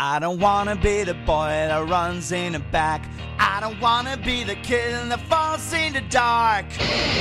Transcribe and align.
I 0.00 0.20
don't 0.20 0.38
wanna 0.38 0.76
be 0.76 1.02
the 1.02 1.14
boy 1.14 1.48
that 1.48 1.88
runs 1.88 2.30
in 2.30 2.52
the 2.52 2.60
back. 2.60 3.04
I 3.40 3.58
don't 3.58 3.80
wanna 3.80 4.16
be 4.16 4.44
the 4.44 4.54
kid 4.54 4.94
that 5.10 5.20
falls 5.22 5.72
in 5.72 5.92
the 5.92 6.02
dark. 6.02 6.66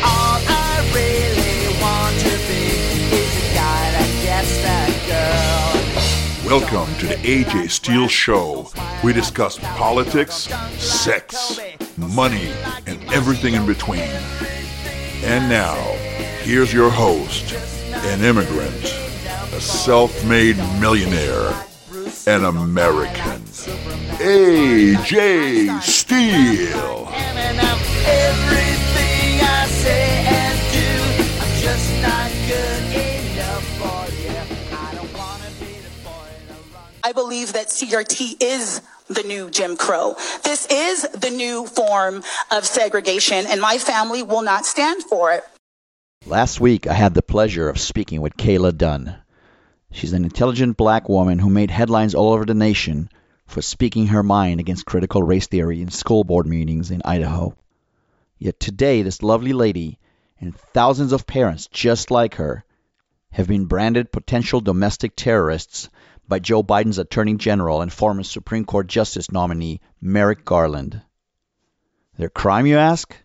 All 0.05 0.37
I 0.47 0.87
really 0.93 1.81
want 1.81 2.15
to 2.19 2.37
be 2.45 3.17
is 3.17 3.33
the 3.33 3.55
guy 3.55 3.91
that 3.93 4.09
gets 4.21 4.61
that 4.61 4.93
girl. 5.09 6.59
Welcome 6.59 6.93
to 6.99 7.07
the 7.07 7.15
AJ 7.15 7.71
Steel 7.71 8.07
Show. 8.07 8.69
We 9.03 9.11
discuss 9.11 9.57
politics, 9.57 10.47
sex, 10.77 11.59
money, 11.97 12.51
and 12.85 13.03
everything 13.11 13.55
in 13.55 13.65
between. 13.65 14.11
And 15.23 15.49
now, 15.49 15.77
here's 16.43 16.71
your 16.71 16.91
host, 16.91 17.53
an 17.91 18.23
immigrant, 18.23 18.83
a 19.51 19.59
self 19.59 20.23
made 20.25 20.57
millionaire, 20.79 21.55
an 22.27 22.45
American, 22.45 23.41
AJ 24.19 25.81
Steel. 25.81 27.07
Everything 28.09 29.41
I 29.41 29.67
say 29.67 30.25
and 30.25 30.59
do. 30.71 30.89
I'm 31.41 31.53
just 31.61 31.89
not 32.01 32.31
good 32.47 32.83
enough 32.95 33.65
for 33.77 34.07
you. 34.21 34.39
I 34.77 34.95
don't 34.95 35.13
wanna 35.17 35.51
be 35.59 35.73
the 35.79 35.91
boy 36.03 36.31
that. 36.47 37.03
I 37.03 37.11
believe 37.11 37.53
that 37.53 37.67
CRT 37.67 38.37
is 38.41 38.81
the 39.07 39.23
new 39.23 39.49
Jim 39.49 39.75
Crow. 39.75 40.15
This 40.43 40.65
is 40.67 41.03
the 41.13 41.29
new 41.29 41.65
form 41.67 42.23
of 42.51 42.65
segregation, 42.65 43.45
and 43.45 43.59
my 43.61 43.77
family 43.77 44.23
will 44.23 44.41
not 44.41 44.65
stand 44.65 45.03
for 45.03 45.31
it. 45.33 45.43
Last 46.25 46.59
week, 46.59 46.87
I 46.87 46.93
had 46.93 47.13
the 47.13 47.21
pleasure 47.21 47.69
of 47.69 47.79
speaking 47.79 48.21
with 48.21 48.35
Kayla 48.37 48.75
Dunn. 48.77 49.17
She's 49.97 50.13
an 50.13 50.25
intelligent 50.25 50.77
black 50.77 51.09
woman 51.09 51.39
who 51.39 51.49
made 51.49 51.71
headlines 51.71 52.13
all 52.13 52.31
over 52.31 52.45
the 52.45 52.53
nation 52.53 53.09
for 53.47 53.63
speaking 53.63 54.05
her 54.05 54.21
mind 54.21 54.59
against 54.59 54.85
critical 54.85 55.23
race 55.23 55.47
theory 55.47 55.81
in 55.81 55.89
school 55.89 56.23
board 56.23 56.45
meetings 56.45 56.91
in 56.91 57.01
Idaho. 57.03 57.55
Yet 58.37 58.59
today, 58.59 59.01
this 59.01 59.23
lovely 59.23 59.53
lady 59.53 59.97
and 60.39 60.55
thousands 60.55 61.13
of 61.13 61.25
parents 61.25 61.65
just 61.65 62.11
like 62.11 62.35
her 62.35 62.63
have 63.31 63.47
been 63.47 63.65
branded 63.65 64.11
potential 64.11 64.61
domestic 64.61 65.15
terrorists 65.15 65.89
by 66.27 66.37
Joe 66.37 66.61
Biden's 66.61 66.99
Attorney 66.99 67.33
General 67.33 67.81
and 67.81 67.91
former 67.91 68.21
Supreme 68.21 68.65
Court 68.65 68.85
Justice 68.85 69.31
nominee 69.31 69.81
Merrick 69.99 70.45
Garland. 70.45 71.01
Their 72.19 72.29
crime, 72.29 72.67
you 72.67 72.77
ask? 72.77 73.17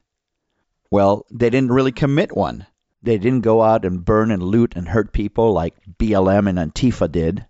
Well, 0.91 1.27
they 1.31 1.51
didn't 1.51 1.73
really 1.73 1.93
commit 1.93 2.35
one. 2.35 2.67
They 3.03 3.19
didn't 3.19 3.41
go 3.41 3.63
out 3.63 3.85
and 3.85 4.05
burn 4.05 4.31
and 4.31 4.43
loot 4.43 4.75
and 4.77 4.89
hurt 4.89 5.13
people 5.13 5.53
like 5.53 5.75
BLM 5.99 6.49
and 6.49 6.59
Antifa 6.59 7.11
did. 7.11 7.45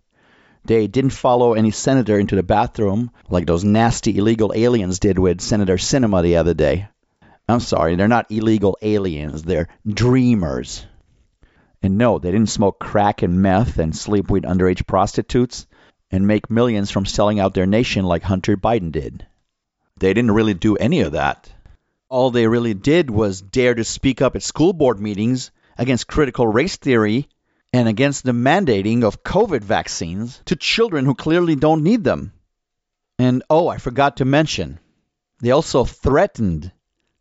They 0.64 0.86
didn't 0.86 1.10
follow 1.10 1.54
any 1.54 1.72
senator 1.72 2.18
into 2.18 2.36
the 2.36 2.42
bathroom 2.42 3.10
like 3.28 3.46
those 3.46 3.64
nasty 3.64 4.16
illegal 4.16 4.52
aliens 4.54 4.98
did 4.98 5.18
with 5.18 5.40
Senator 5.40 5.76
Sinema 5.76 6.22
the 6.22 6.36
other 6.36 6.54
day. 6.54 6.88
I'm 7.48 7.60
sorry, 7.60 7.96
they're 7.96 8.08
not 8.08 8.30
illegal 8.30 8.78
aliens, 8.80 9.42
they're 9.42 9.68
dreamers. 9.86 10.86
And 11.82 11.98
no, 11.98 12.18
they 12.18 12.30
didn't 12.30 12.48
smoke 12.48 12.78
crack 12.78 13.22
and 13.22 13.42
meth 13.42 13.78
and 13.78 13.94
sleep 13.94 14.30
with 14.30 14.44
underage 14.44 14.86
prostitutes 14.86 15.66
and 16.10 16.26
make 16.26 16.48
millions 16.48 16.90
from 16.90 17.04
selling 17.04 17.40
out 17.40 17.54
their 17.54 17.66
nation 17.66 18.04
like 18.04 18.22
Hunter 18.22 18.56
Biden 18.56 18.92
did. 18.92 19.26
They 19.98 20.14
didn't 20.14 20.30
really 20.30 20.54
do 20.54 20.76
any 20.76 21.00
of 21.00 21.12
that. 21.12 21.52
All 22.12 22.30
they 22.30 22.46
really 22.46 22.74
did 22.74 23.08
was 23.08 23.40
dare 23.40 23.74
to 23.74 23.84
speak 23.84 24.20
up 24.20 24.36
at 24.36 24.42
school 24.42 24.74
board 24.74 25.00
meetings 25.00 25.50
against 25.78 26.06
critical 26.06 26.46
race 26.46 26.76
theory 26.76 27.26
and 27.72 27.88
against 27.88 28.22
the 28.22 28.32
mandating 28.32 29.02
of 29.02 29.22
COVID 29.22 29.64
vaccines 29.64 30.42
to 30.44 30.54
children 30.54 31.06
who 31.06 31.14
clearly 31.14 31.56
don't 31.56 31.82
need 31.82 32.04
them. 32.04 32.34
And 33.18 33.42
oh, 33.48 33.66
I 33.66 33.78
forgot 33.78 34.18
to 34.18 34.26
mention, 34.26 34.78
they 35.40 35.52
also 35.52 35.86
threatened 35.86 36.70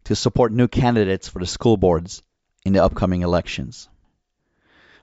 to 0.04 0.16
support 0.18 0.52
new 0.52 0.68
candidates 0.68 1.30
for 1.30 1.40
the 1.40 1.46
school 1.46 1.78
boards 1.78 2.22
in 2.66 2.74
the 2.74 2.84
upcoming 2.84 3.22
elections. 3.22 3.88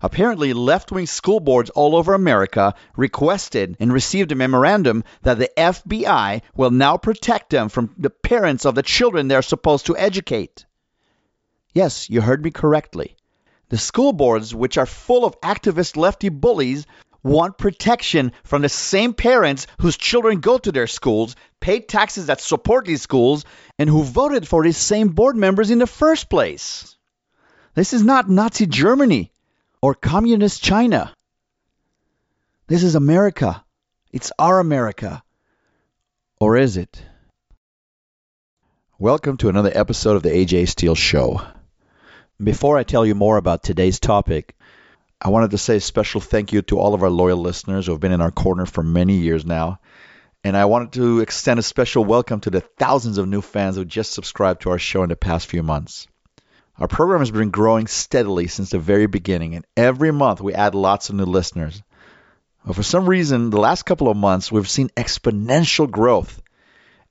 Apparently, 0.01 0.53
left 0.53 0.93
wing 0.93 1.07
school 1.07 1.41
boards 1.41 1.71
all 1.71 1.97
over 1.97 2.15
America 2.15 2.75
requested 2.97 3.77
and 3.81 3.93
received 3.93 4.31
a 4.31 4.37
memorandum 4.37 5.03
that 5.23 5.39
the 5.39 5.51
FBI 5.57 6.43
will 6.55 6.71
now 6.71 6.97
protect 6.97 7.51
them 7.51 7.69
from 7.69 7.95
the 7.99 8.11
parents 8.11 8.65
of 8.65 8.77
the 8.77 8.83
children 8.83 9.27
they're 9.27 9.43
supposed 9.43 9.87
to 9.87 9.97
educate. 9.97 10.67
Yes, 11.75 12.09
you 12.09 12.21
heard 12.21 12.45
me 12.45 12.53
correctly. 12.53 13.17
The 13.71 13.79
school 13.79 14.13
boards, 14.13 14.55
which 14.55 14.79
are 14.79 14.87
full 14.87 15.25
of 15.25 15.41
activist 15.41 15.97
lefty 15.97 16.29
bullies, 16.29 16.87
want 17.25 17.59
protection 17.59 18.33
from 18.45 18.63
the 18.63 18.69
same 18.69 19.13
parents 19.15 19.67
whose 19.81 19.97
children 19.97 20.39
go 20.39 20.59
to 20.59 20.71
their 20.71 20.87
schools, 20.87 21.35
pay 21.59 21.81
taxes 21.81 22.27
that 22.27 22.41
support 22.41 22.87
these 22.87 23.03
schools, 23.03 23.45
and 23.79 23.91
who 23.91 24.05
voted 24.05 24.47
for 24.47 24.63
these 24.63 24.77
same 24.77 25.09
board 25.09 25.37
members 25.37 25.71
in 25.71 25.81
the 25.81 25.87
first 25.89 26.31
place. 26.31 26.97
This 27.75 27.93
is 27.93 28.05
not 28.05 28.31
Nazi 28.31 28.67
Germany 28.67 29.33
or 29.81 29.95
communist 29.95 30.63
China. 30.63 31.13
This 32.67 32.83
is 32.83 32.95
America. 32.95 33.65
It's 34.13 34.33
our 34.39 34.59
America. 34.59 35.23
Or 36.41 36.57
is 36.57 36.77
it? 36.77 37.01
Welcome 38.99 39.37
to 39.39 39.49
another 39.49 39.71
episode 39.73 40.17
of 40.17 40.23
the 40.23 40.31
AJ 40.31 40.69
Steel 40.69 40.97
Show. 40.97 41.41
Before 42.43 42.77
I 42.77 42.83
tell 42.83 43.07
you 43.07 43.15
more 43.15 43.37
about 43.37 43.63
today's 43.63 44.01
topic, 44.01 44.57
I 45.21 45.29
wanted 45.29 45.53
to 45.53 45.59
say 45.59 45.77
a 45.77 45.81
special 45.81 46.21
thank 46.21 46.53
you 46.53 46.63
to 46.63 46.79
all 46.79 46.95
of 46.95 47.03
our 47.03 47.11
loyal 47.11 47.39
listeners 47.39 47.87
who 47.87 47.93
have 47.93 48.01
been 48.01 48.13
in 48.13 48.21
our 48.21 48.33
corner 48.33 48.67
for 48.67 48.83
many 48.83 49.19
years 49.19 49.45
now. 49.45 49.81
And 50.43 50.57
I 50.57 50.65
wanted 50.65 50.93
to 50.93 51.21
extend 51.21 51.59
a 51.59 51.63
special 51.63 52.05
welcome 52.05 52.41
to 52.41 52.51
the 52.51 52.61
thousands 52.61 53.19
of 53.19 53.29
new 53.29 53.41
fans 53.41 53.77
who 53.77 53.85
just 53.85 54.13
subscribed 54.13 54.63
to 54.63 54.71
our 54.71 54.79
show 54.79 55.03
in 55.03 55.09
the 55.09 55.17
past 55.17 55.47
few 55.47 55.63
months. 55.63 56.07
Our 56.79 56.87
program 56.87 57.21
has 57.21 57.31
been 57.31 57.51
growing 57.51 57.89
steadily 57.89 58.47
since 58.47 58.71
the 58.71 58.79
very 58.79 59.07
beginning, 59.07 59.57
and 59.57 59.67
every 59.77 60.13
month 60.13 60.41
we 60.41 60.55
add 60.55 60.77
lots 60.77 61.09
of 61.09 61.17
new 61.17 61.25
listeners. 61.25 61.83
But 62.65 62.77
for 62.77 62.85
some 62.85 63.09
reason, 63.09 63.51
the 63.51 63.61
last 63.61 63.83
couple 63.83 64.09
of 64.09 64.17
months 64.17 64.53
we've 64.53 64.69
seen 64.69 64.91
exponential 64.91 65.91
growth. 65.91 66.41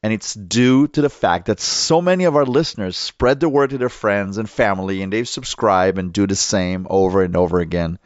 And 0.04 0.14
it's 0.14 0.36
due 0.36 0.88
to 0.90 1.02
the 1.02 1.10
fact 1.10 1.48
that 1.48 1.60
so 1.60 2.02
many 2.02 2.26
of 2.26 2.36
our 2.36 2.46
listeners 2.46 2.96
spread 2.96 3.40
the 3.40 3.50
word 3.50 3.72
to 3.72 3.78
their 3.78 3.90
friends 3.90 4.38
and 4.38 4.50
family, 4.50 5.02
and 5.02 5.12
they 5.12 5.24
subscribe 5.24 5.98
and 5.98 6.14
do 6.14 6.28
the 6.28 6.36
same 6.36 6.88
over 6.90 7.24
and 7.24 7.36
over 7.36 7.60
again. 7.60 8.00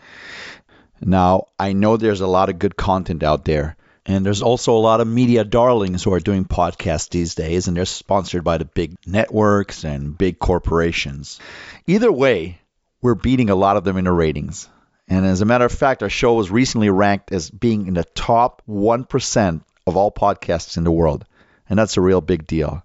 Now, 1.00 1.48
I 1.60 1.74
know 1.74 1.98
there's 1.98 2.22
a 2.22 2.28
lot 2.28 2.50
of 2.50 2.60
good 2.60 2.78
content 2.78 3.22
out 3.22 3.46
there. 3.46 3.76
And 4.06 4.26
there's 4.26 4.42
also 4.42 4.76
a 4.76 4.80
lot 4.80 5.00
of 5.00 5.08
media 5.08 5.44
darlings 5.44 6.04
who 6.04 6.14
are 6.14 6.20
doing 6.20 6.46
podcasts 6.46 7.10
these 7.10 7.36
days, 7.36 7.68
and 7.68 7.78
they're 7.78 7.86
sponsored 7.86 8.44
by 8.44 8.58
the 8.58 8.66
big 8.66 8.96
networks 9.06 9.84
and 9.84 10.18
big 10.18 10.40
corporations. 10.40 11.40
Either 11.86 12.12
way, 12.12 12.60
we're 13.02 13.16
beating 13.16 13.50
a 13.50 13.56
lot 13.56 13.78
of 13.78 13.84
them 13.84 13.98
in 13.98 14.06
the 14.06 14.12
ratings. 14.12 14.68
And 15.08 15.26
as 15.26 15.42
a 15.42 15.46
matter 15.46 15.66
of 15.66 15.72
fact, 15.72 16.04
our 16.04 16.10
show 16.10 16.34
was 16.34 16.50
recently 16.50 16.90
ranked 16.90 17.32
as 17.32 17.50
being 17.50 17.88
in 17.88 17.94
the 17.94 18.04
top 18.04 18.62
1% 18.68 19.62
of 19.86 19.98
all 19.98 20.12
podcasts 20.12 20.78
in 20.78 20.84
the 20.84 20.92
world. 20.92 21.26
And 21.70 21.78
that's 21.78 21.98
a 21.98 22.02
real 22.02 22.22
big 22.22 22.48
deal. 22.48 22.84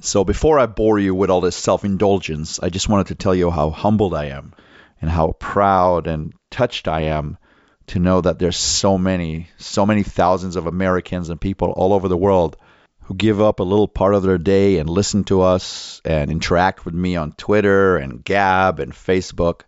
So 0.00 0.24
before 0.24 0.58
I 0.58 0.66
bore 0.66 0.98
you 0.98 1.14
with 1.14 1.30
all 1.30 1.40
this 1.40 1.56
self 1.56 1.84
indulgence, 1.84 2.58
I 2.60 2.68
just 2.68 2.88
wanted 2.88 3.08
to 3.08 3.14
tell 3.14 3.34
you 3.34 3.50
how 3.50 3.70
humbled 3.70 4.14
I 4.14 4.26
am 4.26 4.54
and 5.00 5.10
how 5.10 5.32
proud 5.32 6.06
and 6.06 6.32
touched 6.50 6.88
I 6.88 7.02
am 7.02 7.38
to 7.88 7.98
know 7.98 8.20
that 8.20 8.38
there's 8.38 8.56
so 8.56 8.98
many, 8.98 9.48
so 9.58 9.86
many 9.86 10.02
thousands 10.02 10.56
of 10.56 10.66
Americans 10.66 11.28
and 11.28 11.40
people 11.40 11.70
all 11.70 11.92
over 11.92 12.08
the 12.08 12.16
world 12.16 12.56
who 13.02 13.14
give 13.14 13.40
up 13.40 13.60
a 13.60 13.64
little 13.64 13.88
part 13.88 14.14
of 14.14 14.22
their 14.22 14.38
day 14.38 14.78
and 14.78 14.88
listen 14.88 15.24
to 15.24 15.42
us 15.42 16.00
and 16.04 16.30
interact 16.30 16.84
with 16.84 16.94
me 16.94 17.16
on 17.16 17.32
Twitter 17.32 17.96
and 17.96 18.24
Gab 18.24 18.80
and 18.80 18.92
Facebook. 18.92 19.62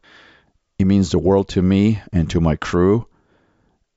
It 0.79 0.87
means 0.87 1.11
the 1.11 1.19
world 1.19 1.49
to 1.51 1.63
me 1.63 2.01
and 2.13 2.31
to 2.31 2.41
my 2.41 2.57
crew. 2.57 3.07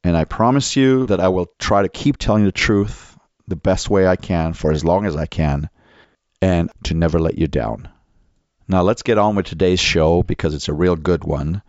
And 0.04 0.16
I 0.18 0.26
promise 0.26 0.76
you 0.76 1.06
that 1.08 1.20
I 1.20 1.28
will 1.28 1.52
try 1.60 1.82
to 1.82 1.90
keep 1.90 2.18
telling 2.18 2.46
the 2.46 2.52
truth 2.52 3.18
the 3.48 3.56
best 3.56 3.90
way 3.90 4.08
I 4.08 4.16
can 4.16 4.54
for 4.54 4.72
as 4.72 4.84
long 4.84 5.06
as 5.06 5.16
I 5.16 5.26
can 5.26 5.70
and 6.42 6.72
to 6.84 6.94
never 6.94 7.20
let 7.20 7.38
you 7.38 7.48
down. 7.48 7.90
Now 8.68 8.82
let's 8.82 9.04
get 9.04 9.18
on 9.18 9.36
with 9.36 9.46
today's 9.46 9.80
show 9.80 10.24
because 10.24 10.54
it's 10.54 10.68
a 10.68 10.74
real 10.74 10.96
good 10.96 11.24
one. 11.24 11.62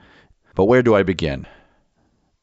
But 0.55 0.65
where 0.65 0.83
do 0.83 0.95
I 0.95 1.05
begin? 1.05 1.47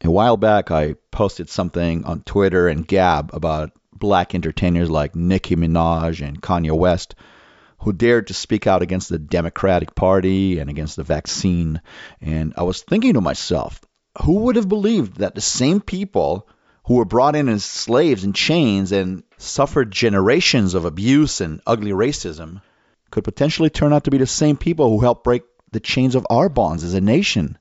A 0.06 0.12
while 0.12 0.38
back, 0.38 0.70
I 0.70 0.94
posted 1.10 1.50
something 1.50 2.06
on 2.06 2.22
Twitter 2.22 2.68
and 2.68 2.88
Gab 2.88 3.32
about 3.34 3.72
black 3.92 4.36
entertainers 4.36 4.88
like 4.88 5.16
Nicki 5.16 5.56
Minaj 5.56 6.22
and 6.22 6.40
Kanye 6.40 6.78
West 6.78 7.16
who 7.80 7.92
dared 7.92 8.28
to 8.28 8.34
speak 8.34 8.68
out 8.68 8.84
against 8.84 9.10
the 9.10 9.18
Democratic 9.18 9.96
Party 9.96 10.60
and 10.60 10.70
against 10.70 10.96
the 10.96 11.04
vaccine. 11.04 11.82
And 12.22 12.54
I 12.56 12.64
was 12.64 12.84
thinking 12.84 13.14
to 13.14 13.22
myself, 13.22 13.82
who 14.24 14.42
would 14.42 14.56
have 14.58 14.70
believed 14.70 15.18
that 15.18 15.34
the 15.34 15.42
same 15.42 15.82
people 15.82 16.48
who 16.86 16.96
were 16.96 17.06
brought 17.06 17.36
in 17.36 17.50
as 17.50 17.66
slaves 17.66 18.24
in 18.24 18.34
chains 18.34 18.92
and 18.92 19.24
suffered 19.38 19.92
generations 19.92 20.76
of 20.76 20.86
abuse 20.86 21.42
and 21.42 21.62
ugly 21.66 21.92
racism 21.92 22.62
could 23.10 23.24
potentially 23.24 23.72
turn 23.72 23.92
out 23.92 24.04
to 24.04 24.12
be 24.12 24.20
the 24.20 24.28
same 24.28 24.56
people 24.56 24.90
who 24.90 25.00
helped 25.00 25.24
break 25.24 25.44
the 25.72 25.80
chains 25.80 26.14
of 26.14 26.28
our 26.30 26.48
bonds 26.48 26.84
as 26.84 26.94
a 26.94 27.02
nation? 27.02 27.58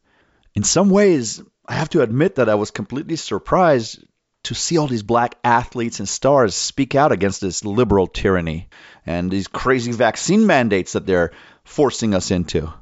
In 0.54 0.62
some 0.62 0.90
ways, 0.90 1.42
I 1.66 1.74
have 1.74 1.88
to 1.90 2.02
admit 2.02 2.36
that 2.36 2.48
I 2.48 2.56
was 2.56 2.70
completely 2.70 3.16
surprised 3.16 4.04
to 4.44 4.54
see 4.54 4.76
all 4.76 4.86
these 4.86 5.02
black 5.02 5.36
athletes 5.42 5.98
and 5.98 6.08
stars 6.08 6.54
speak 6.54 6.94
out 6.94 7.12
against 7.12 7.40
this 7.40 7.64
liberal 7.64 8.06
tyranny 8.06 8.68
and 9.06 9.30
these 9.30 9.48
crazy 9.48 9.92
vaccine 9.92 10.46
mandates 10.46 10.92
that 10.92 11.06
they're 11.06 11.32
forcing 11.64 12.14
us 12.14 12.30
into. 12.30 12.72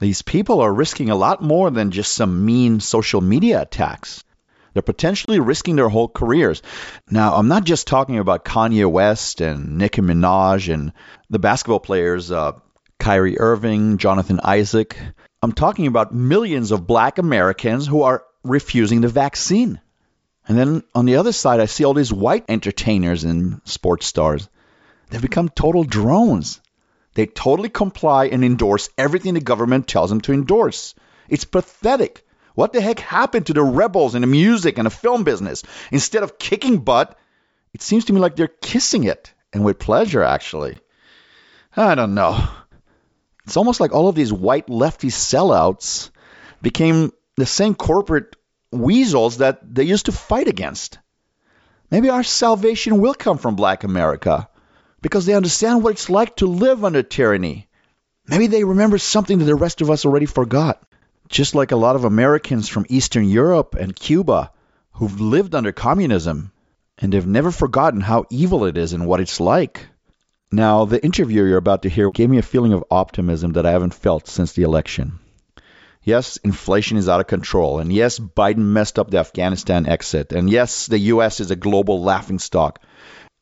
These 0.00 0.22
people 0.22 0.60
are 0.60 0.72
risking 0.72 1.10
a 1.10 1.16
lot 1.16 1.42
more 1.42 1.70
than 1.70 1.90
just 1.90 2.12
some 2.12 2.46
mean 2.46 2.80
social 2.80 3.20
media 3.20 3.60
attacks. 3.60 4.24
They're 4.72 4.82
potentially 4.82 5.40
risking 5.40 5.76
their 5.76 5.88
whole 5.88 6.08
careers. 6.08 6.62
Now, 7.10 7.34
I'm 7.34 7.48
not 7.48 7.64
just 7.64 7.86
talking 7.86 8.18
about 8.18 8.44
Kanye 8.44 8.90
West 8.90 9.40
and 9.40 9.76
Nicki 9.76 10.00
Minaj 10.00 10.72
and 10.72 10.92
the 11.28 11.38
basketball 11.38 11.80
players, 11.80 12.30
uh, 12.30 12.52
Kyrie 12.98 13.38
Irving, 13.38 13.98
Jonathan 13.98 14.40
Isaac. 14.42 14.96
I'm 15.42 15.52
talking 15.52 15.86
about 15.86 16.14
millions 16.14 16.72
of 16.72 16.86
black 16.86 17.18
Americans 17.18 17.86
who 17.86 18.02
are 18.02 18.24
refusing 18.42 19.00
the 19.00 19.08
vaccine. 19.08 19.80
And 20.48 20.58
then 20.58 20.82
on 20.94 21.04
the 21.04 21.16
other 21.16 21.32
side, 21.32 21.60
I 21.60 21.66
see 21.66 21.84
all 21.84 21.94
these 21.94 22.12
white 22.12 22.46
entertainers 22.48 23.24
and 23.24 23.60
sports 23.64 24.06
stars. 24.06 24.48
They've 25.10 25.22
become 25.22 25.48
total 25.48 25.84
drones. 25.84 26.60
They 27.14 27.26
totally 27.26 27.68
comply 27.68 28.26
and 28.26 28.44
endorse 28.44 28.90
everything 28.98 29.34
the 29.34 29.40
government 29.40 29.86
tells 29.86 30.10
them 30.10 30.20
to 30.22 30.32
endorse. 30.32 30.94
It's 31.28 31.44
pathetic. 31.44 32.24
What 32.54 32.72
the 32.72 32.80
heck 32.80 32.98
happened 32.98 33.46
to 33.46 33.52
the 33.52 33.62
rebels 33.62 34.14
in 34.14 34.22
the 34.22 34.26
music 34.26 34.78
and 34.78 34.86
the 34.86 34.90
film 34.90 35.22
business? 35.22 35.62
Instead 35.92 36.24
of 36.24 36.38
kicking 36.38 36.78
butt, 36.78 37.16
it 37.72 37.82
seems 37.82 38.06
to 38.06 38.12
me 38.12 38.20
like 38.20 38.34
they're 38.34 38.48
kissing 38.48 39.04
it, 39.04 39.32
and 39.52 39.64
with 39.64 39.78
pleasure, 39.78 40.24
actually. 40.24 40.78
I 41.76 41.94
don't 41.94 42.14
know. 42.14 42.48
It's 43.48 43.56
almost 43.56 43.80
like 43.80 43.94
all 43.94 44.08
of 44.08 44.14
these 44.14 44.30
white 44.30 44.68
lefty 44.68 45.08
sellouts 45.08 46.10
became 46.60 47.12
the 47.36 47.46
same 47.46 47.74
corporate 47.74 48.36
weasels 48.70 49.38
that 49.38 49.60
they 49.74 49.84
used 49.84 50.04
to 50.04 50.12
fight 50.12 50.48
against. 50.48 50.98
Maybe 51.90 52.10
our 52.10 52.22
salvation 52.22 53.00
will 53.00 53.14
come 53.14 53.38
from 53.38 53.56
black 53.56 53.84
America 53.84 54.50
because 55.00 55.24
they 55.24 55.32
understand 55.32 55.82
what 55.82 55.92
it's 55.92 56.10
like 56.10 56.36
to 56.36 56.46
live 56.46 56.84
under 56.84 57.02
tyranny. 57.02 57.68
Maybe 58.26 58.48
they 58.48 58.64
remember 58.64 58.98
something 58.98 59.38
that 59.38 59.46
the 59.46 59.54
rest 59.54 59.80
of 59.80 59.90
us 59.90 60.04
already 60.04 60.26
forgot. 60.26 60.82
Just 61.30 61.54
like 61.54 61.72
a 61.72 61.76
lot 61.76 61.96
of 61.96 62.04
Americans 62.04 62.68
from 62.68 62.84
Eastern 62.90 63.24
Europe 63.24 63.74
and 63.80 63.96
Cuba 63.96 64.52
who've 64.92 65.22
lived 65.22 65.54
under 65.54 65.72
communism 65.72 66.52
and 66.98 67.14
have 67.14 67.26
never 67.26 67.50
forgotten 67.50 68.02
how 68.02 68.26
evil 68.28 68.66
it 68.66 68.76
is 68.76 68.92
and 68.92 69.06
what 69.06 69.20
it's 69.20 69.40
like. 69.40 69.88
Now, 70.50 70.86
the 70.86 71.04
interview 71.04 71.44
you're 71.44 71.58
about 71.58 71.82
to 71.82 71.90
hear 71.90 72.10
gave 72.10 72.30
me 72.30 72.38
a 72.38 72.42
feeling 72.42 72.72
of 72.72 72.84
optimism 72.90 73.52
that 73.52 73.66
I 73.66 73.72
haven't 73.72 73.92
felt 73.92 74.28
since 74.28 74.54
the 74.54 74.62
election. 74.62 75.18
Yes, 76.02 76.38
inflation 76.38 76.96
is 76.96 77.06
out 77.06 77.20
of 77.20 77.26
control. 77.26 77.80
And 77.80 77.92
yes, 77.92 78.18
Biden 78.18 78.72
messed 78.72 78.98
up 78.98 79.10
the 79.10 79.18
Afghanistan 79.18 79.86
exit. 79.86 80.32
And 80.32 80.48
yes, 80.48 80.86
the 80.86 80.98
U.S. 81.12 81.40
is 81.40 81.50
a 81.50 81.56
global 81.56 82.02
laughingstock. 82.02 82.80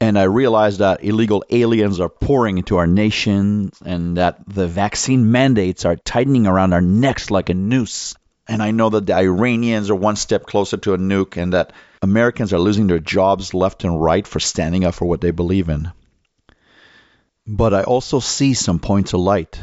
And 0.00 0.18
I 0.18 0.24
realize 0.24 0.78
that 0.78 1.04
illegal 1.04 1.44
aliens 1.48 2.00
are 2.00 2.08
pouring 2.08 2.58
into 2.58 2.76
our 2.78 2.88
nation 2.88 3.70
and 3.84 4.16
that 4.16 4.40
the 4.48 4.66
vaccine 4.66 5.30
mandates 5.30 5.84
are 5.84 5.94
tightening 5.94 6.48
around 6.48 6.72
our 6.72 6.80
necks 6.80 7.30
like 7.30 7.50
a 7.50 7.54
noose. 7.54 8.16
And 8.48 8.60
I 8.60 8.72
know 8.72 8.90
that 8.90 9.06
the 9.06 9.14
Iranians 9.14 9.90
are 9.90 9.94
one 9.94 10.16
step 10.16 10.44
closer 10.44 10.76
to 10.78 10.94
a 10.94 10.98
nuke 10.98 11.40
and 11.40 11.52
that 11.52 11.72
Americans 12.02 12.52
are 12.52 12.58
losing 12.58 12.88
their 12.88 12.98
jobs 12.98 13.54
left 13.54 13.84
and 13.84 14.02
right 14.02 14.26
for 14.26 14.40
standing 14.40 14.84
up 14.84 14.94
for 14.94 15.06
what 15.06 15.20
they 15.20 15.30
believe 15.30 15.68
in. 15.68 15.92
But 17.46 17.74
I 17.74 17.82
also 17.82 18.20
see 18.20 18.54
some 18.54 18.78
points 18.78 19.12
of 19.12 19.20
light. 19.20 19.60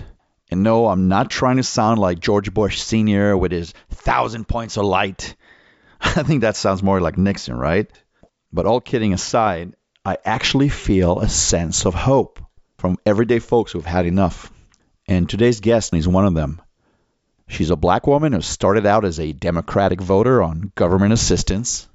And 0.49 0.63
no, 0.63 0.87
I'm 0.87 1.07
not 1.07 1.29
trying 1.29 1.57
to 1.57 1.63
sound 1.63 1.99
like 1.99 2.19
George 2.19 2.53
Bush 2.53 2.79
Sr. 2.81 3.35
with 3.35 3.51
his 3.51 3.73
thousand 3.89 4.47
points 4.47 4.77
of 4.77 4.85
light. 4.85 5.35
I 6.01 6.23
think 6.23 6.41
that 6.41 6.55
sounds 6.55 6.83
more 6.83 7.01
like 7.01 7.17
Nixon, 7.17 7.57
right? 7.57 7.89
But 8.53 8.65
all 8.65 8.79
kidding 8.79 9.13
aside, 9.13 9.75
I 10.05 10.17
actually 10.23 10.69
feel 10.69 11.19
a 11.19 11.27
sense 11.27 11.85
of 11.85 11.93
hope 11.93 12.39
from 12.77 12.97
everyday 13.05 13.39
folks 13.39 13.71
who've 13.71 13.85
had 13.85 14.05
enough. 14.05 14.51
And 15.07 15.27
today's 15.27 15.59
guest 15.59 15.93
is 15.93 16.07
one 16.07 16.25
of 16.25 16.33
them. 16.33 16.61
She's 17.47 17.69
a 17.69 17.75
black 17.75 18.07
woman 18.07 18.33
who 18.33 18.41
started 18.41 18.85
out 18.85 19.05
as 19.05 19.19
a 19.19 19.33
Democratic 19.33 20.01
voter 20.01 20.41
on 20.41 20.71
government 20.75 21.13
assistance. 21.13 21.87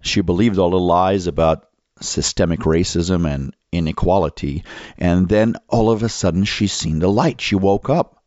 She 0.00 0.20
believed 0.22 0.58
all 0.58 0.70
the 0.70 0.78
lies 0.78 1.26
about 1.26 1.68
systemic 2.00 2.60
racism 2.60 3.26
and 3.26 3.54
inequality. 3.74 4.64
And 4.98 5.28
then 5.28 5.56
all 5.68 5.90
of 5.90 6.02
a 6.02 6.08
sudden, 6.08 6.44
she's 6.44 6.72
seen 6.72 6.98
the 6.98 7.08
light. 7.08 7.40
She 7.40 7.54
woke 7.54 7.90
up. 7.90 8.22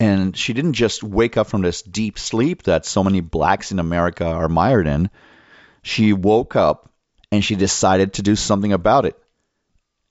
And 0.00 0.36
she 0.36 0.52
didn't 0.52 0.74
just 0.74 1.02
wake 1.02 1.36
up 1.36 1.48
from 1.48 1.62
this 1.62 1.82
deep 1.82 2.18
sleep 2.18 2.64
that 2.64 2.86
so 2.86 3.02
many 3.02 3.20
blacks 3.20 3.72
in 3.72 3.78
America 3.78 4.26
are 4.26 4.48
mired 4.48 4.86
in. 4.86 5.10
She 5.82 6.12
woke 6.12 6.54
up 6.54 6.90
and 7.32 7.44
she 7.44 7.56
decided 7.56 8.14
to 8.14 8.22
do 8.22 8.36
something 8.36 8.72
about 8.72 9.06
it. 9.06 9.18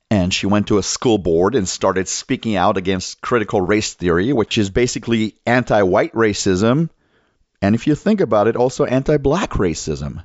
And 0.10 0.34
she 0.34 0.48
went 0.48 0.68
to 0.68 0.78
a 0.78 0.84
school 0.84 1.18
board 1.18 1.56
and 1.56 1.68
started 1.68 2.08
speaking 2.08 2.56
out 2.56 2.78
against 2.78 3.22
critical 3.22 3.60
race 3.60 3.94
theory, 3.94 4.32
which 4.32 4.58
is 4.58 4.70
basically 4.70 5.36
anti 5.46 5.82
white 5.82 6.14
racism. 6.14 6.90
And 7.62 7.76
if 7.76 7.88
you 7.88 7.96
think 7.96 8.22
about 8.22 8.48
it, 8.48 8.56
also 8.56 8.86
anti 8.86 9.18
black 9.18 9.52
racism. 9.52 10.24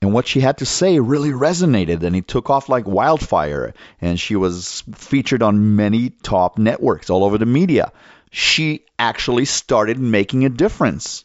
And 0.00 0.12
what 0.12 0.28
she 0.28 0.40
had 0.40 0.58
to 0.58 0.66
say 0.66 1.00
really 1.00 1.30
resonated, 1.30 2.04
and 2.04 2.14
it 2.14 2.28
took 2.28 2.50
off 2.50 2.68
like 2.68 2.86
wildfire. 2.86 3.74
And 4.00 4.18
she 4.18 4.36
was 4.36 4.84
featured 4.94 5.42
on 5.42 5.76
many 5.76 6.10
top 6.10 6.56
networks 6.58 7.10
all 7.10 7.24
over 7.24 7.36
the 7.36 7.46
media. 7.46 7.92
She 8.30 8.84
actually 8.98 9.44
started 9.44 9.98
making 9.98 10.44
a 10.44 10.50
difference. 10.50 11.24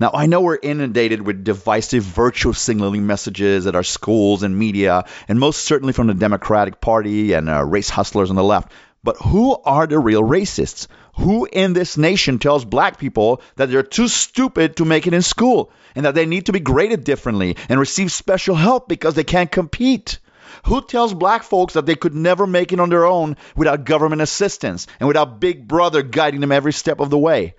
Now, 0.00 0.10
I 0.14 0.26
know 0.26 0.40
we're 0.40 0.58
inundated 0.60 1.20
with 1.20 1.44
divisive 1.44 2.02
virtue 2.02 2.54
signaling 2.54 3.06
messages 3.06 3.66
at 3.66 3.74
our 3.74 3.82
schools 3.82 4.42
and 4.42 4.58
media, 4.58 5.04
and 5.28 5.38
most 5.38 5.64
certainly 5.64 5.92
from 5.92 6.06
the 6.06 6.14
Democratic 6.14 6.80
Party 6.80 7.34
and 7.34 7.50
uh, 7.50 7.62
race 7.62 7.90
hustlers 7.90 8.30
on 8.30 8.36
the 8.36 8.42
left. 8.42 8.72
But 9.04 9.16
who 9.18 9.56
are 9.64 9.86
the 9.86 9.98
real 9.98 10.22
racists? 10.22 10.86
Who 11.18 11.46
in 11.50 11.72
this 11.72 11.96
nation 11.96 12.38
tells 12.38 12.64
black 12.64 12.98
people 12.98 13.42
that 13.56 13.70
they're 13.70 13.82
too 13.82 14.08
stupid 14.08 14.76
to 14.76 14.84
make 14.84 15.06
it 15.06 15.14
in 15.14 15.22
school 15.22 15.70
and 15.94 16.06
that 16.06 16.14
they 16.14 16.26
need 16.26 16.46
to 16.46 16.52
be 16.52 16.60
graded 16.60 17.04
differently 17.04 17.56
and 17.68 17.78
receive 17.78 18.10
special 18.10 18.56
help 18.56 18.88
because 18.88 19.14
they 19.14 19.24
can't 19.24 19.50
compete? 19.50 20.18
Who 20.66 20.80
tells 20.80 21.12
black 21.14 21.42
folks 21.42 21.74
that 21.74 21.86
they 21.86 21.96
could 21.96 22.14
never 22.14 22.46
make 22.46 22.72
it 22.72 22.80
on 22.80 22.88
their 22.88 23.06
own 23.06 23.36
without 23.56 23.84
government 23.84 24.22
assistance 24.22 24.86
and 25.00 25.06
without 25.06 25.40
Big 25.40 25.66
Brother 25.68 26.02
guiding 26.02 26.40
them 26.40 26.52
every 26.52 26.72
step 26.72 27.00
of 27.00 27.10
the 27.10 27.18
way? 27.18 27.54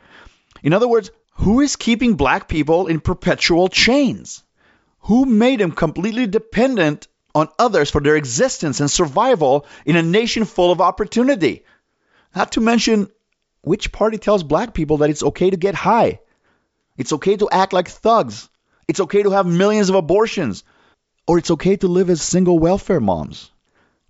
In 0.61 0.73
other 0.73 0.87
words, 0.87 1.11
who 1.35 1.61
is 1.61 1.75
keeping 1.75 2.15
black 2.15 2.47
people 2.47 2.87
in 2.87 2.99
perpetual 2.99 3.67
chains? 3.67 4.43
Who 5.01 5.25
made 5.25 5.59
them 5.59 5.71
completely 5.71 6.27
dependent 6.27 7.07
on 7.35 7.49
others 7.59 7.91
for 7.91 7.99
their 7.99 8.15
existence 8.15 8.79
and 8.79 8.89
survival 8.89 9.65
in 9.85 9.95
a 9.95 10.01
nation 10.01 10.45
full 10.45 10.71
of 10.71 10.81
opportunity? 10.81 11.65
Not 12.35 12.53
to 12.53 12.61
mention, 12.61 13.09
which 13.63 13.91
party 13.91 14.17
tells 14.17 14.43
black 14.43 14.73
people 14.73 14.97
that 14.97 15.09
it's 15.09 15.23
okay 15.23 15.49
to 15.49 15.57
get 15.57 15.73
high? 15.73 16.19
It's 16.97 17.13
okay 17.13 17.35
to 17.37 17.49
act 17.49 17.73
like 17.73 17.87
thugs. 17.87 18.49
It's 18.87 18.99
okay 18.99 19.23
to 19.23 19.31
have 19.31 19.45
millions 19.45 19.89
of 19.89 19.95
abortions. 19.95 20.63
Or 21.25 21.37
it's 21.37 21.51
okay 21.51 21.77
to 21.77 21.87
live 21.87 22.09
as 22.09 22.21
single 22.21 22.59
welfare 22.59 22.99
moms. 22.99 23.49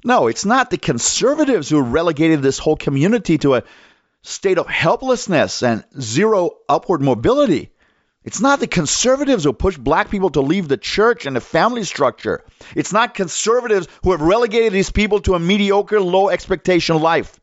No, 0.04 0.28
it's 0.28 0.44
not 0.44 0.70
the 0.70 0.78
conservatives 0.78 1.70
who 1.70 1.82
relegated 1.82 2.42
this 2.42 2.58
whole 2.58 2.76
community 2.76 3.38
to 3.40 3.56
a 3.56 3.64
state 4.24 4.58
of 4.58 4.68
helplessness 4.68 5.62
and 5.62 5.84
zero 6.00 6.58
upward 6.68 7.02
mobility. 7.02 7.70
It's 8.24 8.42
not 8.42 8.60
the 8.60 8.68
conservatives 8.68 9.44
who 9.44 9.54
push 9.54 9.78
black 9.78 10.10
people 10.10 10.32
to 10.32 10.42
leave 10.42 10.68
the 10.68 10.78
church 10.78 11.26
and 11.26 11.36
the 11.36 11.42
family 11.42 11.84
structure. 11.84 12.44
It's 12.76 12.94
not 12.94 13.14
conservatives 13.14 13.88
who 14.04 14.12
have 14.12 14.22
relegated 14.22 14.74
these 14.74 14.92
people 14.92 15.20
to 15.22 15.36
a 15.36 15.40
mediocre, 15.40 16.02
low 16.02 16.30
expectation 16.30 17.00
life. 17.00 17.40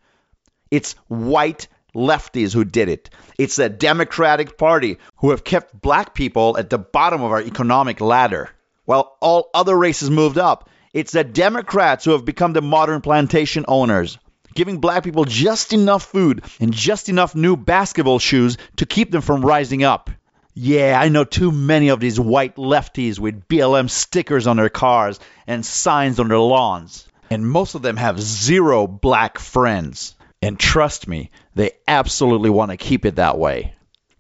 It's 0.70 0.94
white 1.08 1.68
lefties 1.94 2.52
who 2.52 2.64
did 2.64 2.88
it. 2.88 3.11
It's 3.38 3.56
the 3.56 3.68
Democratic 3.68 4.59
Party 4.59 4.99
who 5.16 5.30
have 5.30 5.44
kept 5.44 5.80
black 5.80 6.14
people 6.14 6.56
at 6.59 6.70
the 6.70 6.78
bottom 6.78 7.23
of 7.23 7.32
our 7.32 7.42
economic 7.42 8.00
ladder 8.00 8.50
while 8.85 9.16
all 9.20 9.50
other 9.54 9.76
races 9.76 10.11
moved 10.11 10.38
up. 10.38 10.68
It's 10.92 11.12
the 11.12 11.23
Democrats 11.23 12.04
who 12.04 12.12
have 12.12 12.25
become 12.25 12.52
the 12.52 12.62
modern 12.62 13.00
plantation 13.00 13.64
owners, 13.68 14.18
giving 14.54 14.80
black 14.80 15.04
people 15.04 15.25
just 15.25 15.73
enough 15.73 16.04
food 16.04 16.42
and 16.59 16.73
just 16.73 17.09
enough 17.09 17.35
new 17.35 17.56
basketball 17.56 18.18
shoes 18.18 18.59
to 18.76 18.87
keep 18.87 19.12
them 19.12 19.23
from 19.23 19.44
rising 19.44 19.85
up. 19.85 20.11
Yeah, 20.54 20.99
I 21.00 21.09
know 21.09 21.23
too 21.23 21.52
many 21.52 21.90
of 21.90 22.00
these 22.00 22.18
white 22.18 22.56
lefties 22.56 23.20
with 23.20 23.47
BLM 23.47 23.88
stickers 23.88 24.49
on 24.49 24.56
their 24.56 24.68
cars 24.68 25.20
and 25.47 25.64
signs 25.64 26.18
on 26.18 26.26
their 26.26 26.38
lawns. 26.38 27.06
And 27.30 27.49
most 27.49 27.76
of 27.76 27.82
them 27.82 27.97
have 27.97 28.20
zero 28.20 28.88
black 28.88 29.38
friends. 29.38 30.16
And 30.42 30.59
trust 30.59 31.06
me, 31.06 31.30
they 31.54 31.73
absolutely 31.87 32.49
want 32.50 32.70
to 32.70 32.78
keep 32.78 33.04
it 33.04 33.16
that 33.16 33.38
way. 33.38 33.75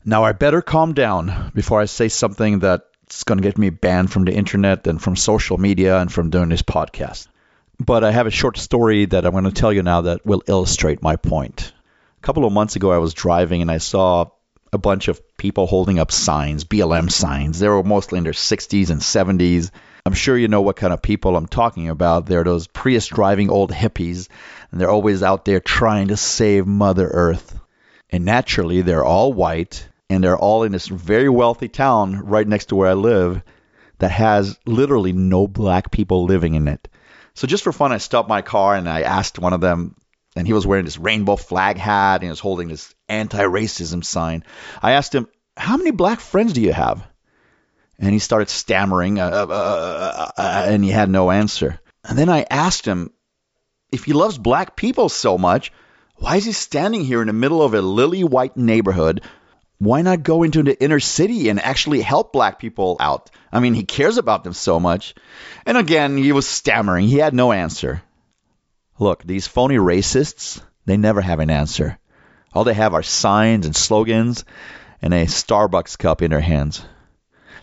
Now, 0.04 0.24
I 0.24 0.32
better 0.32 0.60
calm 0.60 0.92
down 0.92 1.50
before 1.54 1.80
I 1.80 1.86
say 1.86 2.08
something 2.08 2.58
that's 2.58 3.24
going 3.24 3.38
to 3.38 3.42
get 3.42 3.58
me 3.58 3.70
banned 3.70 4.12
from 4.12 4.24
the 4.24 4.34
internet 4.34 4.86
and 4.86 5.00
from 5.00 5.16
social 5.16 5.56
media 5.56 5.98
and 5.98 6.12
from 6.12 6.30
doing 6.30 6.50
this 6.50 6.62
podcast. 6.62 7.28
But 7.78 8.04
I 8.04 8.10
have 8.10 8.26
a 8.26 8.30
short 8.30 8.58
story 8.58 9.06
that 9.06 9.24
I'm 9.24 9.32
going 9.32 9.44
to 9.44 9.52
tell 9.52 9.72
you 9.72 9.82
now 9.82 10.02
that 10.02 10.26
will 10.26 10.42
illustrate 10.46 11.02
my 11.02 11.16
point. 11.16 11.72
A 12.18 12.20
couple 12.20 12.44
of 12.44 12.52
months 12.52 12.76
ago, 12.76 12.92
I 12.92 12.98
was 12.98 13.14
driving 13.14 13.62
and 13.62 13.70
I 13.70 13.78
saw 13.78 14.26
a 14.72 14.78
bunch 14.78 15.08
of 15.08 15.36
people 15.38 15.66
holding 15.66 15.98
up 15.98 16.12
signs, 16.12 16.64
BLM 16.64 17.10
signs. 17.10 17.58
They 17.58 17.68
were 17.68 17.82
mostly 17.82 18.18
in 18.18 18.24
their 18.24 18.34
60s 18.34 18.90
and 18.90 19.00
70s. 19.00 19.70
I'm 20.04 20.14
sure 20.14 20.36
you 20.36 20.48
know 20.48 20.62
what 20.62 20.76
kind 20.76 20.92
of 20.92 21.02
people 21.02 21.36
I'm 21.36 21.46
talking 21.46 21.88
about. 21.88 22.26
They're 22.26 22.44
those 22.44 22.66
Prius 22.66 23.06
driving 23.06 23.50
old 23.50 23.70
hippies, 23.70 24.28
and 24.70 24.80
they're 24.80 24.90
always 24.90 25.22
out 25.22 25.44
there 25.44 25.60
trying 25.60 26.08
to 26.08 26.16
save 26.16 26.66
Mother 26.66 27.06
Earth. 27.06 27.58
And 28.10 28.24
naturally, 28.24 28.82
they're 28.82 29.04
all 29.04 29.32
white, 29.32 29.88
and 30.08 30.24
they're 30.24 30.38
all 30.38 30.62
in 30.64 30.72
this 30.72 30.88
very 30.88 31.28
wealthy 31.28 31.68
town 31.68 32.20
right 32.24 32.48
next 32.48 32.66
to 32.66 32.76
where 32.76 32.90
I 32.90 32.94
live 32.94 33.42
that 33.98 34.10
has 34.10 34.58
literally 34.66 35.12
no 35.12 35.46
black 35.46 35.90
people 35.90 36.24
living 36.24 36.54
in 36.54 36.66
it. 36.66 36.88
So 37.34 37.46
just 37.46 37.62
for 37.62 37.72
fun, 37.72 37.92
I 37.92 37.98
stopped 37.98 38.28
my 38.28 38.42
car 38.42 38.74
and 38.74 38.88
I 38.88 39.02
asked 39.02 39.38
one 39.38 39.52
of 39.52 39.60
them, 39.60 39.94
and 40.34 40.46
he 40.46 40.52
was 40.52 40.66
wearing 40.66 40.84
this 40.84 40.98
rainbow 40.98 41.36
flag 41.36 41.76
hat 41.76 42.16
and 42.16 42.24
he 42.24 42.30
was 42.30 42.40
holding 42.40 42.68
this 42.68 42.94
anti-racism 43.08 44.04
sign. 44.04 44.44
I 44.82 44.92
asked 44.92 45.14
him, 45.14 45.28
"How 45.56 45.76
many 45.76 45.90
black 45.90 46.20
friends 46.20 46.52
do 46.54 46.60
you 46.60 46.72
have?" 46.72 47.06
And 48.00 48.12
he 48.12 48.18
started 48.18 48.48
stammering, 48.48 49.20
uh, 49.20 49.28
uh, 49.28 49.46
uh, 49.48 50.30
uh, 50.36 50.64
and 50.66 50.82
he 50.82 50.90
had 50.90 51.10
no 51.10 51.30
answer. 51.30 51.78
And 52.02 52.18
then 52.18 52.30
I 52.30 52.46
asked 52.50 52.86
him 52.86 53.12
if 53.92 54.04
he 54.04 54.14
loves 54.14 54.38
black 54.38 54.74
people 54.74 55.08
so 55.08 55.36
much, 55.36 55.70
why 56.16 56.36
is 56.36 56.44
he 56.44 56.52
standing 56.52 57.04
here 57.04 57.20
in 57.20 57.26
the 57.26 57.32
middle 57.32 57.62
of 57.62 57.74
a 57.74 57.82
lily 57.82 58.24
white 58.24 58.56
neighborhood? 58.56 59.22
Why 59.78 60.02
not 60.02 60.22
go 60.22 60.42
into 60.42 60.62
the 60.62 60.82
inner 60.82 61.00
city 61.00 61.48
and 61.48 61.60
actually 61.60 62.00
help 62.00 62.32
black 62.32 62.58
people 62.58 62.96
out? 63.00 63.30
I 63.52 63.60
mean, 63.60 63.74
he 63.74 63.84
cares 63.84 64.18
about 64.18 64.44
them 64.44 64.52
so 64.52 64.78
much. 64.78 65.14
And 65.64 65.78
again, 65.78 66.16
he 66.16 66.32
was 66.32 66.46
stammering. 66.46 67.06
He 67.06 67.18
had 67.18 67.34
no 67.34 67.52
answer. 67.52 68.02
Look, 68.98 69.24
these 69.24 69.46
phony 69.46 69.76
racists, 69.76 70.62
they 70.84 70.98
never 70.98 71.22
have 71.22 71.40
an 71.40 71.50
answer. 71.50 71.98
All 72.52 72.64
they 72.64 72.74
have 72.74 72.92
are 72.92 73.02
signs 73.02 73.64
and 73.64 73.74
slogans 73.74 74.44
and 75.00 75.14
a 75.14 75.24
Starbucks 75.24 75.96
cup 75.98 76.20
in 76.20 76.30
their 76.30 76.40
hands. 76.40 76.82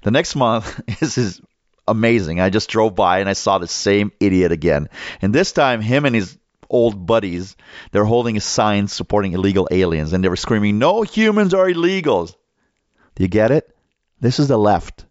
The 0.04 0.12
next 0.12 0.36
month 0.36 0.82
this 1.00 1.18
is 1.18 1.42
amazing. 1.88 2.40
I 2.40 2.50
just 2.50 2.70
drove 2.70 2.96
by 2.96 3.20
and 3.20 3.30
I 3.30 3.34
saw 3.34 3.58
the 3.58 3.68
same 3.68 4.12
idiot 4.20 4.52
again. 4.52 4.90
And 5.22 5.34
this 5.34 5.52
time, 5.52 5.82
him 5.82 6.06
and 6.06 6.16
his 6.16 6.38
old 6.70 7.06
buddies, 7.06 7.56
they're 7.92 8.06
holding 8.06 8.38
a 8.38 8.42
sign 8.42 8.88
supporting 8.88 9.34
illegal 9.34 9.68
aliens 9.72 10.14
and 10.14 10.24
they 10.24 10.30
were 10.30 10.36
screaming, 10.36 10.80
No 10.80 11.02
humans 11.04 11.54
are 11.54 11.68
illegals. 11.68 12.36
Do 13.16 13.24
you 13.24 13.30
get 13.30 13.52
it? 13.52 13.74
This 14.20 14.40
is 14.40 14.48
the 14.48 14.58
left. 14.58 15.06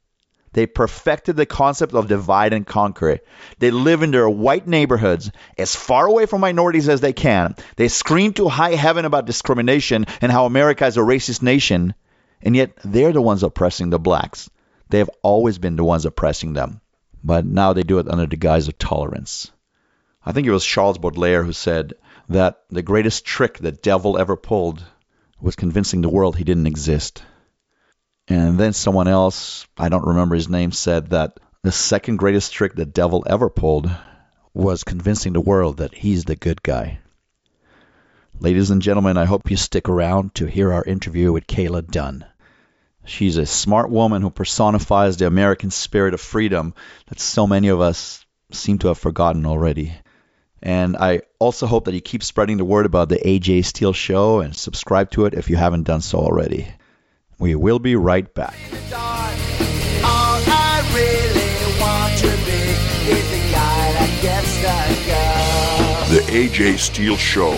They 0.52 0.66
perfected 0.66 1.36
the 1.36 1.44
concept 1.44 1.92
of 1.92 2.08
divide 2.08 2.54
and 2.54 2.66
conquer. 2.66 3.18
They 3.58 3.70
live 3.70 4.02
in 4.02 4.10
their 4.10 4.28
white 4.28 4.66
neighborhoods 4.66 5.30
as 5.58 5.76
far 5.76 6.06
away 6.06 6.24
from 6.24 6.40
minorities 6.40 6.88
as 6.88 7.02
they 7.02 7.12
can. 7.12 7.56
They 7.76 7.88
scream 7.88 8.32
to 8.34 8.48
high 8.48 8.74
heaven 8.74 9.04
about 9.04 9.26
discrimination 9.26 10.06
and 10.22 10.32
how 10.32 10.46
America 10.46 10.86
is 10.86 10.96
a 10.96 11.00
racist 11.00 11.42
nation. 11.42 11.94
And 12.40 12.56
yet 12.56 12.72
they're 12.84 13.12
the 13.12 13.20
ones 13.20 13.42
oppressing 13.42 13.90
the 13.90 13.98
blacks. 13.98 14.48
They 14.88 14.98
have 14.98 15.10
always 15.22 15.58
been 15.58 15.76
the 15.76 15.84
ones 15.84 16.04
oppressing 16.04 16.52
them. 16.52 16.80
But 17.24 17.44
now 17.44 17.72
they 17.72 17.82
do 17.82 17.98
it 17.98 18.08
under 18.08 18.26
the 18.26 18.36
guise 18.36 18.68
of 18.68 18.78
tolerance. 18.78 19.50
I 20.24 20.32
think 20.32 20.46
it 20.46 20.52
was 20.52 20.64
Charles 20.64 20.98
Baudelaire 20.98 21.42
who 21.42 21.52
said 21.52 21.94
that 22.28 22.62
the 22.70 22.82
greatest 22.82 23.24
trick 23.24 23.58
the 23.58 23.72
devil 23.72 24.18
ever 24.18 24.36
pulled 24.36 24.84
was 25.40 25.56
convincing 25.56 26.02
the 26.02 26.08
world 26.08 26.36
he 26.36 26.44
didn't 26.44 26.66
exist. 26.66 27.22
And 28.28 28.58
then 28.58 28.72
someone 28.72 29.08
else, 29.08 29.66
I 29.76 29.88
don't 29.88 30.06
remember 30.06 30.34
his 30.34 30.48
name, 30.48 30.72
said 30.72 31.10
that 31.10 31.38
the 31.62 31.72
second 31.72 32.16
greatest 32.16 32.52
trick 32.52 32.74
the 32.74 32.86
devil 32.86 33.24
ever 33.28 33.50
pulled 33.50 33.90
was 34.54 34.84
convincing 34.84 35.32
the 35.32 35.40
world 35.40 35.78
that 35.78 35.94
he's 35.94 36.24
the 36.24 36.36
good 36.36 36.62
guy. 36.62 37.00
Ladies 38.38 38.70
and 38.70 38.82
gentlemen, 38.82 39.16
I 39.16 39.24
hope 39.24 39.50
you 39.50 39.56
stick 39.56 39.88
around 39.88 40.34
to 40.36 40.46
hear 40.46 40.72
our 40.72 40.84
interview 40.84 41.32
with 41.32 41.46
Kayla 41.46 41.86
Dunn. 41.90 42.24
She's 43.06 43.36
a 43.36 43.46
smart 43.46 43.88
woman 43.90 44.22
who 44.22 44.30
personifies 44.30 45.16
the 45.16 45.26
American 45.26 45.70
spirit 45.70 46.12
of 46.12 46.20
freedom 46.20 46.74
that 47.06 47.20
so 47.20 47.46
many 47.46 47.68
of 47.68 47.80
us 47.80 48.24
seem 48.52 48.78
to 48.78 48.88
have 48.88 48.98
forgotten 48.98 49.46
already. 49.46 49.92
And 50.62 50.96
I 50.96 51.22
also 51.38 51.66
hope 51.66 51.84
that 51.84 51.94
you 51.94 52.00
keep 52.00 52.24
spreading 52.24 52.56
the 52.56 52.64
word 52.64 52.86
about 52.86 53.08
the 53.08 53.18
AJ 53.18 53.66
Steel 53.66 53.92
Show 53.92 54.40
and 54.40 54.56
subscribe 54.56 55.10
to 55.12 55.26
it 55.26 55.34
if 55.34 55.48
you 55.48 55.56
haven't 55.56 55.84
done 55.84 56.00
so 56.00 56.18
already. 56.18 56.66
We 57.38 57.54
will 57.54 57.78
be 57.78 57.94
right 57.94 58.32
back. 58.34 58.56
The 66.08 66.22
AJ 66.28 66.78
Steel 66.78 67.16
Show. 67.16 67.52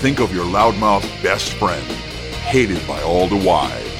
Think 0.00 0.20
of 0.20 0.34
your 0.34 0.44
loudmouth 0.44 1.02
best 1.22 1.52
friend, 1.54 1.86
hated 2.42 2.86
by 2.86 3.00
all 3.02 3.28
the 3.28 3.36
wives, 3.36 3.93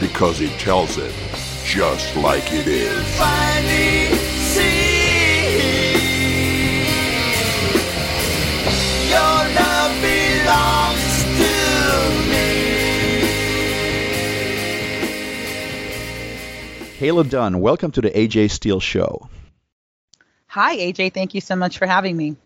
because 0.00 0.38
he 0.38 0.48
tells 0.58 0.98
it 0.98 1.14
just 1.64 2.14
like 2.16 2.52
it 2.52 2.66
is. 2.66 3.18
Finally, 3.18 4.14
see 4.38 5.06
your 9.08 9.40
love 9.54 9.92
belongs 10.00 11.24
to 11.38 11.52
me. 12.30 12.46
Kayla 16.98 17.28
Dunn, 17.28 17.60
welcome 17.60 17.90
to 17.92 18.00
the 18.00 18.10
AJ 18.10 18.50
Steel 18.50 18.80
Show. 18.80 19.28
Hi, 20.48 20.76
AJ. 20.76 21.12
Thank 21.12 21.34
you 21.34 21.40
so 21.40 21.56
much 21.56 21.78
for 21.78 21.86
having 21.86 22.16
me. 22.16 22.36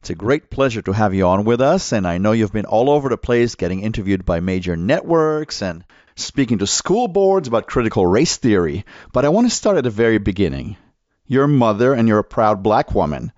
It's 0.00 0.10
a 0.10 0.16
great 0.16 0.50
pleasure 0.50 0.82
to 0.82 0.92
have 0.92 1.14
you 1.14 1.26
on 1.28 1.44
with 1.44 1.60
us, 1.60 1.92
and 1.92 2.08
I 2.08 2.18
know 2.18 2.32
you've 2.32 2.52
been 2.52 2.64
all 2.64 2.90
over 2.90 3.08
the 3.08 3.16
place 3.16 3.54
getting 3.54 3.82
interviewed 3.82 4.24
by 4.24 4.40
major 4.40 4.76
networks 4.76 5.62
and 5.62 5.84
speaking 6.14 6.58
to 6.58 6.66
school 6.66 7.08
boards 7.08 7.48
about 7.48 7.66
critical 7.66 8.06
race 8.06 8.36
theory. 8.36 8.84
But 9.12 9.24
I 9.24 9.30
want 9.30 9.48
to 9.48 9.54
start 9.54 9.76
at 9.76 9.84
the 9.84 9.90
very 9.90 10.18
beginning. 10.18 10.76
You're 11.26 11.44
a 11.44 11.48
mother 11.48 11.94
and 11.94 12.08
you're 12.08 12.18
a 12.18 12.24
proud 12.24 12.62
black 12.62 12.94
woman. 12.94 13.32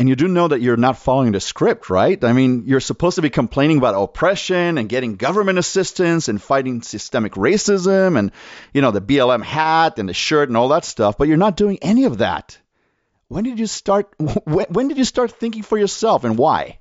And 0.00 0.08
you 0.08 0.14
do 0.14 0.28
know 0.28 0.46
that 0.46 0.60
you're 0.60 0.76
not 0.76 0.96
following 0.96 1.32
the 1.32 1.40
script, 1.40 1.90
right? 1.90 2.22
I 2.22 2.32
mean, 2.32 2.64
you're 2.66 2.78
supposed 2.78 3.16
to 3.16 3.22
be 3.22 3.30
complaining 3.30 3.78
about 3.78 4.00
oppression 4.00 4.78
and 4.78 4.88
getting 4.88 5.16
government 5.16 5.58
assistance 5.58 6.28
and 6.28 6.40
fighting 6.40 6.82
systemic 6.82 7.32
racism 7.32 8.16
and, 8.16 8.30
you 8.72 8.80
know, 8.80 8.92
the 8.92 9.00
BLM 9.00 9.42
hat 9.42 9.98
and 9.98 10.08
the 10.08 10.14
shirt 10.14 10.48
and 10.48 10.56
all 10.56 10.68
that 10.68 10.84
stuff, 10.84 11.18
but 11.18 11.26
you're 11.26 11.36
not 11.36 11.56
doing 11.56 11.78
any 11.82 12.04
of 12.04 12.18
that. 12.18 12.58
When 13.26 13.42
did 13.42 13.58
you 13.58 13.66
start 13.66 14.14
when, 14.18 14.66
when 14.68 14.86
did 14.88 14.98
you 14.98 15.04
start 15.04 15.32
thinking 15.32 15.64
for 15.64 15.76
yourself 15.76 16.22
and 16.22 16.38
why? 16.38 16.78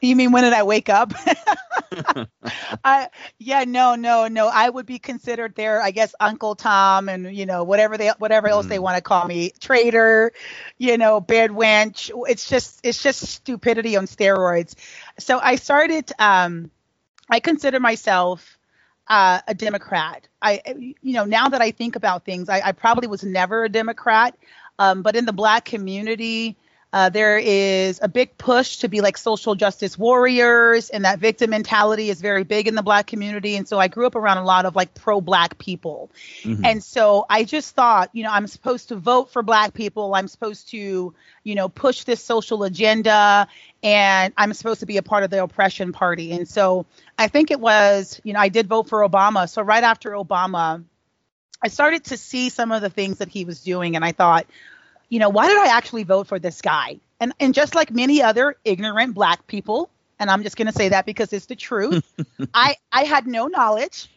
You 0.00 0.16
mean 0.16 0.32
when 0.32 0.42
did 0.42 0.52
I 0.52 0.64
wake 0.64 0.88
up? 0.88 1.14
I 2.84 3.08
yeah, 3.38 3.64
no, 3.64 3.94
no, 3.94 4.28
no. 4.28 4.48
I 4.48 4.68
would 4.68 4.86
be 4.86 4.98
considered 4.98 5.54
their, 5.54 5.82
I 5.82 5.90
guess, 5.90 6.14
Uncle 6.20 6.54
Tom, 6.54 7.08
and 7.08 7.34
you 7.34 7.46
know 7.46 7.64
whatever 7.64 7.96
they 7.96 8.08
whatever 8.18 8.48
else 8.48 8.66
mm. 8.66 8.70
they 8.70 8.78
want 8.78 8.96
to 8.96 9.02
call 9.02 9.26
me, 9.26 9.52
traitor, 9.60 10.32
you 10.78 10.98
know, 10.98 11.20
bad 11.20 11.50
wench. 11.50 12.10
It's 12.28 12.48
just 12.48 12.80
it's 12.82 13.02
just 13.02 13.20
stupidity 13.20 13.96
on 13.96 14.06
steroids. 14.06 14.74
So 15.18 15.38
I 15.38 15.56
started. 15.56 16.10
Um, 16.18 16.70
I 17.28 17.40
consider 17.40 17.80
myself 17.80 18.56
uh, 19.08 19.40
a 19.46 19.54
Democrat. 19.54 20.28
I, 20.40 20.62
you 21.02 21.14
know, 21.14 21.24
now 21.24 21.48
that 21.48 21.60
I 21.60 21.70
think 21.70 21.96
about 21.96 22.24
things, 22.24 22.48
I, 22.48 22.60
I 22.64 22.72
probably 22.72 23.08
was 23.08 23.24
never 23.24 23.64
a 23.64 23.68
Democrat, 23.68 24.36
um, 24.78 25.02
but 25.02 25.16
in 25.16 25.24
the 25.24 25.32
Black 25.32 25.64
community 25.64 26.56
uh, 26.92 27.10
there 27.10 27.36
is 27.36 27.98
a 28.00 28.08
big 28.08 28.38
push 28.38 28.78
to 28.78 28.88
be 28.88 29.00
like 29.00 29.18
social 29.18 29.54
justice 29.54 29.98
warriors, 29.98 30.88
and 30.88 31.04
that 31.04 31.18
victim 31.18 31.50
mentality 31.50 32.10
is 32.10 32.20
very 32.20 32.44
big 32.44 32.68
in 32.68 32.74
the 32.74 32.82
black 32.82 33.06
community. 33.06 33.56
And 33.56 33.68
so 33.68 33.78
I 33.78 33.88
grew 33.88 34.06
up 34.06 34.14
around 34.14 34.38
a 34.38 34.44
lot 34.44 34.64
of 34.66 34.76
like 34.76 34.94
pro 34.94 35.20
black 35.20 35.58
people. 35.58 36.10
Mm-hmm. 36.42 36.64
And 36.64 36.82
so 36.82 37.26
I 37.28 37.44
just 37.44 37.74
thought, 37.74 38.10
you 38.12 38.22
know, 38.22 38.30
I'm 38.30 38.46
supposed 38.46 38.88
to 38.88 38.96
vote 38.96 39.30
for 39.30 39.42
black 39.42 39.74
people. 39.74 40.14
I'm 40.14 40.28
supposed 40.28 40.70
to, 40.70 41.12
you 41.42 41.54
know, 41.54 41.68
push 41.68 42.04
this 42.04 42.22
social 42.24 42.62
agenda, 42.62 43.48
and 43.82 44.32
I'm 44.36 44.54
supposed 44.54 44.80
to 44.80 44.86
be 44.86 44.96
a 44.96 45.02
part 45.02 45.24
of 45.24 45.30
the 45.30 45.42
oppression 45.42 45.92
party. 45.92 46.32
And 46.32 46.48
so 46.48 46.86
I 47.18 47.28
think 47.28 47.50
it 47.50 47.60
was, 47.60 48.20
you 48.24 48.32
know, 48.32 48.40
I 48.40 48.48
did 48.48 48.68
vote 48.68 48.88
for 48.88 49.06
Obama. 49.06 49.50
So 49.50 49.60
right 49.60 49.84
after 49.84 50.12
Obama, 50.12 50.84
I 51.60 51.68
started 51.68 52.04
to 52.04 52.16
see 52.16 52.48
some 52.48 52.70
of 52.70 52.80
the 52.80 52.90
things 52.90 53.18
that 53.18 53.28
he 53.28 53.44
was 53.44 53.62
doing, 53.62 53.96
and 53.96 54.04
I 54.04 54.12
thought, 54.12 54.46
you 55.08 55.18
know, 55.18 55.28
why 55.28 55.48
did 55.48 55.58
I 55.58 55.76
actually 55.76 56.04
vote 56.04 56.26
for 56.26 56.38
this 56.38 56.60
guy? 56.60 57.00
And 57.20 57.32
and 57.40 57.54
just 57.54 57.74
like 57.74 57.90
many 57.90 58.22
other 58.22 58.56
ignorant 58.64 59.14
black 59.14 59.46
people, 59.46 59.90
and 60.18 60.30
I'm 60.30 60.42
just 60.42 60.56
going 60.56 60.66
to 60.66 60.72
say 60.72 60.90
that 60.90 61.06
because 61.06 61.32
it's 61.32 61.46
the 61.46 61.56
truth, 61.56 62.04
I 62.54 62.76
I 62.92 63.04
had 63.04 63.26
no 63.26 63.46
knowledge. 63.46 64.08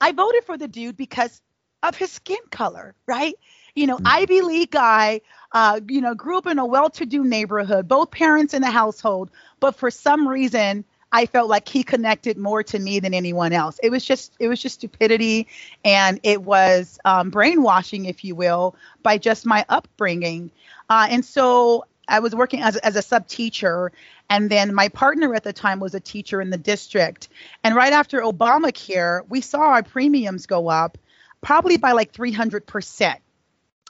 I 0.00 0.12
voted 0.12 0.44
for 0.44 0.56
the 0.56 0.68
dude 0.68 0.96
because 0.96 1.40
of 1.82 1.96
his 1.96 2.10
skin 2.10 2.38
color, 2.50 2.94
right? 3.06 3.34
You 3.74 3.86
know, 3.86 3.96
mm-hmm. 3.96 4.06
Ivy 4.06 4.40
League 4.42 4.70
guy, 4.70 5.20
uh, 5.52 5.80
you 5.88 6.00
know, 6.00 6.14
grew 6.14 6.38
up 6.38 6.46
in 6.46 6.58
a 6.58 6.66
well-to-do 6.66 7.24
neighborhood, 7.24 7.86
both 7.86 8.10
parents 8.10 8.54
in 8.54 8.62
the 8.62 8.70
household, 8.70 9.30
but 9.60 9.76
for 9.76 9.90
some 9.90 10.26
reason 10.26 10.84
I 11.10 11.26
felt 11.26 11.48
like 11.48 11.68
he 11.68 11.82
connected 11.82 12.36
more 12.36 12.62
to 12.64 12.78
me 12.78 13.00
than 13.00 13.14
anyone 13.14 13.52
else. 13.52 13.80
It 13.82 13.90
was 13.90 14.04
just 14.04 14.34
it 14.38 14.48
was 14.48 14.60
just 14.60 14.76
stupidity 14.76 15.48
and 15.84 16.20
it 16.22 16.42
was 16.42 16.98
um, 17.04 17.30
brainwashing, 17.30 18.04
if 18.04 18.24
you 18.24 18.34
will, 18.34 18.76
by 19.02 19.18
just 19.18 19.46
my 19.46 19.64
upbringing. 19.68 20.50
Uh, 20.90 21.06
and 21.10 21.24
so 21.24 21.86
I 22.08 22.20
was 22.20 22.34
working 22.34 22.62
as 22.62 22.76
as 22.78 22.96
a 22.96 23.02
sub 23.02 23.26
teacher, 23.26 23.92
and 24.28 24.50
then 24.50 24.74
my 24.74 24.88
partner 24.88 25.34
at 25.34 25.44
the 25.44 25.52
time 25.52 25.80
was 25.80 25.94
a 25.94 26.00
teacher 26.00 26.40
in 26.40 26.50
the 26.50 26.58
district. 26.58 27.28
And 27.64 27.74
right 27.74 27.92
after 27.92 28.20
Obamacare, 28.20 29.22
we 29.28 29.40
saw 29.40 29.60
our 29.60 29.82
premiums 29.82 30.46
go 30.46 30.68
up, 30.68 30.98
probably 31.40 31.76
by 31.76 31.92
like 31.92 32.12
300 32.12 32.66
percent. 32.66 33.20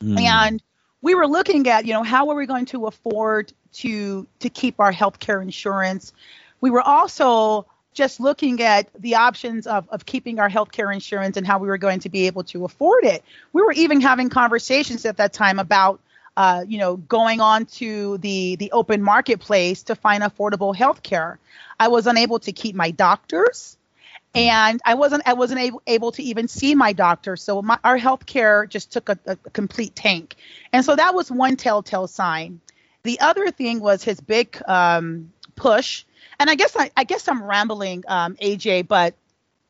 Mm. 0.02 0.20
And 0.20 0.62
we 1.00 1.14
were 1.14 1.26
looking 1.26 1.68
at, 1.68 1.87
you 1.87 1.92
know, 1.92 2.02
how 2.02 2.28
are 2.30 2.37
we 2.37 2.46
going 2.46 2.66
to 2.66 2.87
afford 2.87 3.52
to 3.75 4.26
to 4.40 4.48
keep 4.48 4.80
our 4.80 4.92
health 4.92 5.18
care 5.18 5.40
insurance? 5.40 6.12
We 6.61 6.71
were 6.71 6.83
also 6.83 7.67
just 7.95 8.21
looking 8.21 8.62
at 8.62 8.88
the 8.99 9.17
options 9.17 9.67
of, 9.67 9.88
of 9.88 10.07
keeping 10.07 10.38
our 10.38 10.49
health 10.49 10.71
care 10.71 10.93
insurance 10.93 11.37
and 11.37 11.47
how 11.47 11.59
we 11.59 11.69
were 11.69 11.79
going 11.79 12.00
to 12.00 12.09
be 12.09 12.27
able 12.27 12.45
to 12.45 12.65
afford 12.65 13.05
it. 13.05 13.25
We 13.53 13.62
were 13.62 13.73
even 13.73 14.00
having 14.00 14.29
conversations 14.29 15.05
at 15.05 15.17
that 15.17 15.33
time 15.33 15.59
about 15.59 16.00
uh, 16.38 16.65
you 16.69 16.79
know, 16.79 16.97
going 16.97 17.41
on 17.41 17.67
to 17.67 18.17
the 18.19 18.55
the 18.55 18.71
open 18.71 19.03
marketplace 19.03 19.83
to 19.83 19.97
find 19.97 20.23
affordable 20.23 20.75
health 20.75 21.03
care. 21.03 21.41
I 21.81 21.88
was 21.88 22.07
unable 22.07 22.38
to 22.38 22.53
keep 22.53 22.77
my 22.77 22.93
doctors, 22.93 23.77
and 24.37 24.81
I 24.85 24.95
wasn't 24.95 25.25
I 25.27 25.33
wasn't 25.33 25.59
able, 25.59 25.83
able 25.88 26.12
to 26.12 26.23
even 26.23 26.47
see 26.47 26.77
my 26.77 26.93
doctor. 26.93 27.35
So 27.35 27.61
my, 27.61 27.77
our 27.83 27.97
health 27.97 28.25
care 28.25 28.67
just 28.67 28.93
took 28.93 29.09
a, 29.09 29.19
a 29.27 29.35
complete 29.53 29.97
tank, 29.97 30.37
and 30.73 30.85
so 30.85 30.95
that 30.95 31.12
was 31.12 31.29
one 31.29 31.57
telltale 31.57 32.07
sign. 32.07 32.61
The 33.03 33.19
other 33.19 33.50
thing 33.50 33.81
was 33.81 34.05
his 34.05 34.21
big 34.21 34.62
um, 34.69 35.33
push, 35.57 36.05
and 36.38 36.49
I 36.50 36.54
guess 36.54 36.76
I, 36.76 36.90
I 36.97 37.04
guess 37.04 37.28
I'm 37.28 37.42
rambling, 37.42 38.04
um, 38.09 38.37
AJ, 38.37 38.88
but 38.88 39.14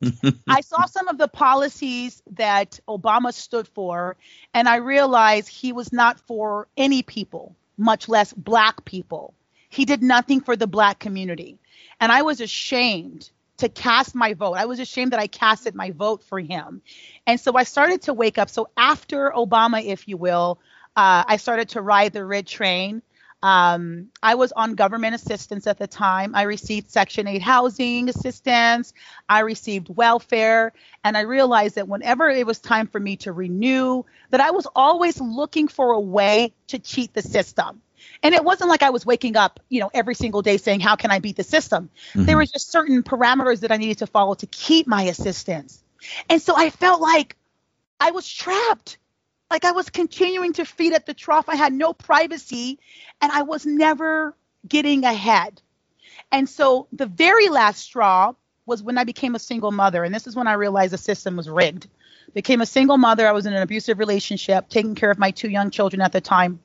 I 0.48 0.60
saw 0.60 0.86
some 0.86 1.08
of 1.08 1.18
the 1.18 1.28
policies 1.28 2.22
that 2.32 2.80
Obama 2.88 3.32
stood 3.32 3.68
for, 3.68 4.16
and 4.54 4.68
I 4.68 4.76
realized 4.76 5.48
he 5.48 5.72
was 5.72 5.92
not 5.92 6.20
for 6.20 6.68
any 6.76 7.02
people, 7.02 7.54
much 7.76 8.08
less 8.08 8.32
black 8.32 8.84
people. 8.84 9.34
He 9.68 9.84
did 9.84 10.02
nothing 10.02 10.40
for 10.40 10.56
the 10.56 10.66
black 10.66 10.98
community. 10.98 11.58
And 12.00 12.10
I 12.10 12.22
was 12.22 12.40
ashamed 12.40 13.30
to 13.58 13.68
cast 13.68 14.14
my 14.14 14.34
vote. 14.34 14.54
I 14.54 14.66
was 14.66 14.80
ashamed 14.80 15.12
that 15.12 15.20
I 15.20 15.26
casted 15.26 15.74
my 15.74 15.90
vote 15.90 16.22
for 16.22 16.38
him. 16.38 16.80
And 17.26 17.38
so 17.40 17.56
I 17.56 17.64
started 17.64 18.02
to 18.02 18.14
wake 18.14 18.38
up. 18.38 18.48
So 18.48 18.68
after 18.76 19.30
Obama, 19.30 19.84
if 19.84 20.08
you 20.08 20.16
will, 20.16 20.58
uh, 20.96 21.24
I 21.26 21.36
started 21.36 21.70
to 21.70 21.80
ride 21.82 22.12
the 22.12 22.24
red 22.24 22.46
train. 22.46 23.02
Um, 23.42 24.08
I 24.22 24.34
was 24.34 24.52
on 24.52 24.74
government 24.74 25.14
assistance 25.14 25.66
at 25.66 25.78
the 25.78 25.86
time. 25.86 26.34
I 26.34 26.42
received 26.42 26.90
Section 26.90 27.28
8 27.28 27.40
housing 27.40 28.08
assistance. 28.08 28.92
I 29.28 29.40
received 29.40 29.88
welfare. 29.88 30.72
And 31.04 31.16
I 31.16 31.20
realized 31.20 31.76
that 31.76 31.88
whenever 31.88 32.28
it 32.28 32.46
was 32.46 32.58
time 32.58 32.88
for 32.88 32.98
me 32.98 33.16
to 33.18 33.32
renew, 33.32 34.04
that 34.30 34.40
I 34.40 34.50
was 34.50 34.66
always 34.74 35.20
looking 35.20 35.68
for 35.68 35.92
a 35.92 36.00
way 36.00 36.52
to 36.68 36.78
cheat 36.78 37.14
the 37.14 37.22
system. 37.22 37.80
And 38.22 38.34
it 38.34 38.44
wasn't 38.44 38.70
like 38.70 38.82
I 38.82 38.90
was 38.90 39.06
waking 39.06 39.36
up, 39.36 39.60
you 39.68 39.80
know, 39.80 39.90
every 39.94 40.14
single 40.14 40.42
day 40.42 40.56
saying, 40.56 40.80
how 40.80 40.96
can 40.96 41.10
I 41.10 41.20
beat 41.20 41.36
the 41.36 41.44
system? 41.44 41.90
Mm-hmm. 42.10 42.24
There 42.24 42.36
were 42.36 42.46
just 42.46 42.70
certain 42.70 43.02
parameters 43.02 43.60
that 43.60 43.70
I 43.70 43.76
needed 43.76 43.98
to 43.98 44.06
follow 44.06 44.34
to 44.34 44.46
keep 44.46 44.86
my 44.86 45.02
assistance. 45.02 45.82
And 46.28 46.40
so 46.42 46.54
I 46.56 46.70
felt 46.70 47.00
like 47.00 47.36
I 48.00 48.10
was 48.10 48.28
trapped 48.28 48.98
like 49.50 49.64
I 49.64 49.72
was 49.72 49.90
continuing 49.90 50.52
to 50.54 50.64
feed 50.64 50.92
at 50.92 51.06
the 51.06 51.14
trough. 51.14 51.48
I 51.48 51.56
had 51.56 51.72
no 51.72 51.92
privacy 51.92 52.78
and 53.20 53.32
I 53.32 53.42
was 53.42 53.64
never 53.64 54.36
getting 54.66 55.04
ahead. 55.04 55.62
And 56.30 56.48
so 56.48 56.88
the 56.92 57.06
very 57.06 57.48
last 57.48 57.80
straw 57.80 58.34
was 58.66 58.82
when 58.82 58.98
I 58.98 59.04
became 59.04 59.34
a 59.34 59.38
single 59.38 59.72
mother. 59.72 60.04
And 60.04 60.14
this 60.14 60.26
is 60.26 60.36
when 60.36 60.46
I 60.46 60.54
realized 60.54 60.92
the 60.92 60.98
system 60.98 61.36
was 61.36 61.48
rigged. 61.48 61.88
Became 62.34 62.60
a 62.60 62.66
single 62.66 62.98
mother. 62.98 63.26
I 63.26 63.32
was 63.32 63.46
in 63.46 63.54
an 63.54 63.62
abusive 63.62 63.98
relationship, 63.98 64.68
taking 64.68 64.94
care 64.94 65.10
of 65.10 65.18
my 65.18 65.30
two 65.30 65.48
young 65.48 65.70
children 65.70 66.02
at 66.02 66.12
the 66.12 66.20
time. 66.20 66.60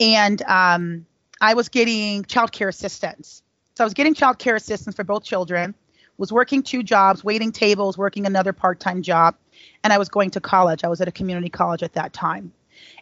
And 0.00 0.40
um, 0.42 1.06
I 1.40 1.54
was 1.54 1.68
getting 1.68 2.24
child 2.24 2.52
care 2.52 2.68
assistance. 2.68 3.42
So 3.76 3.84
I 3.84 3.86
was 3.86 3.94
getting 3.94 4.14
child 4.14 4.38
care 4.38 4.56
assistance 4.56 4.96
for 4.96 5.04
both 5.04 5.24
children, 5.24 5.74
was 6.16 6.32
working 6.32 6.62
two 6.62 6.82
jobs, 6.82 7.22
waiting 7.22 7.52
tables, 7.52 7.98
working 7.98 8.24
another 8.24 8.54
part 8.54 8.80
time 8.80 9.02
job 9.02 9.36
and 9.84 9.92
I 9.92 9.98
was 9.98 10.08
going 10.08 10.30
to 10.30 10.40
college. 10.40 10.84
I 10.84 10.88
was 10.88 11.00
at 11.00 11.08
a 11.08 11.12
community 11.12 11.48
college 11.48 11.82
at 11.82 11.94
that 11.94 12.12
time. 12.12 12.52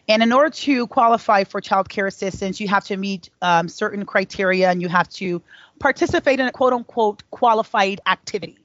And 0.07 0.23
in 0.23 0.31
order 0.31 0.49
to 0.49 0.87
qualify 0.87 1.43
for 1.43 1.61
child 1.61 1.89
care 1.89 2.07
assistance, 2.07 2.59
you 2.59 2.67
have 2.67 2.85
to 2.85 2.97
meet 2.97 3.29
um, 3.41 3.67
certain 3.67 4.05
criteria 4.05 4.69
and 4.69 4.81
you 4.81 4.87
have 4.87 5.09
to 5.09 5.41
participate 5.79 6.39
in 6.39 6.47
a 6.47 6.51
quote 6.51 6.73
unquote 6.73 7.23
qualified 7.29 8.01
activity. 8.05 8.57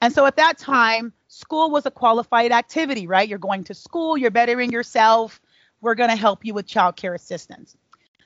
And 0.00 0.12
so 0.12 0.26
at 0.26 0.36
that 0.36 0.58
time, 0.58 1.12
school 1.28 1.70
was 1.70 1.86
a 1.86 1.90
qualified 1.90 2.52
activity, 2.52 3.06
right? 3.06 3.28
You're 3.28 3.38
going 3.38 3.64
to 3.64 3.74
school, 3.74 4.16
you're 4.16 4.30
bettering 4.30 4.72
yourself, 4.72 5.40
we're 5.80 5.94
going 5.94 6.10
to 6.10 6.16
help 6.16 6.44
you 6.44 6.54
with 6.54 6.66
child 6.66 6.96
care 6.96 7.14
assistance. 7.14 7.76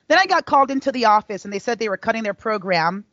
Then 0.09 0.19
I 0.19 0.27
got 0.27 0.45
called 0.45 0.71
into 0.71 0.93
the 0.93 1.07
office 1.07 1.45
and 1.45 1.53
they 1.53 1.59
said 1.59 1.79
they 1.79 1.89
were 1.89 1.97
cutting 1.97 2.23
their 2.23 2.35
program 2.35 3.05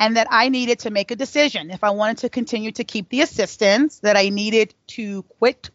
and 0.00 0.16
that 0.16 0.26
I 0.30 0.48
needed 0.48 0.80
to 0.80 0.90
make 0.90 1.10
a 1.10 1.16
decision 1.16 1.70
if 1.70 1.84
I 1.84 1.90
wanted 1.90 2.18
to 2.18 2.28
continue 2.28 2.72
to 2.72 2.84
keep 2.84 3.08
the 3.08 3.20
assistance, 3.20 4.00
that 4.00 4.16
I 4.16 4.28
needed 4.28 4.74
to 4.88 5.22
quit 5.38 5.70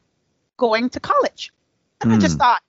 going 0.57 0.89
to 0.91 0.99
college. 0.99 1.53
And 2.01 2.11
mm. 2.11 2.15
I 2.15 2.19
just 2.19 2.35
hmm. 2.35 2.39
thought, 2.39 2.61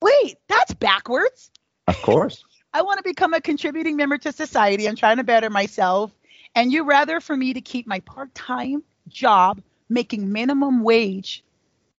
wait, 0.00 0.38
that's 0.48 0.74
backwards. 0.74 1.50
Of 1.86 2.00
course. 2.02 2.44
I 2.72 2.82
want 2.82 2.98
to 2.98 3.04
become 3.04 3.34
a 3.34 3.40
contributing 3.40 3.96
member 3.96 4.18
to 4.18 4.32
society. 4.32 4.88
I'm 4.88 4.96
trying 4.96 5.16
to 5.16 5.24
better 5.24 5.50
myself. 5.50 6.12
And 6.54 6.72
you 6.72 6.84
rather 6.84 7.20
for 7.20 7.36
me 7.36 7.54
to 7.54 7.60
keep 7.60 7.86
my 7.86 8.00
part 8.00 8.34
time 8.34 8.82
job 9.08 9.60
making 9.88 10.32
minimum 10.32 10.82
wage 10.82 11.42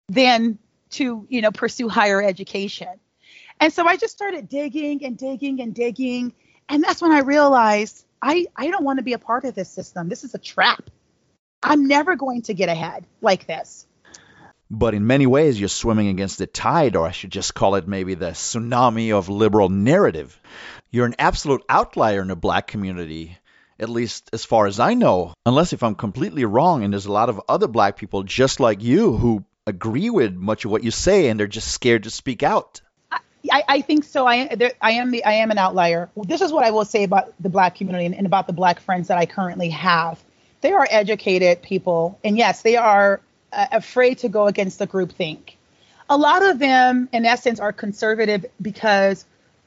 than 0.08 0.60
to, 0.92 1.26
you 1.30 1.42
know, 1.42 1.52
pursue 1.52 1.90
higher 1.90 2.22
education. 2.22 3.00
And 3.60 3.74
so 3.74 3.86
I 3.86 3.98
just 3.98 4.14
started 4.14 4.48
digging 4.48 5.04
and 5.04 5.18
digging 5.18 5.60
and 5.62 5.74
digging. 5.74 6.34
And 6.68 6.84
that's 6.84 7.02
when 7.02 7.12
I 7.12 7.20
realized 7.20 8.06
I, 8.22 8.48
I 8.56 8.70
don't 8.70 8.84
want 8.84 8.98
to 9.00 9.04
be 9.04 9.14
a 9.14 9.20
part 9.20 9.46
of 9.46 9.56
this 9.56 9.70
system. 9.70 10.10
This 10.10 10.24
is 10.24 10.36
a 10.36 10.40
trap. 10.40 10.90
I'm 11.62 11.88
never 11.88 12.16
going 12.16 12.44
to 12.44 12.54
get 12.54 12.70
ahead 12.70 13.06
like 13.22 13.48
this. 13.48 13.86
But 14.72 14.94
in 14.94 15.08
many 15.08 15.26
ways, 15.26 15.60
you're 15.60 15.68
swimming 15.68 16.10
against 16.10 16.38
the 16.38 16.46
tide, 16.46 16.96
or 16.96 17.08
I 17.08 17.12
should 17.12 17.32
just 17.32 17.56
call 17.56 17.76
it 17.76 17.88
maybe 17.88 18.14
the 18.14 18.32
tsunami 18.32 19.14
of 19.14 19.28
liberal 19.28 19.70
narrative. 19.70 20.40
You're 20.92 21.08
an 21.08 21.16
absolute 21.18 21.64
outlier 21.68 22.22
in 22.22 22.28
the 22.28 22.36
black 22.36 22.68
community, 22.68 23.38
at 23.80 23.90
least 23.90 24.30
as 24.32 24.46
far 24.46 24.68
as 24.68 24.80
I 24.80 24.94
know. 24.94 25.34
Unless 25.46 25.74
if 25.74 25.82
I'm 25.82 25.96
completely 25.96 26.46
wrong, 26.46 26.84
and 26.84 26.94
there's 26.94 27.08
a 27.08 27.12
lot 27.12 27.30
of 27.30 27.42
other 27.50 27.68
black 27.68 27.98
people 27.98 28.24
just 28.24 28.60
like 28.60 28.84
you 28.84 29.18
who 29.18 29.44
agree 29.66 30.10
with 30.10 30.36
much 30.36 30.66
of 30.66 30.72
what 30.72 30.84
you 30.84 30.92
say, 30.92 31.30
and 31.30 31.40
they're 31.40 31.48
just 31.48 31.72
scared 31.72 32.04
to 32.04 32.12
speak 32.12 32.44
out. 32.44 32.82
I, 33.52 33.64
I 33.68 33.82
think 33.82 34.04
so. 34.04 34.26
I, 34.26 34.56
there, 34.56 34.74
I 34.82 34.92
am 34.92 35.12
the 35.12 35.24
I 35.24 35.34
am 35.34 35.52
an 35.52 35.58
outlier. 35.58 36.10
This 36.16 36.42
is 36.42 36.52
what 36.52 36.66
I 36.66 36.72
will 36.72 36.86
say 36.86 37.04
about 37.04 37.34
the 37.40 37.50
black 37.50 37.76
community 37.76 38.06
and, 38.06 38.16
and 38.16 38.26
about 38.26 38.48
the 38.48 38.54
black 38.54 38.80
friends 38.80 39.08
that 39.08 39.18
I 39.18 39.26
currently 39.26 39.70
have. 39.70 40.20
They 40.62 40.72
are 40.72 40.88
educated 40.90 41.62
people, 41.62 42.20
and 42.24 42.38
yes, 42.38 42.62
they 42.62 42.76
are 42.76 43.22
uh, 43.54 43.68
afraid 43.72 44.20
to 44.20 44.30
go 44.30 44.48
against 44.48 44.80
the 44.80 44.88
group 44.88 45.12
think. 45.12 45.58
A 46.10 46.18
lot 46.18 46.44
of 46.44 46.60
them, 46.60 47.08
in 47.14 47.26
essence, 47.26 47.60
are 47.60 47.72
conservative 47.72 48.46
because 48.62 49.26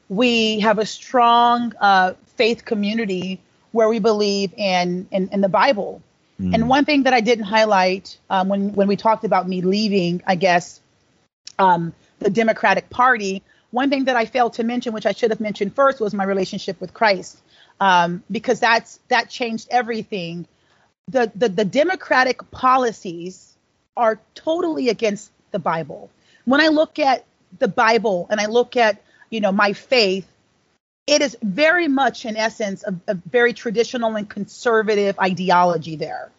we 0.09 0.59
have 0.59 0.77
a 0.77 0.85
strong 0.85 1.73
uh, 1.79 2.13
faith 2.35 2.65
community 2.65 3.39
where 3.71 3.89
we 3.89 3.99
believe 3.99 4.53
in 4.55 5.07
in, 5.11 5.29
in 5.29 5.41
the 5.41 5.49
Bible. 5.49 6.01
Mm. 6.39 6.53
And 6.53 6.69
one 6.69 6.85
thing 6.85 7.03
that 7.03 7.13
I 7.13 7.21
didn't 7.21 7.45
highlight 7.45 8.17
um, 8.29 8.49
when 8.49 8.73
when 8.73 8.87
we 8.87 8.95
talked 8.95 9.23
about 9.23 9.47
me 9.47 9.61
leaving, 9.61 10.21
I 10.27 10.35
guess, 10.35 10.79
um, 11.57 11.93
the 12.19 12.29
Democratic 12.29 12.89
Party 12.89 13.41
one 13.73 13.89
thing 13.89 14.05
that 14.05 14.15
I 14.15 14.25
failed 14.25 14.53
to 14.53 14.63
mention, 14.63 14.93
which 14.93 15.07
I 15.07 15.13
should 15.13 15.31
have 15.31 15.39
mentioned 15.39 15.73
first, 15.73 15.99
was 15.99 16.13
my 16.13 16.23
relationship 16.23 16.79
with 16.79 16.93
Christ, 16.93 17.41
um, 17.79 18.23
because 18.29 18.59
that's 18.59 18.99
that 19.07 19.31
changed 19.31 19.67
everything. 19.71 20.45
The, 21.07 21.31
the 21.33 21.49
the 21.49 21.65
democratic 21.65 22.51
policies 22.51 23.57
are 23.97 24.19
totally 24.35 24.89
against 24.89 25.31
the 25.49 25.57
Bible. 25.57 26.11
When 26.45 26.61
I 26.61 26.67
look 26.67 26.99
at 26.99 27.25
the 27.57 27.67
Bible 27.67 28.27
and 28.29 28.39
I 28.39 28.45
look 28.45 28.77
at 28.77 29.01
you 29.31 29.41
know 29.41 29.51
my 29.51 29.73
faith, 29.73 30.27
it 31.07 31.23
is 31.23 31.35
very 31.41 31.87
much 31.87 32.25
in 32.25 32.37
essence 32.37 32.83
a, 32.83 32.93
a 33.07 33.15
very 33.15 33.53
traditional 33.53 34.15
and 34.15 34.29
conservative 34.29 35.17
ideology 35.17 35.95
there. 35.95 36.29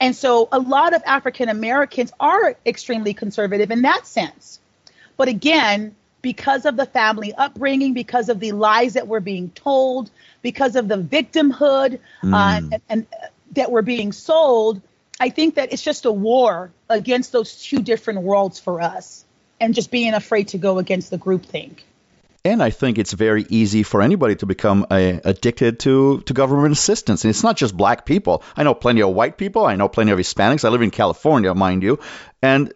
And 0.00 0.16
so 0.16 0.48
a 0.50 0.58
lot 0.58 0.94
of 0.94 1.02
African 1.06 1.48
Americans 1.48 2.10
are 2.18 2.56
extremely 2.66 3.14
conservative 3.14 3.70
in 3.70 3.82
that 3.82 4.04
sense. 4.04 4.58
But 5.16 5.28
again, 5.28 5.94
because 6.26 6.66
of 6.66 6.76
the 6.76 6.86
family 6.86 7.32
upbringing, 7.32 7.94
because 7.94 8.28
of 8.28 8.40
the 8.40 8.50
lies 8.50 8.94
that 8.94 9.06
were 9.06 9.20
being 9.20 9.48
told, 9.50 10.10
because 10.42 10.74
of 10.74 10.88
the 10.88 10.96
victimhood 10.96 12.00
mm. 12.20 12.34
uh, 12.34 12.68
and, 12.72 12.82
and 12.88 13.06
that 13.52 13.70
were 13.70 13.80
being 13.82 14.10
sold, 14.10 14.82
I 15.20 15.28
think 15.28 15.54
that 15.54 15.72
it's 15.72 15.82
just 15.82 16.04
a 16.04 16.10
war 16.10 16.72
against 16.88 17.30
those 17.30 17.62
two 17.62 17.78
different 17.78 18.22
worlds 18.22 18.58
for 18.58 18.80
us 18.80 19.24
and 19.60 19.72
just 19.72 19.92
being 19.92 20.14
afraid 20.14 20.48
to 20.48 20.58
go 20.58 20.80
against 20.80 21.10
the 21.10 21.16
group 21.16 21.46
think. 21.46 21.84
And 22.44 22.60
I 22.60 22.70
think 22.70 22.98
it's 22.98 23.12
very 23.12 23.46
easy 23.48 23.84
for 23.84 24.02
anybody 24.02 24.34
to 24.36 24.46
become 24.46 24.84
a, 24.90 25.20
addicted 25.24 25.78
to, 25.80 26.22
to 26.22 26.32
government 26.34 26.72
assistance. 26.72 27.22
And 27.22 27.30
it's 27.30 27.44
not 27.44 27.56
just 27.56 27.76
black 27.76 28.04
people. 28.04 28.42
I 28.56 28.64
know 28.64 28.74
plenty 28.74 29.00
of 29.02 29.10
white 29.14 29.38
people. 29.38 29.64
I 29.64 29.76
know 29.76 29.88
plenty 29.88 30.10
of 30.10 30.18
Hispanics. 30.18 30.64
I 30.64 30.70
live 30.70 30.82
in 30.82 30.90
California, 30.90 31.54
mind 31.54 31.84
you. 31.84 32.00
And 32.42 32.72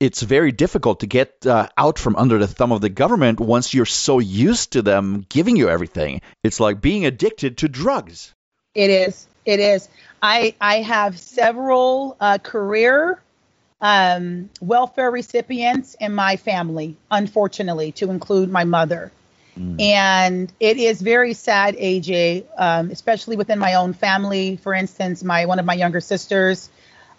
it's 0.00 0.22
very 0.22 0.52
difficult 0.52 1.00
to 1.00 1.06
get 1.06 1.46
uh, 1.46 1.68
out 1.76 1.98
from 1.98 2.16
under 2.16 2.38
the 2.38 2.46
thumb 2.46 2.72
of 2.72 2.80
the 2.80 2.88
government 2.88 3.40
once 3.40 3.74
you're 3.74 3.86
so 3.86 4.18
used 4.18 4.72
to 4.72 4.82
them 4.82 5.24
giving 5.28 5.56
you 5.56 5.68
everything. 5.68 6.20
It's 6.42 6.60
like 6.60 6.80
being 6.80 7.06
addicted 7.06 7.58
to 7.58 7.68
drugs. 7.68 8.34
It 8.74 8.90
is. 8.90 9.26
It 9.44 9.60
is. 9.60 9.88
I 10.22 10.54
I 10.60 10.82
have 10.82 11.18
several 11.18 12.16
uh, 12.20 12.38
career 12.38 13.20
um, 13.80 14.50
welfare 14.60 15.10
recipients 15.10 15.94
in 15.94 16.14
my 16.14 16.36
family, 16.36 16.96
unfortunately, 17.10 17.92
to 17.92 18.10
include 18.10 18.50
my 18.50 18.64
mother. 18.64 19.12
Mm. 19.58 19.80
And 19.80 20.52
it 20.60 20.76
is 20.78 21.00
very 21.00 21.34
sad, 21.34 21.76
AJ, 21.76 22.44
um, 22.56 22.90
especially 22.90 23.36
within 23.36 23.58
my 23.58 23.74
own 23.74 23.92
family. 23.92 24.56
For 24.56 24.74
instance, 24.74 25.24
my 25.24 25.46
one 25.46 25.58
of 25.58 25.64
my 25.64 25.74
younger 25.74 26.00
sisters, 26.00 26.70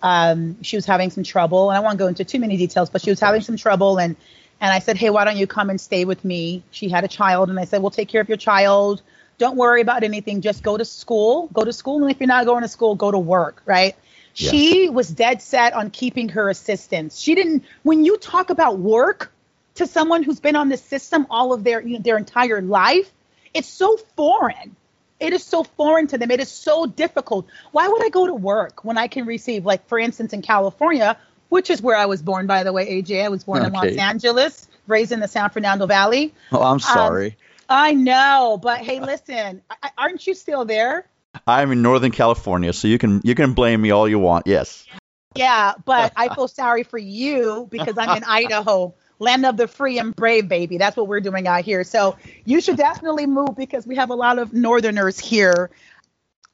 um, 0.01 0.61
she 0.63 0.77
was 0.77 0.85
having 0.85 1.09
some 1.09 1.23
trouble, 1.23 1.69
and 1.69 1.77
I 1.77 1.81
won't 1.81 1.97
go 1.97 2.07
into 2.07 2.23
too 2.23 2.39
many 2.39 2.57
details, 2.57 2.89
but 2.89 3.01
she 3.01 3.09
was 3.09 3.19
having 3.19 3.41
some 3.41 3.57
trouble, 3.57 3.99
and 3.99 4.15
and 4.61 4.73
I 4.73 4.79
said, 4.79 4.97
hey, 4.97 5.09
why 5.09 5.23
don't 5.23 5.37
you 5.37 5.47
come 5.47 5.69
and 5.69 5.79
stay 5.79 6.03
with 6.03 6.25
me? 6.25 6.63
She 6.71 6.89
had 6.89 7.03
a 7.03 7.07
child, 7.07 7.49
and 7.49 7.59
I 7.59 7.65
said, 7.65 7.81
we'll 7.81 7.91
take 7.91 8.09
care 8.09 8.21
of 8.21 8.27
your 8.27 8.37
child. 8.37 9.01
Don't 9.37 9.55
worry 9.55 9.79
about 9.79 10.03
anything. 10.03 10.41
Just 10.41 10.63
go 10.63 10.75
to 10.75 10.83
school. 10.83 11.49
Go 11.53 11.63
to 11.63 11.71
school, 11.71 12.01
and 12.01 12.11
if 12.11 12.19
you're 12.19 12.27
not 12.27 12.45
going 12.45 12.63
to 12.63 12.67
school, 12.67 12.95
go 12.95 13.09
to 13.09 13.19
work. 13.19 13.61
Right? 13.65 13.95
Yeah. 14.35 14.51
She 14.51 14.89
was 14.89 15.07
dead 15.09 15.41
set 15.41 15.73
on 15.73 15.91
keeping 15.91 16.29
her 16.29 16.49
assistance. 16.49 17.19
She 17.19 17.35
didn't. 17.35 17.63
When 17.83 18.03
you 18.03 18.17
talk 18.17 18.49
about 18.49 18.79
work 18.79 19.31
to 19.75 19.87
someone 19.87 20.23
who's 20.23 20.41
been 20.41 20.57
on 20.57 20.67
the 20.67 20.77
system 20.77 21.25
all 21.29 21.53
of 21.53 21.63
their 21.63 21.81
you 21.81 21.93
know, 21.93 21.99
their 21.99 22.17
entire 22.17 22.61
life, 22.61 23.09
it's 23.53 23.69
so 23.69 23.95
foreign. 24.17 24.75
It 25.19 25.33
is 25.33 25.43
so 25.43 25.63
foreign 25.63 26.07
to 26.07 26.17
them. 26.17 26.31
It 26.31 26.39
is 26.39 26.49
so 26.49 26.85
difficult. 26.85 27.47
Why 27.71 27.87
would 27.87 28.03
I 28.03 28.09
go 28.09 28.27
to 28.27 28.33
work 28.33 28.85
when 28.85 28.97
I 28.97 29.07
can 29.07 29.25
receive, 29.25 29.65
like, 29.65 29.87
for 29.87 29.99
instance, 29.99 30.33
in 30.33 30.41
California, 30.41 31.17
which 31.49 31.69
is 31.69 31.81
where 31.81 31.97
I 31.97 32.05
was 32.05 32.21
born, 32.21 32.47
by 32.47 32.63
the 32.63 32.71
way, 32.71 33.01
AJ. 33.01 33.23
I 33.25 33.29
was 33.29 33.43
born 33.43 33.59
okay. 33.59 33.67
in 33.67 33.73
Los 33.73 33.97
Angeles, 33.97 34.67
raised 34.87 35.11
in 35.11 35.19
the 35.19 35.27
San 35.27 35.49
Fernando 35.49 35.87
Valley. 35.87 36.33
Oh, 36.51 36.61
I'm 36.61 36.73
um, 36.73 36.79
sorry. 36.79 37.27
Um, 37.27 37.33
I 37.69 37.93
know, 37.93 38.59
but 38.61 38.79
hey, 38.79 38.99
listen, 38.99 39.61
aren't 39.97 40.25
you 40.25 40.33
still 40.33 40.65
there? 40.65 41.05
I'm 41.45 41.71
in 41.71 41.81
Northern 41.81 42.11
California, 42.11 42.73
so 42.73 42.87
you 42.87 42.97
can 42.97 43.21
you 43.23 43.35
can 43.35 43.53
blame 43.53 43.79
me 43.79 43.91
all 43.91 44.07
you 44.07 44.17
want. 44.17 44.47
Yes. 44.47 44.87
Yeah, 45.35 45.73
but 45.85 46.11
I 46.15 46.29
feel 46.35 46.47
sorry 46.47 46.81
for 46.83 46.97
you 46.97 47.67
because 47.69 47.95
I'm 47.97 48.17
in 48.17 48.23
Idaho, 48.23 48.95
land 49.19 49.45
of 49.45 49.57
the 49.57 49.67
free 49.67 49.99
and 49.99 50.15
brave, 50.15 50.47
baby. 50.47 50.77
That's 50.77 50.97
what 50.97 51.07
we're 51.07 51.19
doing 51.21 51.47
out 51.47 51.63
here. 51.63 51.83
So 51.83 52.17
you 52.45 52.61
should 52.61 52.77
definitely 52.77 53.27
move 53.27 53.55
because 53.55 53.85
we 53.85 53.95
have 53.95 54.09
a 54.09 54.15
lot 54.15 54.39
of 54.39 54.53
Northerners 54.53 55.19
here. 55.19 55.69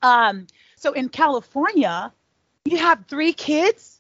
Um, 0.01 0.47
so 0.75 0.91
in 0.91 1.10
California, 1.10 2.12
you 2.65 2.78
have 2.78 3.06
three 3.08 3.34
kids 3.34 3.95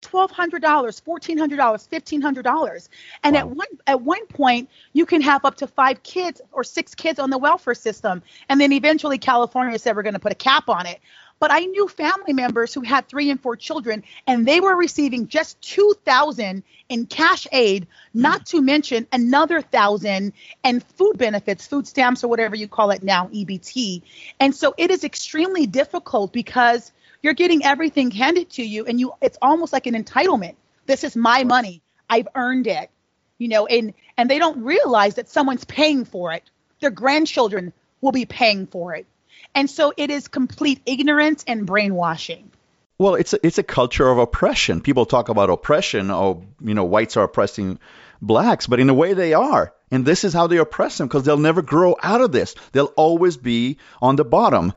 twelve 0.00 0.30
hundred 0.30 0.62
dollars, 0.62 1.00
fourteen 1.00 1.38
hundred 1.38 1.56
dollars, 1.56 1.86
fifteen 1.86 2.20
hundred 2.20 2.42
dollars, 2.42 2.88
and 3.22 3.34
wow. 3.34 3.40
at 3.40 3.50
one 3.50 3.68
at 3.86 4.00
one 4.00 4.26
point 4.26 4.70
you 4.92 5.06
can 5.06 5.20
have 5.20 5.44
up 5.44 5.56
to 5.56 5.66
five 5.66 6.02
kids 6.02 6.40
or 6.52 6.64
six 6.64 6.94
kids 6.94 7.18
on 7.18 7.30
the 7.30 7.38
welfare 7.38 7.74
system, 7.74 8.22
and 8.48 8.60
then 8.60 8.72
eventually 8.72 9.18
California 9.18 9.78
said 9.78 9.96
we're 9.96 10.02
going 10.02 10.14
to 10.14 10.20
put 10.20 10.32
a 10.32 10.36
cap 10.36 10.68
on 10.68 10.86
it. 10.86 11.00
But 11.40 11.50
I 11.50 11.60
knew 11.60 11.88
family 11.88 12.34
members 12.34 12.74
who 12.74 12.82
had 12.82 13.08
three 13.08 13.30
and 13.30 13.40
four 13.40 13.56
children, 13.56 14.04
and 14.26 14.46
they 14.46 14.60
were 14.60 14.76
receiving 14.76 15.26
just 15.26 15.60
two 15.62 15.94
thousand 16.04 16.62
in 16.88 17.06
cash 17.06 17.46
aid, 17.50 17.86
not 18.12 18.46
to 18.46 18.60
mention 18.60 19.06
another 19.10 19.62
thousand 19.62 20.34
and 20.62 20.84
food 20.84 21.16
benefits, 21.16 21.66
food 21.66 21.88
stamps 21.88 22.22
or 22.22 22.28
whatever 22.28 22.54
you 22.54 22.68
call 22.68 22.90
it 22.90 23.02
now, 23.02 23.28
EBT. 23.28 24.02
And 24.38 24.54
so 24.54 24.74
it 24.76 24.90
is 24.90 25.02
extremely 25.02 25.66
difficult 25.66 26.32
because 26.32 26.92
you're 27.22 27.34
getting 27.34 27.64
everything 27.64 28.10
handed 28.10 28.50
to 28.50 28.62
you 28.62 28.84
and 28.84 29.00
you 29.00 29.12
it's 29.22 29.38
almost 29.40 29.72
like 29.72 29.86
an 29.86 29.94
entitlement. 29.94 30.56
This 30.86 31.04
is 31.04 31.16
my 31.16 31.44
money. 31.44 31.82
I've 32.08 32.28
earned 32.34 32.66
it 32.66 32.90
you 33.38 33.48
know 33.48 33.66
and 33.66 33.94
and 34.16 34.30
they 34.30 34.38
don't 34.38 34.62
realize 34.62 35.14
that 35.14 35.28
someone's 35.28 35.64
paying 35.64 36.04
for 36.04 36.32
it. 36.32 36.44
Their 36.80 36.90
grandchildren 36.90 37.72
will 38.00 38.12
be 38.12 38.26
paying 38.26 38.66
for 38.66 38.94
it 38.94 39.06
and 39.54 39.68
so 39.68 39.92
it 39.96 40.10
is 40.10 40.28
complete 40.28 40.80
ignorance 40.86 41.44
and 41.46 41.66
brainwashing. 41.66 42.50
Well 42.98 43.14
it's 43.14 43.32
a, 43.32 43.46
it's 43.46 43.58
a 43.58 43.62
culture 43.62 44.08
of 44.08 44.18
oppression. 44.18 44.80
People 44.80 45.06
talk 45.06 45.28
about 45.28 45.50
oppression 45.50 46.10
oh 46.10 46.44
you 46.60 46.74
know 46.74 46.84
whites 46.84 47.16
are 47.16 47.24
oppressing 47.24 47.78
blacks 48.22 48.66
but 48.66 48.80
in 48.80 48.90
a 48.90 48.94
way 48.94 49.14
they 49.14 49.34
are. 49.34 49.72
And 49.90 50.04
this 50.06 50.22
is 50.22 50.32
how 50.32 50.46
they 50.46 50.58
oppress 50.58 50.98
them 50.98 51.08
because 51.08 51.24
they'll 51.24 51.36
never 51.36 51.62
grow 51.62 51.96
out 52.02 52.20
of 52.20 52.32
this. 52.32 52.54
They'll 52.72 52.92
always 52.96 53.36
be 53.36 53.78
on 54.00 54.16
the 54.16 54.24
bottom. 54.24 54.72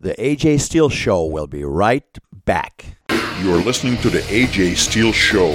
The 0.00 0.14
AJ 0.14 0.60
Steel 0.60 0.88
Show 0.88 1.24
will 1.26 1.46
be 1.46 1.64
right 1.64 2.04
back. 2.44 2.98
You 3.40 3.54
are 3.54 3.62
listening 3.62 3.96
to 3.98 4.10
the 4.10 4.20
AJ 4.20 4.76
Steel 4.76 5.12
Show, 5.12 5.50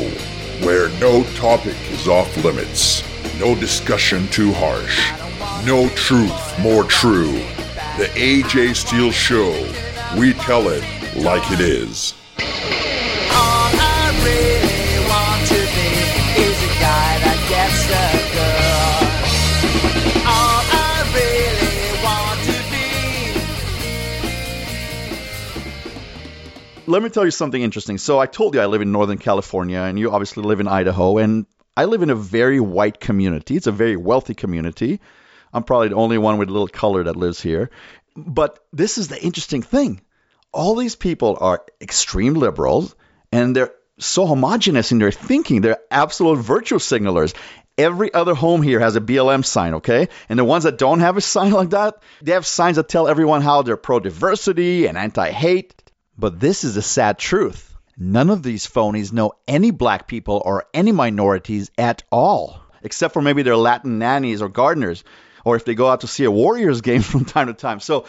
where 0.65 0.89
no 1.00 1.24
topic 1.36 1.76
is 1.92 2.08
off 2.08 2.36
limits, 2.44 3.04
no 3.39 3.54
discussion 3.54 4.28
too 4.30 4.52
harsh, 4.54 5.12
no 5.65 5.89
truth 5.89 6.60
more 6.60 6.84
true. 6.86 7.42
The 8.00 8.06
AJ 8.16 8.78
Steel 8.78 9.12
Show. 9.12 9.52
We 10.18 10.32
tell 10.32 10.70
it 10.70 10.86
like 11.18 11.44
it 11.52 11.60
is. 11.60 12.14
let 26.88 27.04
me 27.04 27.10
tell 27.10 27.26
you 27.26 27.32
something 27.32 27.62
interesting. 27.62 27.98
So 27.98 28.18
I 28.18 28.26
told 28.28 28.56
you 28.56 28.62
I 28.62 28.66
live 28.68 28.82
in 28.82 28.94
Northern 28.94 29.18
California, 29.18 29.80
and 29.80 30.00
you 30.00 30.10
obviously 30.10 30.44
live 30.44 30.62
in 30.62 30.70
Idaho, 30.70 31.18
and 31.18 31.46
I 31.76 31.84
live 31.84 32.02
in 32.02 32.10
a 32.10 32.16
very 32.16 32.62
white 32.62 33.02
community. 33.02 33.58
It's 33.58 33.68
a 33.68 33.74
very 33.74 33.98
wealthy 33.98 34.34
community. 34.34 35.02
I'm 35.54 35.64
probably 35.64 35.90
the 35.90 35.96
only 35.96 36.18
one 36.18 36.38
with 36.38 36.50
a 36.50 36.52
little 36.52 36.68
color 36.68 37.04
that 37.04 37.16
lives 37.16 37.42
here. 37.42 37.70
But 38.16 38.60
this 38.74 38.98
is 38.98 39.08
the 39.08 39.22
interesting 39.22 39.62
thing. 39.62 40.02
All 40.52 40.76
these 40.76 40.96
people 40.96 41.38
are 41.40 41.64
extreme 41.80 42.34
liberals, 42.34 42.96
and 43.32 43.56
they're 43.56 43.74
so 44.00 44.26
homogenous 44.26 44.92
in 44.92 45.00
their 45.00 45.12
thinking. 45.12 45.62
They're 45.62 45.80
absolute 45.92 46.40
virtue 46.40 46.80
signalers. 46.80 47.36
Every 47.78 48.14
other 48.14 48.34
home 48.34 48.62
here 48.62 48.80
has 48.80 48.96
a 48.96 49.02
BLM 49.02 49.46
sign, 49.46 49.76
okay? 49.76 50.10
And 50.28 50.38
the 50.38 50.44
ones 50.44 50.66
that 50.66 50.78
don't 50.78 51.00
have 51.00 51.18
a 51.18 51.22
sign 51.22 51.52
like 51.52 51.70
that, 51.70 52.02
they 52.22 52.34
have 52.34 52.46
signs 52.46 52.76
that 52.76 52.90
tell 52.90 53.08
everyone 53.08 53.42
how 53.42 53.62
they're 53.62 53.78
pro 53.78 54.00
diversity 54.00 54.88
and 54.88 54.98
anti 54.98 55.32
hate. 55.32 55.84
But 56.18 56.40
this 56.40 56.64
is 56.64 56.76
a 56.76 56.82
sad 56.82 57.18
truth. 57.18 57.70
None 57.98 58.30
of 58.30 58.44
these 58.44 58.66
phonies 58.68 59.14
know 59.14 59.34
any 59.48 59.72
black 59.72 60.08
people 60.08 60.42
or 60.44 60.66
any 60.74 60.92
minorities 60.92 61.70
at 61.78 62.04
all, 62.12 62.62
except 62.82 63.14
for 63.14 63.22
maybe 63.22 63.44
their 63.44 63.58
Latin 63.58 64.00
nannies 64.00 64.42
or 64.42 64.50
gardeners, 64.50 65.04
or 65.45 65.56
if 65.56 65.65
they 65.65 65.75
go 65.75 65.88
out 65.88 66.02
to 66.02 66.08
see 66.08 66.23
a 66.23 66.32
Warriors 66.32 66.82
game 66.89 67.02
from 67.02 67.25
time 67.25 67.47
to 67.47 67.54
time. 67.54 67.80
So, 67.80 68.06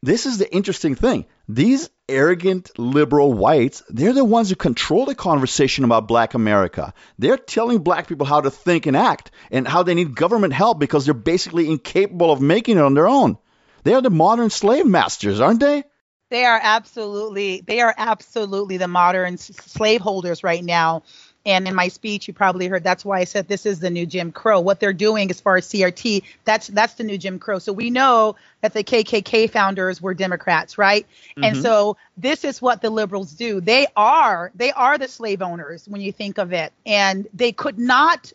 this 0.00 0.26
is 0.26 0.38
the 0.38 0.52
interesting 0.54 0.94
thing. 0.94 1.26
These 1.48 1.90
arrogant 2.08 2.70
liberal 2.78 3.32
whites, 3.32 3.82
they're 3.88 4.12
the 4.12 4.24
ones 4.24 4.48
who 4.48 4.54
control 4.54 5.06
the 5.06 5.14
conversation 5.16 5.84
about 5.84 6.06
black 6.06 6.34
America. 6.34 6.94
They're 7.18 7.36
telling 7.36 7.78
black 7.78 8.06
people 8.06 8.24
how 8.24 8.40
to 8.40 8.50
think 8.50 8.86
and 8.86 8.96
act 8.96 9.32
and 9.50 9.66
how 9.66 9.82
they 9.82 9.94
need 9.94 10.14
government 10.14 10.52
help 10.52 10.78
because 10.78 11.04
they're 11.04 11.14
basically 11.14 11.68
incapable 11.68 12.30
of 12.30 12.40
making 12.40 12.76
it 12.76 12.82
on 12.82 12.94
their 12.94 13.08
own. 13.08 13.38
They 13.82 13.94
are 13.94 14.00
the 14.00 14.10
modern 14.10 14.50
slave 14.50 14.86
masters, 14.86 15.40
aren't 15.40 15.60
they? 15.60 15.82
They 16.30 16.44
are 16.44 16.60
absolutely 16.62 17.62
they 17.62 17.80
are 17.80 17.94
absolutely 17.96 18.76
the 18.76 18.88
modern 18.88 19.38
slaveholders 19.38 20.44
right 20.44 20.62
now. 20.62 21.02
And 21.48 21.66
in 21.66 21.74
my 21.74 21.88
speech, 21.88 22.28
you 22.28 22.34
probably 22.34 22.66
heard 22.66 22.84
that's 22.84 23.06
why 23.06 23.20
I 23.20 23.24
said 23.24 23.48
this 23.48 23.64
is 23.64 23.80
the 23.80 23.88
new 23.88 24.04
Jim 24.04 24.32
Crow. 24.32 24.60
What 24.60 24.80
they're 24.80 24.92
doing 24.92 25.30
as 25.30 25.40
far 25.40 25.56
as 25.56 25.66
CRT, 25.66 26.22
that's 26.44 26.68
that's 26.68 26.92
the 26.92 27.04
new 27.04 27.16
Jim 27.16 27.38
Crow. 27.38 27.58
So 27.58 27.72
we 27.72 27.88
know 27.88 28.36
that 28.60 28.74
the 28.74 28.84
KKK 28.84 29.48
founders 29.50 30.02
were 30.02 30.12
Democrats, 30.12 30.76
right? 30.76 31.06
Mm-hmm. 31.30 31.44
And 31.44 31.56
so 31.56 31.96
this 32.18 32.44
is 32.44 32.60
what 32.60 32.82
the 32.82 32.90
liberals 32.90 33.32
do. 33.32 33.62
They 33.62 33.86
are 33.96 34.52
they 34.56 34.72
are 34.72 34.98
the 34.98 35.08
slave 35.08 35.40
owners 35.40 35.88
when 35.88 36.02
you 36.02 36.12
think 36.12 36.36
of 36.36 36.52
it, 36.52 36.70
and 36.84 37.26
they 37.32 37.52
could 37.52 37.78
not 37.78 38.30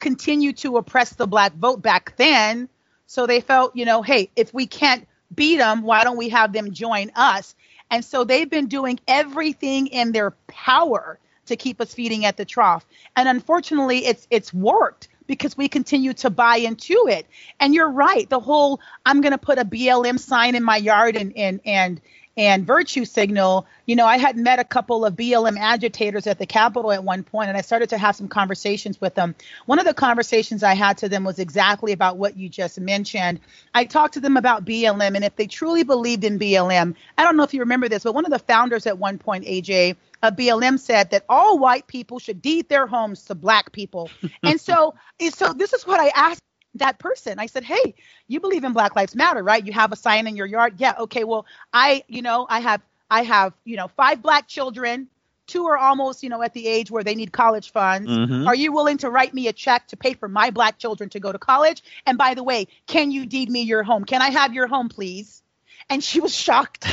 continue 0.00 0.52
to 0.54 0.76
oppress 0.76 1.10
the 1.10 1.28
black 1.28 1.54
vote 1.54 1.80
back 1.80 2.14
then. 2.16 2.68
So 3.06 3.28
they 3.28 3.42
felt, 3.42 3.76
you 3.76 3.84
know, 3.84 4.02
hey, 4.02 4.28
if 4.34 4.52
we 4.52 4.66
can't 4.66 5.06
beat 5.32 5.58
them, 5.58 5.82
why 5.82 6.02
don't 6.02 6.16
we 6.16 6.30
have 6.30 6.52
them 6.52 6.72
join 6.72 7.12
us? 7.14 7.54
And 7.92 8.04
so 8.04 8.24
they've 8.24 8.50
been 8.50 8.66
doing 8.66 8.98
everything 9.06 9.86
in 9.86 10.10
their 10.10 10.32
power 10.48 11.20
to 11.46 11.56
keep 11.56 11.80
us 11.80 11.94
feeding 11.94 12.24
at 12.24 12.36
the 12.36 12.44
trough. 12.44 12.86
And 13.16 13.28
unfortunately, 13.28 14.06
it's 14.06 14.26
it's 14.30 14.52
worked 14.52 15.08
because 15.26 15.56
we 15.56 15.68
continue 15.68 16.12
to 16.14 16.30
buy 16.30 16.56
into 16.56 17.06
it. 17.08 17.26
And 17.60 17.74
you're 17.74 17.90
right, 17.90 18.28
the 18.28 18.40
whole 18.40 18.80
I'm 19.04 19.20
going 19.20 19.32
to 19.32 19.38
put 19.38 19.58
a 19.58 19.64
BLM 19.64 20.18
sign 20.18 20.54
in 20.54 20.62
my 20.62 20.76
yard 20.76 21.16
and 21.16 21.36
and 21.36 21.60
and 21.64 22.00
and 22.36 22.66
virtue 22.66 23.04
signal. 23.04 23.66
You 23.86 23.96
know, 23.96 24.06
I 24.06 24.18
had 24.18 24.36
met 24.36 24.58
a 24.58 24.64
couple 24.64 25.04
of 25.04 25.14
BLM 25.14 25.58
agitators 25.58 26.26
at 26.26 26.38
the 26.38 26.46
Capitol 26.46 26.92
at 26.92 27.02
one 27.02 27.22
point, 27.22 27.48
and 27.48 27.56
I 27.56 27.62
started 27.62 27.88
to 27.90 27.98
have 27.98 28.14
some 28.14 28.28
conversations 28.28 29.00
with 29.00 29.14
them. 29.14 29.34
One 29.64 29.78
of 29.78 29.86
the 29.86 29.94
conversations 29.94 30.62
I 30.62 30.74
had 30.74 30.98
to 30.98 31.08
them 31.08 31.24
was 31.24 31.38
exactly 31.38 31.92
about 31.92 32.18
what 32.18 32.36
you 32.36 32.48
just 32.48 32.78
mentioned. 32.78 33.40
I 33.74 33.84
talked 33.84 34.14
to 34.14 34.20
them 34.20 34.36
about 34.36 34.64
BLM, 34.64 35.14
and 35.14 35.24
if 35.24 35.36
they 35.36 35.46
truly 35.46 35.82
believed 35.82 36.24
in 36.24 36.38
BLM, 36.38 36.94
I 37.16 37.24
don't 37.24 37.36
know 37.36 37.42
if 37.42 37.54
you 37.54 37.60
remember 37.60 37.88
this, 37.88 38.04
but 38.04 38.14
one 38.14 38.26
of 38.26 38.32
the 38.32 38.38
founders 38.38 38.86
at 38.86 38.98
one 38.98 39.18
point, 39.18 39.44
AJ, 39.44 39.96
of 40.22 40.36
BLM 40.36 40.78
said 40.78 41.10
that 41.10 41.24
all 41.28 41.58
white 41.58 41.86
people 41.86 42.18
should 42.18 42.42
deed 42.42 42.68
their 42.68 42.86
homes 42.86 43.24
to 43.24 43.34
black 43.34 43.72
people. 43.72 44.10
and 44.42 44.60
so, 44.60 44.94
so 45.30 45.52
this 45.52 45.72
is 45.72 45.86
what 45.86 46.00
I 46.00 46.08
asked 46.14 46.42
that 46.78 46.98
person. 46.98 47.38
I 47.38 47.46
said, 47.46 47.64
"Hey, 47.64 47.94
you 48.28 48.40
believe 48.40 48.64
in 48.64 48.72
Black 48.72 48.96
Lives 48.96 49.14
Matter, 49.14 49.42
right? 49.42 49.64
You 49.64 49.72
have 49.72 49.92
a 49.92 49.96
sign 49.96 50.26
in 50.26 50.36
your 50.36 50.46
yard. 50.46 50.74
Yeah, 50.78 50.94
okay. 51.00 51.24
Well, 51.24 51.46
I, 51.72 52.04
you 52.08 52.22
know, 52.22 52.46
I 52.48 52.60
have, 52.60 52.80
I 53.10 53.22
have, 53.22 53.52
you 53.64 53.76
know, 53.76 53.88
five 53.88 54.22
black 54.22 54.48
children. 54.48 55.08
Two 55.46 55.66
are 55.66 55.76
almost, 55.78 56.24
you 56.24 56.28
know, 56.28 56.42
at 56.42 56.54
the 56.54 56.66
age 56.66 56.90
where 56.90 57.04
they 57.04 57.14
need 57.14 57.32
college 57.32 57.70
funds. 57.70 58.10
Mhm. 58.10 58.46
Are 58.48 58.54
you 58.54 58.72
willing 58.72 58.98
to 58.98 59.10
write 59.10 59.32
me 59.32 59.46
a 59.46 59.52
check 59.52 59.86
to 59.88 59.96
pay 59.96 60.14
for 60.14 60.28
my 60.28 60.50
black 60.50 60.78
children 60.78 61.08
to 61.10 61.20
go 61.20 61.30
to 61.30 61.38
college? 61.38 61.82
And 62.04 62.18
by 62.18 62.34
the 62.34 62.42
way, 62.42 62.66
can 62.88 63.12
you 63.12 63.26
deed 63.26 63.48
me 63.48 63.62
your 63.62 63.84
home? 63.84 64.04
Can 64.04 64.22
I 64.22 64.30
have 64.30 64.54
your 64.54 64.66
home, 64.66 64.88
please?" 64.88 65.42
And 65.88 66.02
she 66.02 66.20
was 66.20 66.34
shocked. 66.34 66.84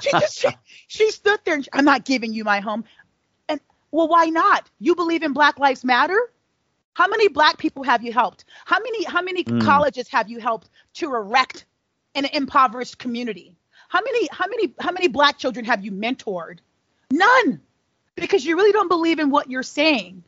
she 0.00 0.10
just, 0.10 0.38
she, 0.40 0.48
she 0.88 1.10
stood 1.12 1.38
there. 1.44 1.54
And, 1.54 1.68
I'm 1.72 1.84
not 1.84 2.04
giving 2.04 2.32
you 2.32 2.42
my 2.44 2.58
home. 2.60 2.84
And 3.48 3.60
well, 3.92 4.08
why 4.08 4.26
not? 4.26 4.68
You 4.80 4.96
believe 4.96 5.22
in 5.22 5.32
Black 5.32 5.58
Lives 5.60 5.84
Matter? 5.84 6.18
How 6.94 7.08
many 7.08 7.28
black 7.28 7.58
people 7.58 7.82
have 7.84 8.02
you 8.02 8.12
helped? 8.12 8.44
How 8.64 8.78
many 8.78 9.04
how 9.04 9.22
many 9.22 9.44
Mm. 9.44 9.62
colleges 9.64 10.08
have 10.08 10.28
you 10.28 10.38
helped 10.40 10.68
to 10.94 11.14
erect 11.14 11.64
an 12.14 12.26
impoverished 12.26 12.98
community? 12.98 13.56
How 13.88 14.00
many 14.02 14.28
how 14.30 14.46
many 14.48 14.74
how 14.78 14.92
many 14.92 15.08
black 15.08 15.38
children 15.38 15.64
have 15.64 15.84
you 15.84 15.92
mentored? 15.92 16.58
None. 17.10 17.60
Because 18.14 18.44
you 18.44 18.56
really 18.56 18.72
don't 18.72 18.88
believe 18.88 19.18
in 19.18 19.30
what 19.30 19.50
you're 19.50 19.62
saying. 19.62 20.22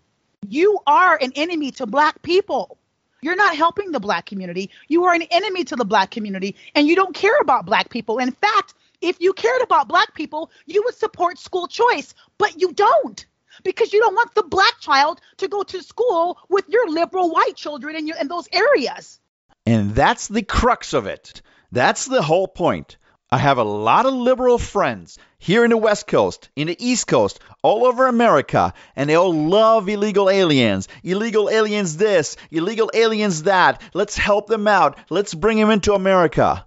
You 0.49 0.79
are 0.87 1.19
an 1.21 1.33
enemy 1.37 1.71
to 1.73 1.87
black 1.87 2.23
people. 2.23 2.79
You're 3.21 3.37
not 3.37 3.57
helping 3.57 3.93
the 3.93 4.01
black 4.01 4.27
community. 4.27 4.71
You 4.89 5.05
are 5.05 5.15
an 5.15 5.23
enemy 5.23 5.65
to 5.65 5.77
the 5.77 5.85
black 5.85 6.11
community 6.11 6.57
and 6.75 6.87
you 6.87 6.97
don't 6.97 7.15
care 7.15 7.39
about 7.41 7.67
black 7.67 7.89
people. 7.91 8.19
In 8.19 8.33
fact, 8.33 8.75
if 9.01 9.21
you 9.21 9.33
cared 9.35 9.63
about 9.63 9.89
black 9.89 10.15
people, 10.15 10.51
you 10.67 10.83
would 10.85 10.95
support 10.95 11.39
school 11.39 11.67
choice, 11.67 12.15
but 12.39 12.61
you 12.61 12.73
don't 12.73 13.25
because 13.63 13.93
you 13.93 14.01
don't 14.01 14.15
want 14.15 14.35
the 14.35 14.43
black 14.43 14.81
child 14.81 15.21
to 15.39 15.49
go 15.49 15.63
to 15.63 15.83
school 15.83 16.39
with 16.49 16.69
your 16.69 16.89
liberal 16.91 17.31
white 17.31 17.57
children 17.57 17.97
in, 17.97 18.07
your, 18.07 18.17
in 18.17 18.29
those 18.29 18.49
areas. 18.53 19.21
And 19.67 19.95
that's 19.95 20.29
the 20.29 20.43
crux 20.43 20.93
of 20.93 21.07
it. 21.07 21.43
That's 21.73 22.07
the 22.07 22.23
whole 22.23 22.49
point. 22.49 22.97
I 23.31 23.39
have 23.39 23.59
a 23.59 23.65
lot 23.65 24.07
of 24.07 24.15
liberal 24.15 24.59
friends 24.59 25.19
here 25.39 25.65
in 25.65 25.71
the 25.71 25.77
West 25.77 26.07
Coast, 26.07 26.51
in 26.55 26.69
the 26.69 26.77
East 26.79 27.07
Coast, 27.07 27.41
all 27.63 27.85
over 27.85 28.07
America, 28.07 28.73
and 28.95 29.11
they 29.11 29.15
all 29.15 29.35
love 29.35 29.89
illegal 29.89 30.31
aliens. 30.31 30.87
Illegal 31.03 31.51
aliens 31.51 31.97
this, 31.97 32.37
illegal 32.51 32.91
aliens 32.95 33.43
that. 33.43 33.83
Let's 33.93 34.17
help 34.17 34.47
them 34.47 34.69
out. 34.69 34.99
Let's 35.11 35.35
bring 35.35 35.59
them 35.59 35.71
into 35.71 35.95
America. 35.95 36.67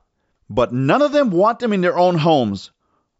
But 0.49 0.73
none 0.73 1.01
of 1.01 1.11
them 1.11 1.29
want 1.31 1.59
them 1.59 1.73
in 1.73 1.81
their 1.81 1.97
own 1.97 2.17
homes, 2.17 2.71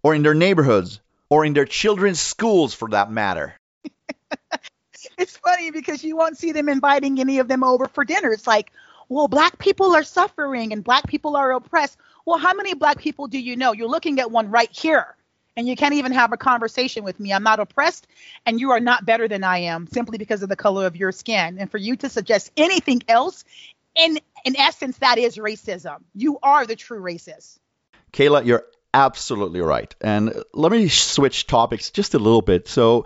or 0.03 0.13
in 0.13 0.23
their 0.23 0.33
neighborhoods, 0.33 0.99
or 1.29 1.45
in 1.45 1.53
their 1.53 1.65
children's 1.65 2.19
schools 2.19 2.73
for 2.73 2.89
that 2.89 3.11
matter. 3.11 3.53
It's 5.17 5.37
funny 5.37 5.71
because 5.71 6.03
you 6.03 6.15
won't 6.15 6.37
see 6.37 6.51
them 6.51 6.69
inviting 6.69 7.19
any 7.19 7.39
of 7.39 7.47
them 7.47 7.63
over 7.63 7.87
for 7.87 8.05
dinner. 8.05 8.31
It's 8.31 8.45
like, 8.45 8.71
well, 9.09 9.27
black 9.27 9.57
people 9.57 9.95
are 9.95 10.03
suffering 10.03 10.73
and 10.73 10.83
black 10.83 11.07
people 11.07 11.35
are 11.35 11.53
oppressed. 11.53 11.97
Well, 12.25 12.37
how 12.37 12.53
many 12.53 12.73
black 12.73 12.99
people 12.99 13.27
do 13.27 13.39
you 13.39 13.55
know? 13.55 13.71
You're 13.71 13.87
looking 13.87 14.19
at 14.19 14.29
one 14.29 14.51
right 14.51 14.69
here, 14.71 15.15
and 15.55 15.67
you 15.67 15.75
can't 15.75 15.93
even 15.93 16.11
have 16.11 16.33
a 16.33 16.37
conversation 16.37 17.03
with 17.03 17.19
me. 17.19 17.33
I'm 17.33 17.43
not 17.43 17.59
oppressed, 17.59 18.05
and 18.45 18.59
you 18.59 18.71
are 18.71 18.79
not 18.79 19.05
better 19.05 19.27
than 19.27 19.43
I 19.43 19.59
am 19.59 19.87
simply 19.87 20.17
because 20.17 20.43
of 20.43 20.49
the 20.49 20.55
color 20.55 20.85
of 20.85 20.95
your 20.95 21.11
skin. 21.11 21.57
And 21.57 21.71
for 21.71 21.77
you 21.77 21.95
to 21.97 22.09
suggest 22.09 22.51
anything 22.57 23.01
else, 23.07 23.45
in 23.95 24.19
in 24.45 24.55
essence, 24.57 24.97
that 24.99 25.17
is 25.17 25.37
racism. 25.37 26.03
You 26.13 26.37
are 26.43 26.65
the 26.65 26.75
true 26.75 27.01
racist. 27.01 27.57
Kayla, 28.11 28.45
you're 28.45 28.65
absolutely 28.93 29.61
right. 29.61 29.93
And 30.01 30.43
let 30.53 30.71
me 30.71 30.87
switch 30.87 31.47
topics 31.47 31.91
just 31.91 32.13
a 32.13 32.19
little 32.19 32.41
bit. 32.41 32.67
So, 32.67 33.05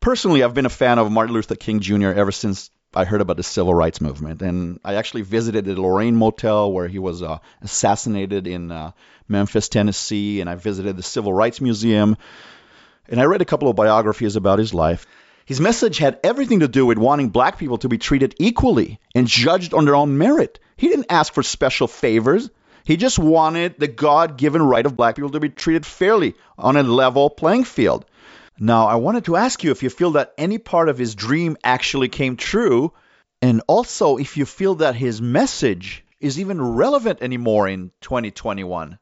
personally, 0.00 0.42
I've 0.42 0.54
been 0.54 0.66
a 0.66 0.70
fan 0.70 0.98
of 0.98 1.10
Martin 1.10 1.34
Luther 1.34 1.56
King 1.56 1.80
Jr. 1.80 2.08
ever 2.08 2.32
since 2.32 2.70
I 2.94 3.04
heard 3.04 3.20
about 3.20 3.36
the 3.36 3.42
civil 3.42 3.74
rights 3.74 4.00
movement. 4.00 4.42
And 4.42 4.78
I 4.84 4.94
actually 4.94 5.22
visited 5.22 5.64
the 5.64 5.80
Lorraine 5.80 6.16
Motel 6.16 6.72
where 6.72 6.88
he 6.88 6.98
was 6.98 7.22
uh, 7.22 7.38
assassinated 7.62 8.46
in 8.46 8.70
uh, 8.70 8.92
Memphis, 9.28 9.68
Tennessee. 9.68 10.40
And 10.40 10.48
I 10.48 10.54
visited 10.54 10.96
the 10.96 11.02
Civil 11.02 11.32
Rights 11.32 11.60
Museum. 11.60 12.16
And 13.08 13.20
I 13.20 13.24
read 13.24 13.42
a 13.42 13.46
couple 13.46 13.68
of 13.68 13.76
biographies 13.76 14.36
about 14.36 14.58
his 14.58 14.72
life. 14.72 15.06
His 15.46 15.60
message 15.60 15.98
had 15.98 16.20
everything 16.24 16.60
to 16.60 16.68
do 16.68 16.86
with 16.86 16.96
wanting 16.96 17.28
black 17.28 17.58
people 17.58 17.76
to 17.78 17.88
be 17.88 17.98
treated 17.98 18.34
equally 18.38 18.98
and 19.14 19.26
judged 19.26 19.74
on 19.74 19.84
their 19.84 19.94
own 19.94 20.16
merit. 20.16 20.58
He 20.76 20.88
didn't 20.88 21.06
ask 21.10 21.34
for 21.34 21.42
special 21.42 21.86
favors. 21.86 22.48
He 22.84 22.98
just 22.98 23.18
wanted 23.18 23.78
the 23.78 23.88
God 23.88 24.36
given 24.36 24.62
right 24.62 24.84
of 24.84 24.96
black 24.96 25.16
people 25.16 25.30
to 25.30 25.40
be 25.40 25.48
treated 25.48 25.86
fairly 25.86 26.34
on 26.58 26.76
a 26.76 26.82
level 26.82 27.30
playing 27.30 27.64
field. 27.64 28.04
Now, 28.58 28.86
I 28.86 28.96
wanted 28.96 29.24
to 29.24 29.36
ask 29.36 29.64
you 29.64 29.70
if 29.70 29.82
you 29.82 29.90
feel 29.90 30.12
that 30.12 30.34
any 30.36 30.58
part 30.58 30.90
of 30.90 30.98
his 30.98 31.14
dream 31.14 31.56
actually 31.64 32.08
came 32.08 32.36
true, 32.36 32.92
and 33.40 33.62
also 33.66 34.18
if 34.18 34.36
you 34.36 34.44
feel 34.44 34.76
that 34.76 34.94
his 34.94 35.20
message 35.20 36.04
is 36.20 36.38
even 36.38 36.60
relevant 36.60 37.20
anymore 37.22 37.68
in 37.68 37.90
2021. 38.02 38.98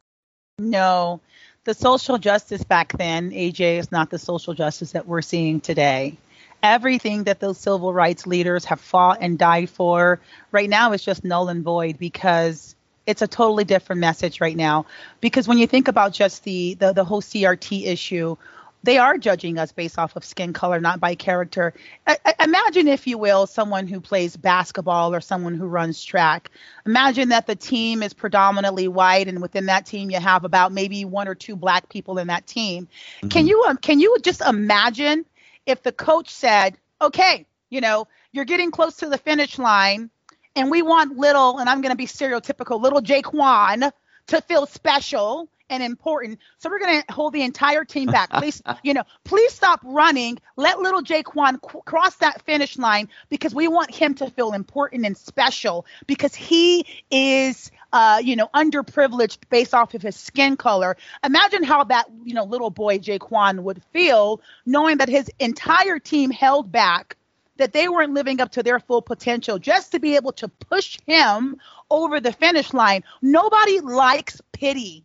No, 0.59 1.21
the 1.65 1.75
social 1.75 2.19
justice 2.19 2.63
back 2.63 2.97
then, 2.97 3.31
AJ, 3.33 3.79
is 3.79 3.93
not 3.93 4.11
the 4.11 4.19
social 4.19 4.55
justice 4.55 4.93
that 4.93 5.07
we're 5.07 5.23
seeing 5.23 5.61
today. 5.61 6.19
Everything 6.63 7.25
that 7.25 7.41
those 7.41 7.59
civil 7.59 7.93
rights 7.93 8.27
leaders 8.27 8.65
have 8.67 8.81
fought 8.81 9.19
and 9.21 9.39
died 9.39 9.69
for 9.69 10.21
right 10.53 10.71
now 10.71 10.93
is 10.93 11.05
just 11.05 11.25
null 11.25 11.49
and 11.49 11.65
void 11.65 11.99
because 11.99 12.77
it's 13.07 13.23
a 13.23 13.27
totally 13.27 13.65
different 13.65 14.01
message 14.01 14.41
right 14.41 14.57
now. 14.57 14.87
Because 15.21 15.49
when 15.49 15.59
you 15.59 15.67
think 15.67 15.89
about 15.89 16.13
just 16.13 16.45
the 16.45 16.75
the, 16.75 16.93
the 16.93 17.05
whole 17.05 17.23
CRT 17.23 17.87
issue, 17.87 18.37
they 18.85 18.99
are 18.99 19.17
judging 19.19 19.59
us 19.59 19.73
based 19.73 19.99
off 19.99 20.17
of 20.17 20.25
skin 20.25 20.53
color, 20.53 20.81
not 20.81 21.01
by 21.01 21.15
character. 21.15 21.75
I, 22.07 22.19
I- 22.25 22.45
imagine, 22.45 22.89
if 22.89 23.07
you 23.07 23.19
will, 23.19 23.47
someone 23.47 23.87
who 23.87 24.01
plays 24.01 24.37
basketball 24.37 25.15
or 25.15 25.21
someone 25.21 25.55
who 25.55 25.67
runs 25.67 26.03
track. 26.05 26.51
Imagine 26.87 27.29
that 27.31 27.47
the 27.47 27.57
team 27.57 28.03
is 28.03 28.13
predominantly 28.15 28.89
white, 28.89 29.29
and 29.29 29.41
within 29.43 29.67
that 29.67 29.87
team, 29.87 30.11
you 30.11 30.19
have 30.21 30.45
about 30.45 30.73
maybe 30.73 31.05
one 31.05 31.29
or 31.29 31.35
two 31.35 31.57
black 31.57 31.89
people 31.89 32.19
in 32.19 32.29
that 32.29 32.47
team. 32.47 32.89
Can 33.29 33.47
you 33.47 33.65
um, 33.69 33.77
can 33.77 34.01
you 34.01 34.17
just 34.23 34.41
imagine 34.43 35.25
if 35.67 35.83
the 35.83 35.93
coach 35.93 36.31
said, 36.31 36.77
"Okay, 37.01 37.47
you 37.71 37.81
know, 37.81 38.07
you're 38.33 38.45
getting 38.45 38.71
close 38.71 38.97
to 38.99 39.09
the 39.09 39.19
finish 39.19 39.59
line, 39.59 40.11
and 40.55 40.71
we 40.71 40.83
want 40.83 41.17
little, 41.17 41.59
and 41.59 41.69
I'm 41.69 41.81
going 41.81 41.93
to 41.93 41.97
be 41.97 42.07
stereotypical, 42.07 42.81
little 42.81 43.01
Jaquan 43.01 43.91
to 44.29 44.41
feel 44.43 44.67
special 44.67 45.49
and 45.71 45.83
important. 45.83 46.39
So 46.59 46.69
we're 46.69 46.79
going 46.79 47.03
to 47.03 47.13
hold 47.13 47.33
the 47.33 47.43
entire 47.43 47.85
team 47.85 48.09
back. 48.09 48.31
Please, 48.43 48.63
you 48.83 48.95
know, 48.95 49.05
please 49.25 49.53
stop 49.53 49.81
running. 49.83 50.39
Let 50.57 50.79
little 50.79 51.03
Jaquan 51.03 51.61
qu- 51.61 51.81
cross 51.83 52.17
that 52.17 52.43
finish 52.43 52.77
line 52.77 53.09
because 53.31 53.55
we 53.55 53.69
want 53.69 53.95
him 53.95 54.15
to 54.17 54.31
feel 54.31 54.53
important 54.53 55.07
and 55.07 55.17
special 55.17 55.87
because 56.07 56.35
he 56.35 56.85
is 57.11 57.71
uh, 57.93 58.21
you 58.23 58.37
know, 58.37 58.49
underprivileged 58.55 59.39
based 59.51 59.75
off 59.75 59.93
of 59.95 60.03
his 60.03 60.17
skin 60.17 60.57
color. 60.57 60.97
Imagine 61.23 61.63
how 61.63 61.85
that, 61.85 62.07
you 62.25 62.35
know, 62.35 62.45
little 62.45 62.71
boy 62.71 62.99
Jaquan 62.99 63.61
would 63.61 63.83
feel 63.93 64.41
knowing 64.65 64.99
that 64.99 65.09
his 65.09 65.31
entire 65.39 65.99
team 65.99 66.31
held 66.31 66.73
back 66.73 67.17
that 67.57 67.73
they 67.73 67.89
weren't 67.89 68.15
living 68.15 68.41
up 68.41 68.53
to 68.53 68.63
their 68.63 68.81
full 68.81 69.03
potential 69.03 69.59
just 69.59 69.93
to 69.93 70.01
be 70.01 70.17
able 70.17 70.33
to 70.33 70.49
push 70.49 70.99
him 71.07 71.57
over 71.91 72.21
the 72.21 72.33
finish 72.33 72.73
line. 72.73 73.05
Nobody 73.21 73.81
likes 73.81 74.41
pity. 74.53 75.05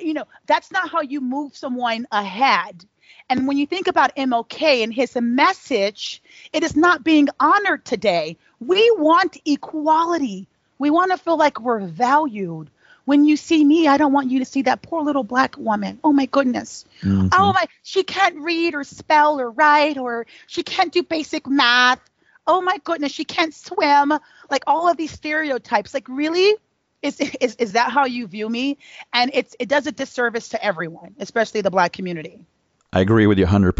You 0.00 0.14
know, 0.14 0.24
that's 0.46 0.70
not 0.70 0.90
how 0.90 1.00
you 1.00 1.20
move 1.20 1.56
someone 1.56 2.06
ahead. 2.12 2.84
And 3.28 3.46
when 3.46 3.56
you 3.56 3.66
think 3.66 3.86
about 3.86 4.16
MLK 4.16 4.82
and 4.82 4.92
his 4.92 5.16
message, 5.16 6.22
it 6.52 6.62
is 6.62 6.76
not 6.76 7.04
being 7.04 7.28
honored 7.38 7.84
today. 7.84 8.36
We 8.60 8.90
want 8.98 9.36
equality. 9.44 10.48
We 10.78 10.90
want 10.90 11.12
to 11.12 11.18
feel 11.18 11.36
like 11.36 11.60
we're 11.60 11.80
valued. 11.80 12.70
When 13.04 13.24
you 13.24 13.36
see 13.36 13.64
me, 13.64 13.88
I 13.88 13.96
don't 13.96 14.12
want 14.12 14.30
you 14.30 14.40
to 14.40 14.44
see 14.44 14.62
that 14.62 14.82
poor 14.82 15.02
little 15.02 15.24
black 15.24 15.56
woman. 15.56 15.98
Oh 16.04 16.12
my 16.12 16.26
goodness. 16.26 16.84
Oh 17.32 17.52
my, 17.54 17.66
she 17.82 18.02
can't 18.02 18.38
read 18.38 18.74
or 18.74 18.84
spell 18.84 19.40
or 19.40 19.50
write 19.50 19.98
or 19.98 20.26
she 20.46 20.62
can't 20.62 20.92
do 20.92 21.02
basic 21.02 21.46
math. 21.46 22.00
Oh 22.46 22.60
my 22.60 22.78
goodness, 22.84 23.12
she 23.12 23.24
can't 23.24 23.54
swim. 23.54 24.12
Like 24.50 24.64
all 24.66 24.88
of 24.88 24.96
these 24.96 25.12
stereotypes. 25.12 25.94
Like 25.94 26.08
really? 26.08 26.54
Is, 27.02 27.18
is 27.40 27.54
is 27.56 27.72
that 27.72 27.90
how 27.90 28.04
you 28.04 28.26
view 28.26 28.48
me? 28.48 28.76
And 29.12 29.30
it's 29.32 29.56
it 29.58 29.68
does 29.68 29.86
a 29.86 29.92
disservice 29.92 30.50
to 30.50 30.62
everyone, 30.62 31.14
especially 31.18 31.62
the 31.62 31.70
black 31.70 31.92
community. 31.92 32.44
I 32.92 33.00
agree 33.00 33.26
with 33.26 33.38
you 33.38 33.46
100%, 33.46 33.72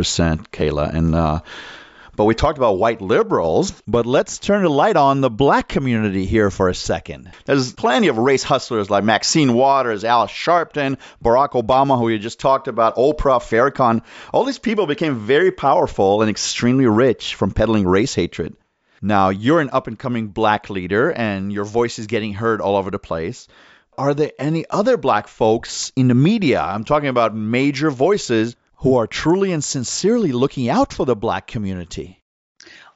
Kayla. 0.50 0.94
And 0.94 1.14
uh, 1.14 1.40
but 2.20 2.26
we 2.26 2.35
talked 2.35 2.59
about 2.59 2.76
white 2.76 3.00
liberals. 3.00 3.72
But 3.87 4.04
let's 4.04 4.38
turn 4.38 4.62
the 4.62 4.68
light 4.68 4.96
on 4.96 5.22
the 5.22 5.30
black 5.30 5.68
community 5.68 6.26
here 6.26 6.50
for 6.50 6.68
a 6.68 6.74
second. 6.74 7.33
There's 7.46 7.72
plenty 7.72 8.09
of 8.09 8.18
race 8.18 8.42
hustlers 8.42 8.90
like 8.90 9.04
Maxine 9.04 9.54
Waters, 9.54 10.04
Al 10.04 10.26
Sharpton, 10.26 10.98
Barack 11.24 11.52
Obama, 11.52 11.98
who 11.98 12.11
you 12.11 12.18
just 12.18 12.38
talked 12.38 12.68
about, 12.68 12.96
Oprah, 12.96 13.40
Farrakhan. 13.40 14.02
All 14.35 14.44
these 14.44 14.59
people 14.59 14.87
became 14.87 15.20
very 15.20 15.50
powerful 15.50 16.20
and 16.20 16.28
extremely 16.28 16.85
rich 16.85 17.37
from 17.37 17.52
peddling 17.52 17.88
race 17.88 18.14
hatred. 18.14 18.54
Now, 19.00 19.30
you're 19.30 19.62
an 19.62 19.70
up 19.72 19.87
and 19.87 19.98
coming 19.98 20.28
black 20.28 20.68
leader, 20.68 21.11
and 21.11 21.50
your 21.50 21.64
voice 21.64 21.98
is 21.98 22.06
getting 22.06 22.35
heard 22.35 22.61
all 22.61 22.76
over 22.76 22.90
the 22.90 22.98
place. 22.98 23.48
Are 23.96 24.12
there 24.12 24.33
any 24.38 24.66
other 24.68 24.98
black 24.98 25.26
folks 25.26 25.90
in 25.96 26.09
the 26.09 26.14
media? 26.14 26.61
I'm 26.61 26.85
talking 26.85 27.09
about 27.09 27.35
major 27.35 27.90
voices 27.90 28.56
who 28.80 28.96
are 28.96 29.06
truly 29.06 29.52
and 29.52 29.62
sincerely 29.62 30.32
looking 30.32 30.68
out 30.68 30.92
for 30.92 31.06
the 31.06 31.16
black 31.16 31.46
community. 31.46 32.20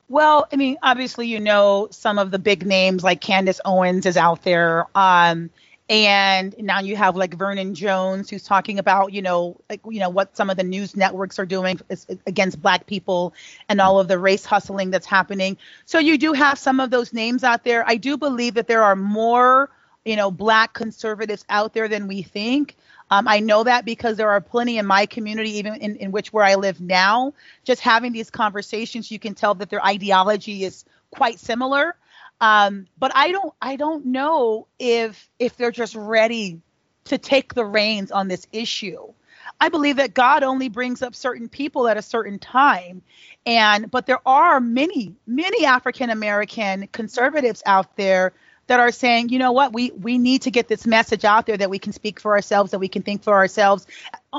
Well, 0.09 0.47
I 0.53 0.57
mean, 0.57 0.77
obviously, 0.83 1.29
you 1.29 1.41
know, 1.41 1.89
some 1.91 2.19
of 2.19 2.31
the 2.31 2.39
big 2.39 2.67
names 2.67 3.03
like 3.03 3.21
Candace 3.21 3.61
Owens 3.65 4.07
is 4.07 4.17
out 4.17 4.43
there. 4.43 4.87
Um, 4.95 5.51
and 5.91 6.55
now 6.59 6.81
you 6.81 6.97
have 6.97 7.17
like 7.17 7.35
Vernon 7.35 7.75
Jones 7.75 8.31
who's 8.31 8.43
talking 8.43 8.79
about 8.79 9.13
you 9.13 9.21
know 9.21 9.61
like 9.69 9.81
you 9.91 10.01
know 10.01 10.09
what 10.09 10.35
some 10.35 10.49
of 10.49 10.57
the 10.57 10.63
news 10.63 10.97
networks 10.97 11.39
are 11.39 11.45
doing 11.45 11.79
against 12.27 12.63
black 12.63 12.87
people 12.87 13.35
and 13.69 13.81
all 13.83 14.01
of 14.01 14.09
the 14.09 14.19
race 14.19 14.47
hustling 14.47 14.91
that's 14.91 15.05
happening 15.05 15.59
so 15.85 15.99
you 15.99 16.17
do 16.17 16.33
have 16.33 16.59
some 16.59 16.81
of 16.81 16.91
those 16.91 17.13
names 17.13 17.45
out 17.45 17.65
there 17.65 17.87
i 17.87 17.97
do 17.97 18.17
believe 18.17 18.55
that 18.55 18.67
there 18.67 18.83
are 18.83 18.97
more 18.97 19.69
you 20.07 20.17
know 20.17 20.31
black 20.31 20.73
conservatives 20.73 21.45
out 21.51 21.75
there 21.75 21.87
than 21.87 22.09
we 22.09 22.23
think 22.23 22.77
um, 23.11 23.29
I 23.29 23.41
know 23.41 23.65
that 23.65 23.85
because 23.85 24.17
there 24.17 24.31
are 24.31 24.41
plenty 24.41 24.79
in 24.79 24.87
my 24.87 25.07
community, 25.07 25.59
even 25.59 25.75
in, 25.75 25.97
in 25.97 26.13
which 26.13 26.33
where 26.33 26.45
I 26.45 26.55
live 26.55 26.81
now, 26.81 27.35
just 27.65 27.81
having 27.81 28.13
these 28.13 28.31
conversations, 28.31 29.11
you 29.11 29.19
can 29.19 29.35
tell 29.35 29.55
that 29.57 29.71
their 29.71 29.85
ideology 29.85 30.65
is 30.65 30.85
quite 31.11 31.39
similar. 31.39 31.97
Um, 32.41 32.87
but 32.99 33.13
I 33.15 33.31
don't 33.31 33.55
I 33.63 33.77
don't 33.77 34.07
know 34.07 34.67
if 34.79 35.29
if 35.39 35.57
they're 35.57 35.71
just 35.71 35.95
ready 35.95 36.61
to 37.05 37.19
take 37.19 37.55
the 37.55 37.65
reins 37.65 38.11
on 38.11 38.29
this 38.29 38.47
issue. 38.53 39.13
I 39.61 39.69
believe 39.69 39.97
that 39.97 40.15
God 40.15 40.43
only 40.43 40.69
brings 40.69 41.03
up 41.03 41.15
certain 41.15 41.49
people 41.49 41.87
at 41.87 41.97
a 41.97 42.03
certain 42.03 42.39
time. 42.39 43.03
And 43.47 43.91
but 43.91 44.07
there 44.07 44.27
are 44.27 44.61
many, 44.61 45.15
many 45.27 45.65
African 45.67 46.11
American 46.11 46.89
conservatives 46.89 47.63
out 47.67 47.97
there 47.97 48.33
that 48.67 48.81
are 48.81 48.93
saying, 48.93 49.29
you 49.29 49.39
know 49.39 49.53
what, 49.53 49.73
we 49.73 49.91
we 49.91 50.19
need 50.19 50.43
to 50.43 50.51
get 50.51 50.69
this 50.69 50.87
message 50.87 51.25
out 51.25 51.47
there 51.47 51.57
that 51.57 51.71
we 51.71 51.79
can 51.79 51.93
speak 51.93 52.21
for 52.21 52.33
ourselves, 52.33 52.71
that 52.71 52.79
we 52.79 52.89
can 52.89 53.03
think 53.03 53.23
for 53.23 53.35
ourselves. 53.35 53.87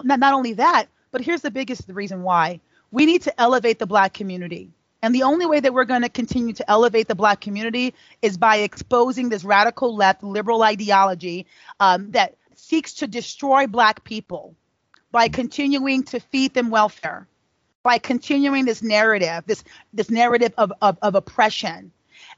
Not, 0.03 0.19
not 0.19 0.33
only 0.33 0.53
that, 0.53 0.87
but 1.11 1.21
here's 1.21 1.41
the 1.41 1.51
biggest 1.51 1.83
reason 1.87 2.23
why. 2.23 2.59
We 2.91 3.05
need 3.05 3.23
to 3.23 3.41
elevate 3.41 3.79
the 3.79 3.85
black 3.85 4.13
community. 4.13 4.71
And 5.01 5.13
the 5.13 5.23
only 5.23 5.45
way 5.45 5.59
that 5.59 5.73
we're 5.73 5.85
going 5.85 6.01
to 6.01 6.09
continue 6.09 6.53
to 6.53 6.69
elevate 6.69 7.07
the 7.07 7.15
black 7.15 7.39
community 7.39 7.93
is 8.21 8.37
by 8.37 8.57
exposing 8.57 9.29
this 9.29 9.43
radical 9.43 9.95
left 9.95 10.23
liberal 10.23 10.63
ideology 10.63 11.45
um, 11.79 12.11
that 12.11 12.35
seeks 12.55 12.93
to 12.95 13.07
destroy 13.07 13.67
black 13.67 14.03
people 14.03 14.55
by 15.11 15.27
continuing 15.27 16.03
to 16.03 16.19
feed 16.19 16.53
them 16.53 16.71
welfare, 16.71 17.27
by 17.83 17.99
continuing 17.99 18.65
this 18.65 18.81
narrative, 18.81 19.43
this 19.45 19.63
this 19.93 20.09
narrative 20.09 20.53
of, 20.57 20.73
of, 20.81 20.97
of 21.01 21.13
oppression 21.13 21.91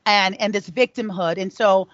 and 0.07 0.39
and 0.41 0.51
this 0.51 0.67
victimhood. 0.67 1.37
And 1.37 1.53
so 1.53 1.89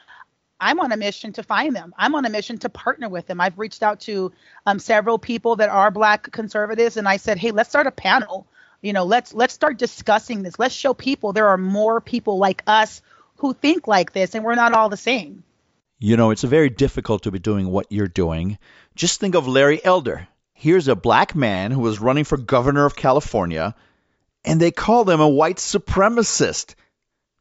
I'm 0.59 0.79
on 0.79 0.93
a 0.93 0.97
mission 0.97 1.33
to 1.33 1.43
find 1.43 1.75
them. 1.75 1.93
I'm 1.97 2.15
on 2.15 2.23
a 2.23 2.29
mission 2.29 2.59
to 2.59 2.69
partner 2.69 3.09
with 3.09 3.27
them. 3.27 3.41
I've 3.41 3.59
reached 3.59 3.83
out 3.83 3.99
to 4.01 4.31
um, 4.65 4.79
several 4.79 5.17
people 5.17 5.57
that 5.57 5.67
are 5.67 5.91
black 5.91 6.31
conservatives, 6.31 6.95
and 6.95 7.07
I 7.07 7.17
said, 7.17 7.37
hey, 7.37 7.51
let's 7.51 7.69
start 7.69 7.87
a 7.87 7.91
panel 7.91 8.47
you 8.83 8.93
know 8.93 9.05
let's 9.05 9.33
let's 9.33 9.53
start 9.53 9.79
discussing 9.79 10.43
this 10.43 10.59
let's 10.59 10.75
show 10.75 10.93
people 10.93 11.33
there 11.33 11.47
are 11.47 11.57
more 11.57 11.99
people 12.01 12.37
like 12.37 12.61
us 12.67 13.01
who 13.37 13.53
think 13.53 13.87
like 13.87 14.11
this 14.11 14.35
and 14.35 14.43
we're 14.43 14.53
not 14.53 14.73
all 14.73 14.89
the 14.89 14.97
same 14.97 15.43
you 15.97 16.17
know 16.17 16.29
it's 16.29 16.43
very 16.43 16.69
difficult 16.69 17.23
to 17.23 17.31
be 17.31 17.39
doing 17.39 17.67
what 17.67 17.87
you're 17.89 18.07
doing 18.07 18.59
just 18.93 19.19
think 19.19 19.33
of 19.33 19.47
larry 19.47 19.83
elder 19.83 20.27
here's 20.53 20.87
a 20.87 20.95
black 20.95 21.33
man 21.33 21.71
who 21.71 21.79
was 21.79 21.99
running 21.99 22.25
for 22.25 22.37
governor 22.37 22.85
of 22.85 22.95
california 22.95 23.73
and 24.45 24.59
they 24.59 24.71
called 24.71 25.09
him 25.09 25.21
a 25.21 25.29
white 25.29 25.57
supremacist 25.57 26.75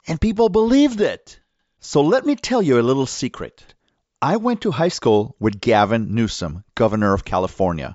and 0.06 0.20
people 0.20 0.48
believed 0.48 1.00
it 1.00 1.38
so 1.80 2.02
let 2.02 2.24
me 2.24 2.36
tell 2.36 2.62
you 2.62 2.78
a 2.78 2.88
little 2.90 3.06
secret 3.06 3.74
i 4.20 4.36
went 4.36 4.60
to 4.60 4.70
high 4.70 4.88
school 4.88 5.36
with 5.38 5.60
gavin 5.60 6.14
newsom 6.14 6.64
governor 6.74 7.12
of 7.14 7.24
california 7.24 7.94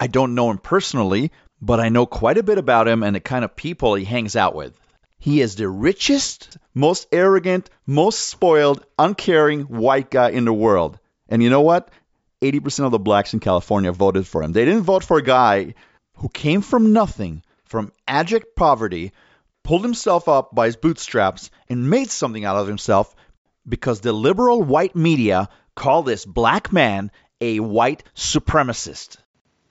I 0.00 0.06
don't 0.06 0.36
know 0.36 0.50
him 0.50 0.58
personally, 0.58 1.32
but 1.60 1.80
I 1.80 1.88
know 1.88 2.06
quite 2.06 2.38
a 2.38 2.44
bit 2.44 2.58
about 2.58 2.86
him 2.86 3.02
and 3.02 3.16
the 3.16 3.20
kind 3.20 3.44
of 3.44 3.56
people 3.56 3.94
he 3.94 4.04
hangs 4.04 4.36
out 4.36 4.54
with. 4.54 4.78
He 5.18 5.40
is 5.40 5.56
the 5.56 5.68
richest, 5.68 6.56
most 6.72 7.08
arrogant, 7.10 7.68
most 7.84 8.20
spoiled, 8.20 8.84
uncaring 8.96 9.62
white 9.62 10.10
guy 10.10 10.30
in 10.30 10.44
the 10.44 10.52
world. 10.52 11.00
And 11.28 11.42
you 11.42 11.50
know 11.50 11.62
what? 11.62 11.90
80% 12.40 12.84
of 12.84 12.92
the 12.92 13.00
blacks 13.00 13.34
in 13.34 13.40
California 13.40 13.90
voted 13.90 14.24
for 14.24 14.44
him. 14.44 14.52
They 14.52 14.64
didn't 14.64 14.84
vote 14.84 15.02
for 15.02 15.18
a 15.18 15.22
guy 15.22 15.74
who 16.14 16.28
came 16.28 16.60
from 16.60 16.92
nothing, 16.92 17.42
from 17.64 17.90
abject 18.06 18.54
poverty, 18.54 19.12
pulled 19.68 19.82
himself 19.82 20.30
up 20.30 20.54
by 20.54 20.64
his 20.64 20.76
bootstraps, 20.76 21.50
and 21.68 21.90
made 21.90 22.10
something 22.10 22.42
out 22.46 22.56
of 22.56 22.66
himself 22.66 23.14
because 23.68 24.00
the 24.00 24.14
liberal 24.14 24.62
white 24.62 24.96
media 24.96 25.46
call 25.74 26.02
this 26.02 26.24
black 26.24 26.72
man 26.72 27.10
a 27.42 27.60
white 27.60 28.02
supremacist. 28.16 29.18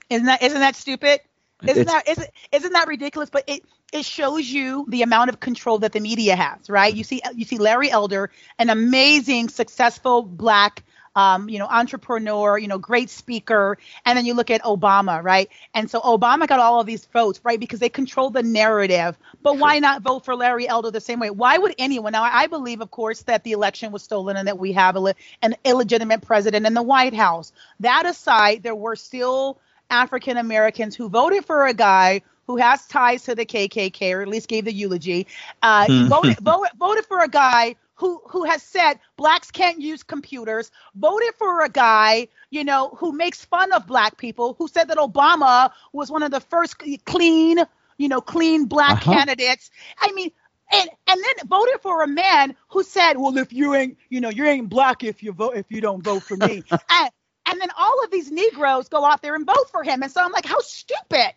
Isn't 0.08 0.26
that 0.26 0.40
isn't 0.40 0.60
that 0.60 0.76
stupid? 0.76 1.18
Isn't 1.64 1.82
it's, 1.82 1.92
that 1.92 2.08
isn't, 2.08 2.30
isn't 2.52 2.72
that 2.74 2.86
ridiculous? 2.86 3.28
But 3.28 3.42
it 3.48 3.64
it 3.92 4.04
shows 4.04 4.46
you 4.46 4.86
the 4.88 5.02
amount 5.02 5.30
of 5.30 5.40
control 5.40 5.78
that 5.78 5.90
the 5.90 6.00
media 6.00 6.36
has, 6.36 6.70
right? 6.70 6.94
You 6.94 7.02
see 7.02 7.20
you 7.34 7.44
see 7.44 7.58
Larry 7.58 7.90
Elder, 7.90 8.30
an 8.56 8.70
amazing, 8.70 9.48
successful 9.48 10.22
black 10.22 10.84
um, 11.18 11.48
you 11.48 11.58
know, 11.58 11.66
entrepreneur, 11.66 12.56
you 12.56 12.68
know, 12.68 12.78
great 12.78 13.10
speaker. 13.10 13.76
And 14.06 14.16
then 14.16 14.24
you 14.24 14.34
look 14.34 14.52
at 14.52 14.62
Obama, 14.62 15.20
right? 15.20 15.50
And 15.74 15.90
so 15.90 16.00
Obama 16.00 16.46
got 16.46 16.60
all 16.60 16.78
of 16.78 16.86
these 16.86 17.06
votes, 17.06 17.40
right? 17.42 17.58
Because 17.58 17.80
they 17.80 17.88
control 17.88 18.30
the 18.30 18.44
narrative. 18.44 19.18
But 19.42 19.58
why 19.58 19.80
not 19.80 20.02
vote 20.02 20.24
for 20.24 20.36
Larry 20.36 20.68
Elder 20.68 20.92
the 20.92 21.00
same 21.00 21.18
way? 21.18 21.30
Why 21.30 21.58
would 21.58 21.74
anyone? 21.76 22.12
Now, 22.12 22.22
I 22.22 22.46
believe, 22.46 22.80
of 22.80 22.92
course, 22.92 23.22
that 23.22 23.42
the 23.42 23.50
election 23.50 23.90
was 23.90 24.04
stolen 24.04 24.36
and 24.36 24.46
that 24.46 24.60
we 24.60 24.70
have 24.74 24.94
a, 24.94 25.12
an 25.42 25.56
illegitimate 25.64 26.22
president 26.22 26.66
in 26.66 26.74
the 26.74 26.84
White 26.84 27.14
House. 27.14 27.52
That 27.80 28.06
aside, 28.06 28.62
there 28.62 28.76
were 28.76 28.94
still 28.94 29.58
African 29.90 30.36
Americans 30.36 30.94
who 30.94 31.08
voted 31.08 31.44
for 31.44 31.66
a 31.66 31.74
guy 31.74 32.22
who 32.46 32.58
has 32.58 32.86
ties 32.86 33.24
to 33.24 33.34
the 33.34 33.44
KKK, 33.44 34.14
or 34.14 34.22
at 34.22 34.28
least 34.28 34.46
gave 34.46 34.66
the 34.66 34.72
eulogy. 34.72 35.26
Uh, 35.62 35.86
hmm. 35.86 36.06
voted, 36.06 36.38
voted, 36.42 36.70
voted 36.78 37.06
for 37.06 37.18
a 37.18 37.28
guy 37.28 37.74
who 37.98 38.22
who 38.28 38.44
has 38.44 38.62
said 38.62 38.98
blacks 39.16 39.50
can't 39.50 39.80
use 39.80 40.02
computers. 40.02 40.70
Voted 40.94 41.34
for 41.36 41.62
a 41.62 41.68
guy, 41.68 42.28
you 42.50 42.64
know, 42.64 42.90
who 42.98 43.12
makes 43.12 43.44
fun 43.44 43.72
of 43.72 43.86
black 43.86 44.16
people. 44.16 44.54
Who 44.58 44.68
said 44.68 44.88
that 44.88 44.98
Obama 44.98 45.70
was 45.92 46.10
one 46.10 46.22
of 46.22 46.30
the 46.30 46.40
first 46.40 46.76
clean, 47.04 47.58
you 47.98 48.08
know, 48.08 48.20
clean 48.20 48.66
black 48.66 49.02
uh-huh. 49.02 49.12
candidates. 49.12 49.70
I 50.00 50.12
mean. 50.12 50.30
And 50.70 50.90
and 51.06 51.18
then 51.18 51.48
voted 51.48 51.80
for 51.80 52.02
a 52.02 52.06
man 52.06 52.54
who 52.68 52.82
said, 52.82 53.14
"Well, 53.14 53.38
if 53.38 53.54
you 53.54 53.74
ain't, 53.74 53.96
you 54.10 54.20
know, 54.20 54.28
you 54.28 54.44
ain't 54.44 54.68
black 54.68 55.02
if 55.02 55.22
you 55.22 55.32
vote 55.32 55.56
if 55.56 55.64
you 55.70 55.80
don't 55.80 56.04
vote 56.04 56.24
for 56.24 56.36
me." 56.36 56.62
and 56.90 57.10
and 57.50 57.60
then 57.60 57.70
all 57.76 58.04
of 58.04 58.10
these 58.10 58.30
Negroes 58.30 58.88
go 58.88 59.04
out 59.04 59.22
there 59.22 59.34
and 59.34 59.46
vote 59.46 59.70
for 59.70 59.82
him. 59.82 60.02
And 60.02 60.12
so 60.12 60.22
I'm 60.22 60.32
like, 60.32 60.44
how 60.44 60.60
stupid. 60.60 61.32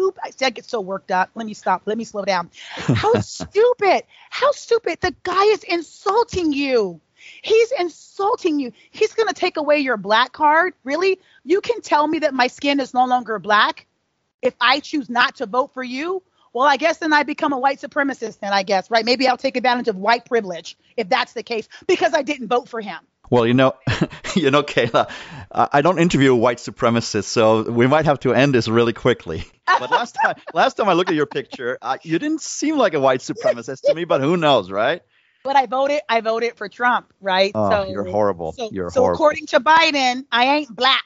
Stupid. 0.00 0.20
I, 0.24 0.30
see, 0.30 0.44
I 0.46 0.50
get 0.50 0.64
so 0.64 0.80
worked 0.80 1.10
up. 1.10 1.30
Let 1.34 1.46
me 1.46 1.54
stop. 1.54 1.82
Let 1.84 1.98
me 1.98 2.04
slow 2.04 2.24
down. 2.24 2.50
How 2.70 3.14
stupid. 3.20 4.04
How 4.30 4.50
stupid. 4.52 5.00
The 5.00 5.14
guy 5.22 5.44
is 5.44 5.62
insulting 5.64 6.52
you. 6.52 7.00
He's 7.42 7.70
insulting 7.72 8.58
you. 8.60 8.72
He's 8.90 9.12
going 9.12 9.28
to 9.28 9.34
take 9.34 9.58
away 9.58 9.78
your 9.78 9.98
black 9.98 10.32
card. 10.32 10.74
Really? 10.84 11.20
You 11.44 11.60
can 11.60 11.82
tell 11.82 12.06
me 12.06 12.20
that 12.20 12.32
my 12.32 12.46
skin 12.46 12.80
is 12.80 12.94
no 12.94 13.04
longer 13.04 13.38
black 13.38 13.86
if 14.42 14.54
I 14.60 14.80
choose 14.80 15.10
not 15.10 15.36
to 15.36 15.46
vote 15.46 15.72
for 15.74 15.82
you? 15.82 16.22
Well, 16.52 16.66
I 16.66 16.76
guess 16.76 16.98
then 16.98 17.12
I 17.12 17.22
become 17.22 17.52
a 17.52 17.58
white 17.58 17.80
supremacist, 17.80 18.40
then 18.40 18.52
I 18.52 18.64
guess, 18.64 18.90
right? 18.90 19.04
Maybe 19.04 19.28
I'll 19.28 19.36
take 19.36 19.56
advantage 19.56 19.88
of 19.88 19.96
white 19.96 20.24
privilege 20.24 20.76
if 20.96 21.08
that's 21.08 21.32
the 21.32 21.42
case 21.42 21.68
because 21.86 22.12
I 22.12 22.22
didn't 22.22 22.48
vote 22.48 22.68
for 22.68 22.80
him. 22.80 22.98
Well, 23.30 23.46
you 23.46 23.54
know, 23.54 23.74
you 24.34 24.50
know, 24.50 24.64
Kayla, 24.64 25.08
I 25.52 25.82
don't 25.82 26.00
interview 26.00 26.34
white 26.34 26.58
supremacists, 26.58 27.24
so 27.24 27.62
we 27.62 27.86
might 27.86 28.04
have 28.04 28.18
to 28.20 28.34
end 28.34 28.54
this 28.54 28.66
really 28.66 28.92
quickly. 28.92 29.44
But 29.66 29.90
last 29.90 30.16
time, 30.20 30.34
last 30.54 30.74
time 30.74 30.88
I 30.88 30.94
looked 30.94 31.10
at 31.10 31.16
your 31.16 31.26
picture, 31.26 31.78
uh, 31.80 31.98
you 32.02 32.18
didn't 32.18 32.40
seem 32.40 32.76
like 32.76 32.94
a 32.94 33.00
white 33.00 33.20
supremacist 33.20 33.82
to 33.82 33.94
me. 33.94 34.04
But 34.04 34.20
who 34.20 34.36
knows, 34.36 34.70
right? 34.70 35.02
But 35.44 35.56
I 35.56 35.66
voted. 35.66 36.00
I 36.08 36.20
voted 36.20 36.56
for 36.56 36.68
Trump, 36.68 37.12
right? 37.20 37.52
Oh, 37.54 37.70
so, 37.70 37.90
you're 37.90 38.04
horrible. 38.04 38.52
So, 38.52 38.68
you're 38.72 38.90
so 38.90 39.00
horrible. 39.02 39.14
according 39.14 39.46
to 39.46 39.60
Biden, 39.60 40.26
I 40.32 40.56
ain't 40.56 40.74
black. 40.74 41.04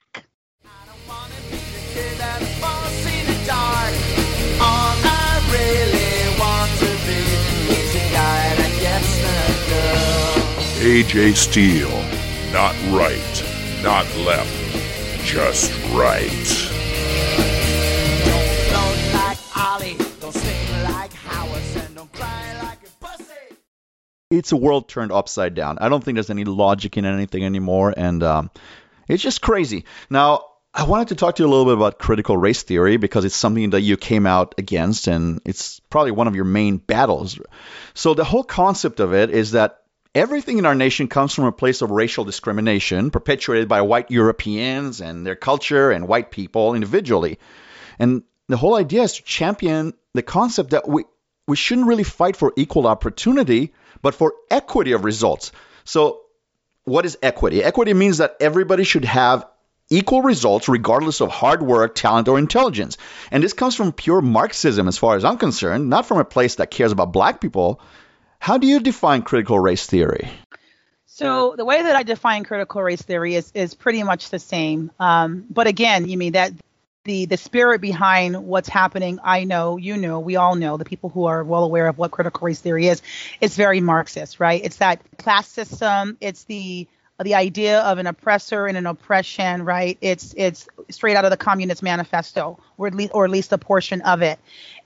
AJ 10.84 11.34
Steel. 11.34 12.13
Not 12.54 12.76
right, 12.90 13.82
not 13.82 14.06
left, 14.18 15.24
just 15.24 15.72
right. 15.92 16.20
It's 24.30 24.52
a 24.52 24.56
world 24.56 24.88
turned 24.88 25.10
upside 25.10 25.56
down. 25.56 25.78
I 25.80 25.88
don't 25.88 26.04
think 26.04 26.14
there's 26.14 26.30
any 26.30 26.44
logic 26.44 26.96
in 26.96 27.04
anything 27.04 27.44
anymore, 27.44 27.92
and 27.96 28.22
um, 28.22 28.50
it's 29.08 29.20
just 29.20 29.42
crazy. 29.42 29.84
Now, 30.08 30.44
I 30.72 30.84
wanted 30.84 31.08
to 31.08 31.16
talk 31.16 31.34
to 31.34 31.42
you 31.42 31.48
a 31.48 31.50
little 31.50 31.64
bit 31.64 31.74
about 31.74 31.98
critical 31.98 32.36
race 32.36 32.62
theory 32.62 32.98
because 32.98 33.24
it's 33.24 33.34
something 33.34 33.70
that 33.70 33.80
you 33.80 33.96
came 33.96 34.26
out 34.26 34.54
against 34.58 35.08
and 35.08 35.40
it's 35.44 35.80
probably 35.90 36.12
one 36.12 36.28
of 36.28 36.36
your 36.36 36.44
main 36.44 36.76
battles. 36.76 37.36
So, 37.94 38.14
the 38.14 38.22
whole 38.22 38.44
concept 38.44 39.00
of 39.00 39.12
it 39.12 39.30
is 39.30 39.52
that 39.52 39.80
everything 40.14 40.58
in 40.58 40.66
our 40.66 40.74
nation 40.74 41.08
comes 41.08 41.34
from 41.34 41.44
a 41.44 41.52
place 41.52 41.82
of 41.82 41.90
racial 41.90 42.24
discrimination 42.24 43.10
perpetuated 43.10 43.68
by 43.68 43.82
white 43.82 44.10
Europeans 44.10 45.00
and 45.00 45.26
their 45.26 45.36
culture 45.36 45.90
and 45.90 46.06
white 46.06 46.30
people 46.30 46.74
individually. 46.74 47.38
And 47.98 48.22
the 48.48 48.56
whole 48.56 48.76
idea 48.76 49.02
is 49.02 49.14
to 49.14 49.22
champion 49.22 49.94
the 50.12 50.22
concept 50.22 50.70
that 50.70 50.88
we, 50.88 51.04
we 51.46 51.56
shouldn't 51.56 51.88
really 51.88 52.04
fight 52.04 52.36
for 52.36 52.52
equal 52.56 52.86
opportunity, 52.86 53.72
but 54.02 54.14
for 54.14 54.34
equity 54.50 54.92
of 54.92 55.04
results. 55.04 55.52
So, 55.84 56.20
what 56.84 57.06
is 57.06 57.18
equity? 57.22 57.62
Equity 57.62 57.94
means 57.94 58.18
that 58.18 58.36
everybody 58.40 58.84
should 58.84 59.06
have 59.06 59.46
equal 59.90 60.22
results 60.22 60.68
regardless 60.68 61.20
of 61.20 61.30
hard 61.30 61.62
work, 61.62 61.94
talent, 61.94 62.28
or 62.28 62.38
intelligence. 62.38 62.96
And 63.30 63.42
this 63.42 63.52
comes 63.52 63.74
from 63.74 63.92
pure 63.92 64.20
Marxism, 64.20 64.88
as 64.88 64.98
far 64.98 65.16
as 65.16 65.24
I'm 65.24 65.38
concerned, 65.38 65.88
not 65.88 66.06
from 66.06 66.18
a 66.18 66.24
place 66.24 66.56
that 66.56 66.70
cares 66.70 66.92
about 66.92 67.12
black 67.12 67.40
people. 67.40 67.80
How 68.44 68.58
do 68.58 68.66
you 68.66 68.78
define 68.78 69.22
critical 69.22 69.58
race 69.58 69.86
theory? 69.86 70.28
So 71.06 71.54
the 71.56 71.64
way 71.64 71.80
that 71.82 71.96
I 71.96 72.02
define 72.02 72.44
critical 72.44 72.82
race 72.82 73.00
theory 73.00 73.36
is 73.36 73.50
is 73.54 73.72
pretty 73.72 74.02
much 74.02 74.28
the 74.28 74.38
same. 74.38 74.90
Um, 75.00 75.46
but 75.48 75.66
again, 75.66 76.10
you 76.10 76.18
mean 76.18 76.32
that 76.32 76.52
the 77.04 77.24
the 77.24 77.38
spirit 77.38 77.80
behind 77.80 78.46
what's 78.46 78.68
happening 78.68 79.18
i 79.22 79.44
know 79.44 79.76
you 79.76 79.94
know 79.98 80.20
we 80.20 80.36
all 80.36 80.54
know 80.54 80.78
the 80.78 80.86
people 80.86 81.10
who 81.10 81.26
are 81.26 81.44
well 81.44 81.64
aware 81.64 81.86
of 81.86 81.98
what 81.98 82.10
critical 82.10 82.46
race 82.46 82.60
theory 82.60 82.86
is 82.86 83.02
it's 83.42 83.56
very 83.56 83.82
marxist 83.82 84.40
right 84.40 84.62
it's 84.64 84.76
that 84.76 85.02
class 85.18 85.46
system 85.46 86.16
it's 86.22 86.44
the 86.44 86.88
the 87.22 87.34
idea 87.34 87.80
of 87.80 87.98
an 87.98 88.06
oppressor 88.06 88.66
and 88.66 88.78
an 88.78 88.86
oppression 88.86 89.66
right 89.66 89.98
it's 90.00 90.34
it's 90.38 90.66
straight 90.88 91.14
out 91.14 91.26
of 91.26 91.30
the 91.30 91.36
communist 91.36 91.82
manifesto 91.82 92.58
or 92.78 92.86
at 92.86 92.94
least 92.94 93.10
or 93.12 93.26
at 93.26 93.30
least 93.30 93.52
a 93.52 93.58
portion 93.58 94.00
of 94.00 94.22
it 94.22 94.38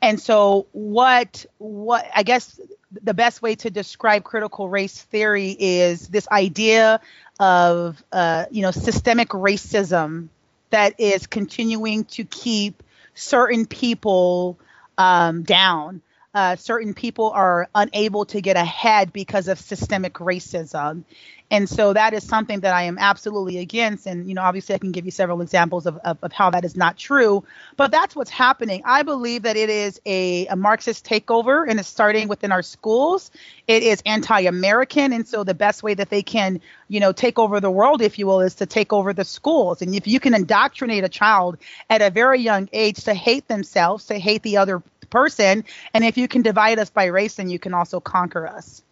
and 0.02 0.20
so 0.20 0.66
what 0.72 1.46
what 1.58 2.04
i 2.16 2.24
guess 2.24 2.60
the 2.90 3.14
best 3.14 3.42
way 3.42 3.54
to 3.56 3.70
describe 3.70 4.24
critical 4.24 4.68
race 4.68 5.02
theory 5.02 5.56
is 5.58 6.08
this 6.08 6.28
idea 6.28 7.00
of 7.38 8.02
uh, 8.12 8.46
you 8.50 8.62
know 8.62 8.70
systemic 8.70 9.28
racism 9.28 10.28
that 10.70 10.98
is 10.98 11.26
continuing 11.26 12.04
to 12.04 12.24
keep 12.24 12.82
certain 13.14 13.66
people 13.66 14.58
um, 14.96 15.42
down. 15.42 16.02
Uh, 16.34 16.56
certain 16.56 16.94
people 16.94 17.30
are 17.30 17.68
unable 17.74 18.26
to 18.26 18.40
get 18.40 18.56
ahead 18.56 19.12
because 19.12 19.48
of 19.48 19.58
systemic 19.58 20.14
racism. 20.14 21.04
And 21.50 21.66
so 21.68 21.94
that 21.94 22.12
is 22.12 22.24
something 22.24 22.60
that 22.60 22.74
I 22.74 22.82
am 22.82 22.98
absolutely 22.98 23.58
against. 23.58 24.06
And, 24.06 24.28
you 24.28 24.34
know, 24.34 24.42
obviously 24.42 24.74
I 24.74 24.78
can 24.78 24.92
give 24.92 25.06
you 25.06 25.10
several 25.10 25.40
examples 25.40 25.86
of, 25.86 25.96
of, 25.98 26.18
of 26.22 26.32
how 26.32 26.50
that 26.50 26.64
is 26.64 26.76
not 26.76 26.98
true, 26.98 27.44
but 27.76 27.90
that's 27.90 28.14
what's 28.14 28.30
happening. 28.30 28.82
I 28.84 29.02
believe 29.02 29.42
that 29.42 29.56
it 29.56 29.70
is 29.70 30.00
a, 30.04 30.46
a 30.48 30.56
Marxist 30.56 31.06
takeover 31.06 31.66
and 31.66 31.80
it's 31.80 31.88
starting 31.88 32.28
within 32.28 32.52
our 32.52 32.62
schools. 32.62 33.30
It 33.66 33.82
is 33.82 34.02
anti 34.04 34.40
American. 34.42 35.14
And 35.14 35.26
so 35.26 35.42
the 35.42 35.54
best 35.54 35.82
way 35.82 35.94
that 35.94 36.10
they 36.10 36.22
can, 36.22 36.60
you 36.88 37.00
know, 37.00 37.12
take 37.12 37.38
over 37.38 37.60
the 37.60 37.70
world, 37.70 38.02
if 38.02 38.18
you 38.18 38.26
will, 38.26 38.40
is 38.40 38.56
to 38.56 38.66
take 38.66 38.92
over 38.92 39.14
the 39.14 39.24
schools. 39.24 39.80
And 39.80 39.94
if 39.94 40.06
you 40.06 40.20
can 40.20 40.34
indoctrinate 40.34 41.04
a 41.04 41.08
child 41.08 41.56
at 41.88 42.02
a 42.02 42.10
very 42.10 42.40
young 42.40 42.68
age 42.74 43.04
to 43.04 43.14
hate 43.14 43.48
themselves, 43.48 44.06
to 44.06 44.18
hate 44.18 44.42
the 44.42 44.58
other 44.58 44.82
person, 45.10 45.64
and 45.94 46.04
if 46.04 46.16
you 46.16 46.28
can 46.28 46.42
divide 46.42 46.78
us 46.78 46.90
by 46.90 47.06
race, 47.06 47.34
then 47.36 47.48
you 47.48 47.58
can 47.58 47.74
also 47.74 48.00
conquer 48.00 48.46
us. 48.46 48.82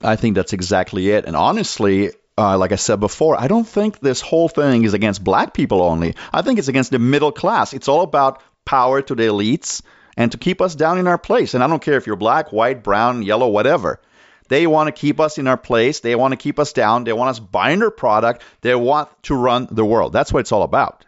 I 0.00 0.16
think 0.16 0.34
that's 0.34 0.52
exactly 0.52 1.10
it. 1.10 1.24
And 1.24 1.36
honestly, 1.36 2.12
uh, 2.38 2.58
like 2.58 2.72
I 2.72 2.76
said 2.76 3.00
before, 3.00 3.40
I 3.40 3.48
don't 3.48 3.66
think 3.66 4.00
this 4.00 4.20
whole 4.20 4.48
thing 4.48 4.84
is 4.84 4.94
against 4.94 5.24
black 5.24 5.54
people 5.54 5.82
only. 5.82 6.14
I 6.32 6.42
think 6.42 6.58
it's 6.58 6.68
against 6.68 6.90
the 6.90 6.98
middle 6.98 7.32
class. 7.32 7.72
It's 7.72 7.88
all 7.88 8.02
about 8.02 8.42
power 8.64 9.00
to 9.00 9.14
the 9.14 9.24
elites 9.24 9.82
and 10.16 10.32
to 10.32 10.38
keep 10.38 10.60
us 10.60 10.74
down 10.74 10.98
in 10.98 11.06
our 11.06 11.18
place. 11.18 11.54
And 11.54 11.62
I 11.62 11.66
don't 11.66 11.82
care 11.82 11.96
if 11.96 12.06
you're 12.06 12.16
black, 12.16 12.52
white, 12.52 12.82
brown, 12.82 13.22
yellow, 13.22 13.48
whatever. 13.48 14.00
They 14.48 14.66
want 14.66 14.88
to 14.88 14.92
keep 14.92 15.18
us 15.18 15.38
in 15.38 15.48
our 15.48 15.56
place. 15.56 16.00
They 16.00 16.14
want 16.14 16.32
to 16.32 16.36
keep 16.36 16.58
us 16.58 16.72
down. 16.72 17.04
They 17.04 17.12
want 17.12 17.30
us 17.30 17.40
buying 17.40 17.80
their 17.80 17.90
product. 17.90 18.42
They 18.60 18.74
want 18.74 19.08
to 19.24 19.34
run 19.34 19.68
the 19.70 19.84
world. 19.84 20.12
That's 20.12 20.32
what 20.32 20.40
it's 20.40 20.52
all 20.52 20.62
about. 20.62 21.04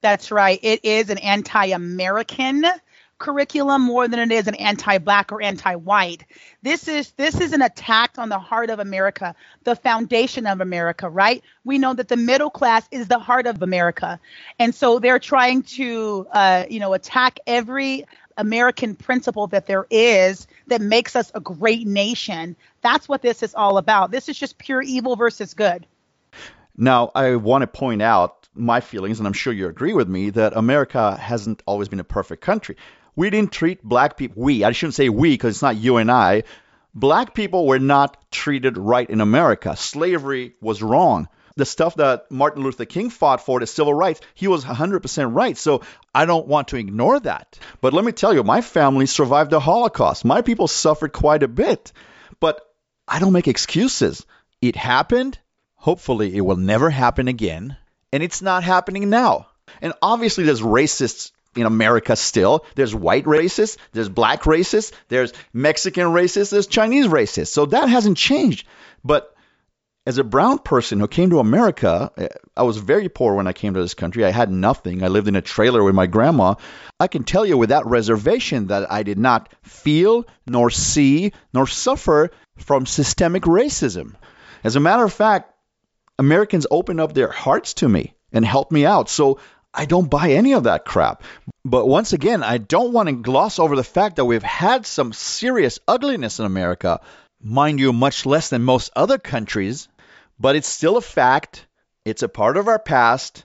That's 0.00 0.32
right. 0.32 0.58
It 0.62 0.84
is 0.84 1.10
an 1.10 1.18
anti 1.18 1.66
American 1.66 2.64
curriculum 3.22 3.82
more 3.82 4.08
than 4.08 4.18
it 4.18 4.32
is 4.32 4.48
an 4.48 4.56
anti-black 4.56 5.30
or 5.30 5.40
anti-white. 5.40 6.24
This 6.62 6.88
is 6.88 7.12
this 7.12 7.40
is 7.40 7.52
an 7.52 7.62
attack 7.62 8.18
on 8.18 8.28
the 8.28 8.38
heart 8.38 8.68
of 8.68 8.80
America, 8.80 9.34
the 9.62 9.76
foundation 9.76 10.46
of 10.46 10.60
America, 10.60 11.08
right? 11.08 11.42
We 11.64 11.78
know 11.78 11.94
that 11.94 12.08
the 12.08 12.16
middle 12.16 12.50
class 12.50 12.86
is 12.90 13.06
the 13.06 13.20
heart 13.20 13.46
of 13.46 13.62
America, 13.62 14.18
and 14.58 14.74
so 14.74 14.98
they're 14.98 15.20
trying 15.20 15.62
to, 15.62 16.26
uh, 16.32 16.64
you 16.68 16.80
know, 16.80 16.94
attack 16.94 17.38
every 17.46 18.04
American 18.36 18.96
principle 18.96 19.46
that 19.48 19.66
there 19.66 19.86
is 19.88 20.48
that 20.66 20.80
makes 20.80 21.14
us 21.14 21.30
a 21.34 21.40
great 21.40 21.86
nation. 21.86 22.56
That's 22.80 23.08
what 23.08 23.22
this 23.22 23.42
is 23.44 23.54
all 23.54 23.78
about. 23.78 24.10
This 24.10 24.28
is 24.28 24.36
just 24.36 24.58
pure 24.58 24.82
evil 24.82 25.14
versus 25.14 25.54
good. 25.54 25.86
Now, 26.76 27.12
I 27.14 27.36
want 27.36 27.62
to 27.62 27.66
point 27.68 28.02
out 28.02 28.48
my 28.54 28.80
feelings, 28.80 29.20
and 29.20 29.26
I'm 29.26 29.32
sure 29.32 29.52
you 29.52 29.68
agree 29.68 29.92
with 29.92 30.08
me, 30.08 30.30
that 30.30 30.56
America 30.56 31.16
hasn't 31.16 31.62
always 31.66 31.88
been 31.88 32.00
a 32.00 32.04
perfect 32.04 32.42
country 32.42 32.76
we 33.14 33.30
didn't 33.30 33.52
treat 33.52 33.82
black 33.82 34.16
people, 34.16 34.42
we, 34.42 34.64
I 34.64 34.72
shouldn't 34.72 34.94
say 34.94 35.08
we 35.08 35.30
because 35.30 35.56
it's 35.56 35.62
not 35.62 35.76
you 35.76 35.96
and 35.98 36.10
I, 36.10 36.44
black 36.94 37.34
people 37.34 37.66
were 37.66 37.78
not 37.78 38.30
treated 38.30 38.76
right 38.76 39.08
in 39.08 39.20
America. 39.20 39.76
Slavery 39.76 40.54
was 40.60 40.82
wrong. 40.82 41.28
The 41.54 41.66
stuff 41.66 41.96
that 41.96 42.30
Martin 42.30 42.62
Luther 42.62 42.86
King 42.86 43.10
fought 43.10 43.44
for, 43.44 43.60
the 43.60 43.66
civil 43.66 43.92
rights, 43.92 44.22
he 44.34 44.48
was 44.48 44.64
100% 44.64 45.34
right. 45.34 45.56
So 45.56 45.82
I 46.14 46.24
don't 46.24 46.48
want 46.48 46.68
to 46.68 46.76
ignore 46.76 47.20
that. 47.20 47.58
But 47.82 47.92
let 47.92 48.04
me 48.04 48.12
tell 48.12 48.32
you, 48.32 48.42
my 48.42 48.62
family 48.62 49.04
survived 49.04 49.50
the 49.50 49.60
Holocaust. 49.60 50.24
My 50.24 50.40
people 50.40 50.66
suffered 50.66 51.12
quite 51.12 51.42
a 51.42 51.48
bit. 51.48 51.92
But 52.40 52.62
I 53.06 53.18
don't 53.18 53.34
make 53.34 53.48
excuses. 53.48 54.24
It 54.62 54.76
happened. 54.76 55.38
Hopefully, 55.74 56.34
it 56.34 56.40
will 56.40 56.56
never 56.56 56.88
happen 56.88 57.28
again. 57.28 57.76
And 58.12 58.22
it's 58.22 58.40
not 58.40 58.62
happening 58.62 59.10
now. 59.10 59.48
And 59.82 59.92
obviously, 60.00 60.44
there's 60.44 60.62
racists 60.62 61.32
in 61.54 61.66
America 61.66 62.16
still. 62.16 62.64
There's 62.74 62.94
white 62.94 63.24
racists, 63.24 63.76
there's 63.92 64.08
black 64.08 64.42
racists, 64.42 64.92
there's 65.08 65.32
Mexican 65.52 66.06
racists, 66.06 66.50
there's 66.50 66.66
Chinese 66.66 67.06
racists. 67.06 67.48
So 67.48 67.66
that 67.66 67.88
hasn't 67.88 68.16
changed. 68.16 68.66
But 69.04 69.34
as 70.06 70.18
a 70.18 70.24
brown 70.24 70.58
person 70.58 70.98
who 70.98 71.06
came 71.06 71.30
to 71.30 71.38
America, 71.38 72.10
eh, 72.16 72.28
I 72.56 72.64
was 72.64 72.76
very 72.76 73.08
poor 73.08 73.34
when 73.34 73.46
I 73.46 73.52
came 73.52 73.74
to 73.74 73.80
this 73.80 73.94
country. 73.94 74.24
I 74.24 74.30
had 74.30 74.50
nothing. 74.50 75.04
I 75.04 75.08
lived 75.08 75.28
in 75.28 75.36
a 75.36 75.42
trailer 75.42 75.82
with 75.82 75.94
my 75.94 76.06
grandma. 76.06 76.54
I 76.98 77.06
can 77.06 77.22
tell 77.24 77.46
you 77.46 77.56
without 77.56 77.88
reservation 77.88 78.68
that 78.68 78.90
I 78.90 79.04
did 79.04 79.18
not 79.18 79.48
feel, 79.62 80.26
nor 80.46 80.70
see, 80.70 81.32
nor 81.52 81.66
suffer 81.66 82.30
from 82.56 82.86
systemic 82.86 83.44
racism. 83.44 84.14
As 84.64 84.76
a 84.76 84.80
matter 84.80 85.04
of 85.04 85.12
fact, 85.12 85.52
Americans 86.18 86.66
opened 86.70 87.00
up 87.00 87.14
their 87.14 87.30
hearts 87.30 87.74
to 87.74 87.88
me 87.88 88.14
and 88.32 88.44
helped 88.44 88.72
me 88.72 88.84
out. 88.84 89.08
So 89.08 89.38
I 89.74 89.86
don't 89.86 90.10
buy 90.10 90.32
any 90.32 90.52
of 90.52 90.64
that 90.64 90.84
crap. 90.84 91.22
But 91.64 91.86
once 91.86 92.12
again, 92.12 92.42
I 92.42 92.58
don't 92.58 92.92
want 92.92 93.08
to 93.08 93.14
gloss 93.14 93.58
over 93.58 93.76
the 93.76 93.84
fact 93.84 94.16
that 94.16 94.24
we've 94.24 94.42
had 94.42 94.84
some 94.84 95.12
serious 95.12 95.78
ugliness 95.88 96.38
in 96.38 96.44
America. 96.44 97.00
Mind 97.42 97.80
you, 97.80 97.92
much 97.92 98.26
less 98.26 98.50
than 98.50 98.62
most 98.62 98.90
other 98.94 99.18
countries, 99.18 99.88
but 100.38 100.56
it's 100.56 100.68
still 100.68 100.96
a 100.96 101.02
fact. 101.02 101.66
It's 102.04 102.22
a 102.22 102.28
part 102.28 102.56
of 102.56 102.68
our 102.68 102.78
past. 102.78 103.44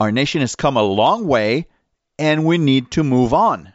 Our 0.00 0.12
nation 0.12 0.40
has 0.40 0.56
come 0.56 0.76
a 0.76 0.82
long 0.82 1.26
way, 1.26 1.68
and 2.18 2.44
we 2.44 2.58
need 2.58 2.90
to 2.92 3.04
move 3.04 3.32
on. 3.32 3.72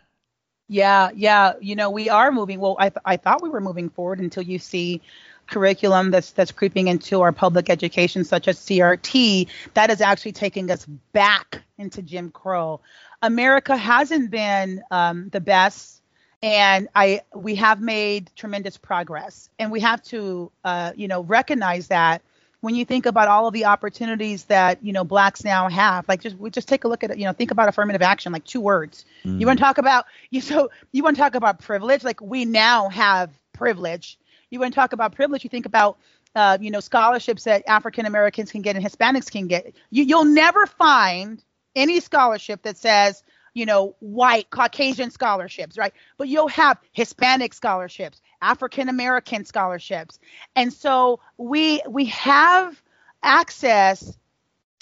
Yeah, 0.68 1.10
yeah. 1.16 1.54
You 1.60 1.76
know, 1.76 1.90
we 1.90 2.10
are 2.10 2.32
moving. 2.32 2.60
Well, 2.60 2.76
I, 2.78 2.90
th- 2.90 3.02
I 3.04 3.18
thought 3.18 3.42
we 3.42 3.50
were 3.50 3.62
moving 3.62 3.90
forward 3.90 4.20
until 4.20 4.44
you 4.44 4.60
see 4.60 5.02
curriculum 5.50 6.12
that's 6.12 6.32
that's 6.32 6.52
creeping 6.52 6.88
into 6.88 7.22
our 7.22 7.32
public 7.32 7.70
education, 7.70 8.24
such 8.24 8.48
as 8.48 8.58
CRT, 8.60 9.48
that 9.74 9.90
is 9.90 10.02
actually 10.02 10.34
taking 10.34 10.70
us 10.72 10.86
back 11.14 11.62
into 11.78 12.02
Jim 12.02 12.32
Crow. 12.32 12.82
America 13.22 13.76
hasn't 13.76 14.32
been 14.32 14.82
um, 14.92 15.30
the 15.30 15.42
best, 15.42 16.02
and 16.42 16.88
I 16.96 17.22
we 17.36 17.56
have 17.56 17.82
made 17.82 18.32
tremendous 18.36 18.78
progress, 18.78 19.50
and 19.60 19.72
we 19.72 19.82
have 19.82 20.02
to 20.04 20.52
uh, 20.64 20.94
you 20.96 21.08
know 21.08 21.22
recognize 21.22 21.88
that 21.88 22.22
when 22.62 22.76
you 22.76 22.84
think 22.86 23.06
about 23.06 23.28
all 23.28 23.48
of 23.48 23.54
the 23.54 23.66
opportunities 23.66 24.46
that 24.46 24.84
you 24.84 24.94
know 24.94 25.04
blacks 25.04 25.44
now 25.44 25.70
have 25.70 26.08
like 26.08 26.22
just 26.22 26.38
we 26.38 26.50
just 26.50 26.68
take 26.68 26.84
a 26.84 26.88
look 26.88 27.04
at 27.04 27.12
it 27.12 27.18
you 27.18 27.26
know 27.26 27.34
think 27.34 27.52
about 27.52 27.70
affirmative 27.70 28.02
action 28.02 28.34
like 28.34 28.44
two 28.44 28.62
words 28.62 29.06
mm. 29.24 29.40
you 29.40 29.46
want 29.46 29.58
to 29.58 29.64
talk 29.64 29.78
about 29.78 30.06
you 30.30 30.42
so 30.42 30.70
you 30.92 31.04
want 31.04 31.16
to 31.16 31.22
talk 31.22 31.36
about 31.36 31.60
privilege 31.60 32.04
like 32.04 32.22
we 32.22 32.46
now 32.46 32.90
have 32.90 33.32
privilege 33.54 34.19
you 34.50 34.60
want 34.60 34.74
to 34.74 34.76
talk 34.76 34.94
about 34.94 35.16
privilege, 35.16 35.44
you 35.44 35.50
think 35.50 35.66
about 35.66 35.98
uh, 36.36 36.58
you 36.62 36.72
know 36.72 36.80
scholarships 36.80 37.44
that 37.46 37.64
African 37.68 38.06
Americans 38.06 38.52
can 38.52 38.62
get 38.62 38.76
and 38.76 38.86
Hispanics 38.86 39.32
can 39.32 39.48
get. 39.48 39.74
You, 39.90 40.04
you'll 40.04 40.26
never 40.26 40.66
find 40.66 41.44
any 41.76 42.00
scholarship 42.00 42.64
that 42.64 42.78
says 42.78 43.24
you 43.54 43.66
know 43.66 43.96
white 44.00 44.50
Caucasian 44.50 45.12
scholarships, 45.12 45.78
right? 45.78 45.94
But 46.18 46.28
you'll 46.28 46.50
have 46.50 46.78
Hispanic 46.92 47.54
scholarships, 47.54 48.22
African 48.42 48.90
American 48.90 49.46
scholarships. 49.46 50.20
And 50.56 50.72
so 50.72 51.20
we 51.38 51.82
we 51.88 52.06
have 52.06 52.82
access 53.22 54.18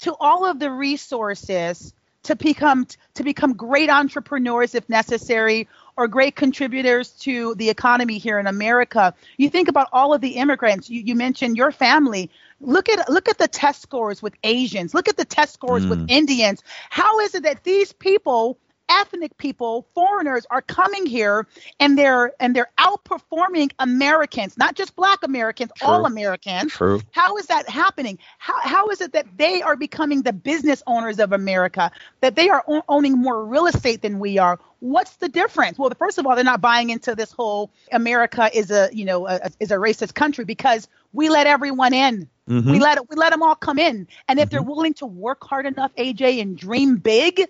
to 0.00 0.14
all 0.14 0.44
of 0.44 0.58
the 0.58 0.70
resources 0.70 1.92
to 2.24 2.36
become 2.36 2.86
to 3.14 3.24
become 3.24 3.54
great 3.54 3.90
entrepreneurs 3.90 4.74
if 4.74 4.88
necessary 4.88 5.68
or 5.98 6.06
great 6.06 6.36
contributors 6.36 7.10
to 7.10 7.56
the 7.56 7.68
economy 7.68 8.18
here 8.18 8.38
in 8.38 8.46
America. 8.46 9.12
You 9.36 9.50
think 9.50 9.66
about 9.66 9.88
all 9.92 10.14
of 10.14 10.20
the 10.20 10.36
immigrants. 10.36 10.88
You, 10.88 11.02
you 11.02 11.16
mentioned 11.16 11.56
your 11.56 11.72
family. 11.72 12.30
Look 12.60 12.88
at 12.88 13.08
look 13.10 13.28
at 13.28 13.38
the 13.38 13.48
test 13.48 13.82
scores 13.82 14.22
with 14.22 14.34
Asians. 14.44 14.94
Look 14.94 15.08
at 15.08 15.16
the 15.16 15.24
test 15.24 15.54
scores 15.54 15.84
mm. 15.84 15.90
with 15.90 16.06
Indians. 16.08 16.62
How 16.90 17.18
is 17.18 17.34
it 17.34 17.42
that 17.42 17.64
these 17.64 17.92
people 17.92 18.58
ethnic 18.88 19.36
people, 19.38 19.86
foreigners 19.94 20.46
are 20.50 20.62
coming 20.62 21.06
here 21.06 21.46
and 21.80 21.98
they're 21.98 22.32
and 22.40 22.54
they're 22.54 22.70
outperforming 22.78 23.70
Americans, 23.78 24.56
not 24.58 24.74
just 24.74 24.96
black 24.96 25.22
Americans, 25.22 25.70
True. 25.76 25.88
all 25.88 26.06
Americans. 26.06 26.72
True. 26.72 27.00
How 27.12 27.36
is 27.36 27.46
that 27.46 27.68
happening? 27.68 28.18
How 28.38 28.58
how 28.60 28.88
is 28.88 29.00
it 29.00 29.12
that 29.12 29.26
they 29.36 29.62
are 29.62 29.76
becoming 29.76 30.22
the 30.22 30.32
business 30.32 30.82
owners 30.86 31.18
of 31.18 31.32
America? 31.32 31.90
That 32.20 32.36
they 32.36 32.48
are 32.48 32.64
o- 32.68 32.82
owning 32.88 33.18
more 33.18 33.44
real 33.44 33.66
estate 33.66 34.02
than 34.02 34.18
we 34.18 34.38
are? 34.38 34.58
What's 34.80 35.16
the 35.16 35.28
difference? 35.28 35.78
Well, 35.78 35.90
first 35.98 36.18
of 36.18 36.26
all, 36.26 36.36
they're 36.36 36.44
not 36.44 36.60
buying 36.60 36.90
into 36.90 37.14
this 37.14 37.32
whole 37.32 37.70
America 37.90 38.48
is 38.54 38.70
a, 38.70 38.88
you 38.92 39.04
know, 39.04 39.26
a, 39.26 39.50
is 39.58 39.72
a 39.72 39.76
racist 39.76 40.14
country 40.14 40.44
because 40.44 40.86
we 41.12 41.28
let 41.28 41.46
everyone 41.46 41.92
in. 41.92 42.28
Mm-hmm. 42.48 42.70
We 42.70 42.78
let 42.78 43.10
we 43.10 43.16
let 43.16 43.30
them 43.30 43.42
all 43.42 43.54
come 43.54 43.78
in. 43.78 44.06
And 44.28 44.38
if 44.38 44.46
mm-hmm. 44.46 44.50
they're 44.50 44.62
willing 44.62 44.94
to 44.94 45.06
work 45.06 45.44
hard 45.44 45.66
enough, 45.66 45.94
AJ, 45.96 46.40
and 46.40 46.56
dream 46.56 46.96
big, 46.96 47.48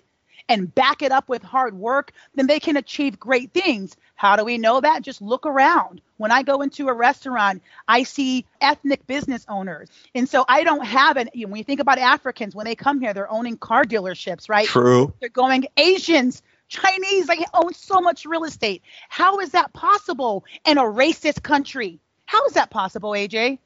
and 0.49 0.73
back 0.73 1.01
it 1.01 1.11
up 1.11 1.29
with 1.29 1.43
hard 1.43 1.75
work, 1.75 2.11
then 2.35 2.47
they 2.47 2.59
can 2.59 2.75
achieve 2.75 3.19
great 3.19 3.53
things. 3.53 3.95
How 4.15 4.35
do 4.35 4.43
we 4.43 4.57
know 4.57 4.81
that? 4.81 5.03
Just 5.03 5.21
look 5.21 5.45
around. 5.45 6.01
When 6.17 6.31
I 6.31 6.43
go 6.43 6.61
into 6.61 6.89
a 6.89 6.93
restaurant, 6.93 7.61
I 7.87 8.03
see 8.03 8.45
ethnic 8.59 9.07
business 9.07 9.45
owners. 9.47 9.87
And 10.13 10.27
so 10.27 10.43
I 10.49 10.63
don't 10.63 10.83
have 10.83 11.15
an, 11.15 11.29
you 11.33 11.45
know, 11.45 11.51
when 11.51 11.59
you 11.59 11.63
think 11.63 11.79
about 11.79 11.99
Africans, 11.99 12.53
when 12.53 12.65
they 12.65 12.75
come 12.75 12.99
here, 12.99 13.13
they're 13.13 13.31
owning 13.31 13.57
car 13.57 13.85
dealerships, 13.85 14.49
right? 14.49 14.67
True. 14.67 15.13
They're 15.21 15.29
going 15.29 15.67
Asians, 15.77 16.41
Chinese, 16.67 17.27
they 17.27 17.45
own 17.53 17.73
so 17.73 18.01
much 18.01 18.25
real 18.25 18.43
estate. 18.43 18.81
How 19.07 19.39
is 19.39 19.51
that 19.51 19.71
possible 19.71 20.43
in 20.65 20.77
a 20.77 20.83
racist 20.83 21.43
country? 21.43 21.99
How 22.25 22.45
is 22.47 22.53
that 22.53 22.69
possible, 22.69 23.11
AJ? 23.11 23.59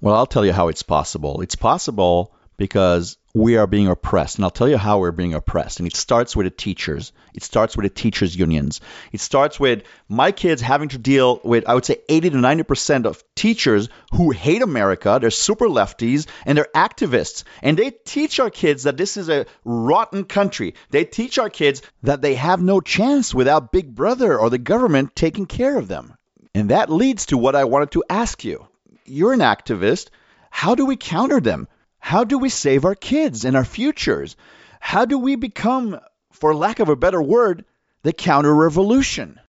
Well, 0.00 0.14
I'll 0.14 0.26
tell 0.26 0.44
you 0.44 0.52
how 0.52 0.68
it's 0.68 0.82
possible. 0.82 1.40
It's 1.40 1.56
possible 1.56 2.35
because 2.56 3.16
we 3.34 3.58
are 3.58 3.66
being 3.66 3.88
oppressed. 3.88 4.36
And 4.36 4.44
I'll 4.44 4.50
tell 4.50 4.68
you 4.68 4.78
how 4.78 4.98
we're 4.98 5.12
being 5.12 5.34
oppressed. 5.34 5.78
And 5.78 5.86
it 5.86 5.94
starts 5.94 6.34
with 6.34 6.46
the 6.46 6.50
teachers. 6.50 7.12
It 7.34 7.42
starts 7.42 7.76
with 7.76 7.84
the 7.84 7.90
teachers' 7.90 8.34
unions. 8.34 8.80
It 9.12 9.20
starts 9.20 9.60
with 9.60 9.82
my 10.08 10.32
kids 10.32 10.62
having 10.62 10.88
to 10.90 10.98
deal 10.98 11.40
with, 11.44 11.68
I 11.68 11.74
would 11.74 11.84
say, 11.84 11.98
80 12.08 12.30
to 12.30 12.36
90% 12.38 13.04
of 13.04 13.22
teachers 13.34 13.90
who 14.12 14.30
hate 14.30 14.62
America. 14.62 15.18
They're 15.20 15.30
super 15.30 15.68
lefties 15.68 16.26
and 16.46 16.56
they're 16.56 16.68
activists. 16.74 17.44
And 17.62 17.76
they 17.76 17.90
teach 17.90 18.40
our 18.40 18.50
kids 18.50 18.84
that 18.84 18.96
this 18.96 19.18
is 19.18 19.28
a 19.28 19.44
rotten 19.64 20.24
country. 20.24 20.74
They 20.90 21.04
teach 21.04 21.38
our 21.38 21.50
kids 21.50 21.82
that 22.04 22.22
they 22.22 22.36
have 22.36 22.62
no 22.62 22.80
chance 22.80 23.34
without 23.34 23.70
Big 23.70 23.94
Brother 23.94 24.38
or 24.38 24.48
the 24.48 24.58
government 24.58 25.14
taking 25.14 25.44
care 25.44 25.76
of 25.76 25.88
them. 25.88 26.16
And 26.54 26.70
that 26.70 26.88
leads 26.88 27.26
to 27.26 27.36
what 27.36 27.54
I 27.54 27.64
wanted 27.64 27.90
to 27.90 28.04
ask 28.08 28.42
you. 28.44 28.66
You're 29.04 29.34
an 29.34 29.40
activist. 29.40 30.08
How 30.48 30.74
do 30.74 30.86
we 30.86 30.96
counter 30.96 31.38
them? 31.38 31.68
How 32.06 32.22
do 32.22 32.38
we 32.38 32.50
save 32.50 32.84
our 32.84 32.94
kids 32.94 33.44
and 33.44 33.56
our 33.56 33.64
futures? 33.64 34.36
How 34.78 35.06
do 35.06 35.18
we 35.18 35.34
become, 35.34 35.98
for 36.30 36.54
lack 36.54 36.78
of 36.78 36.88
a 36.88 36.94
better 36.94 37.20
word, 37.20 37.64
the 38.04 38.12
counter 38.12 38.54
revolution? 38.54 39.40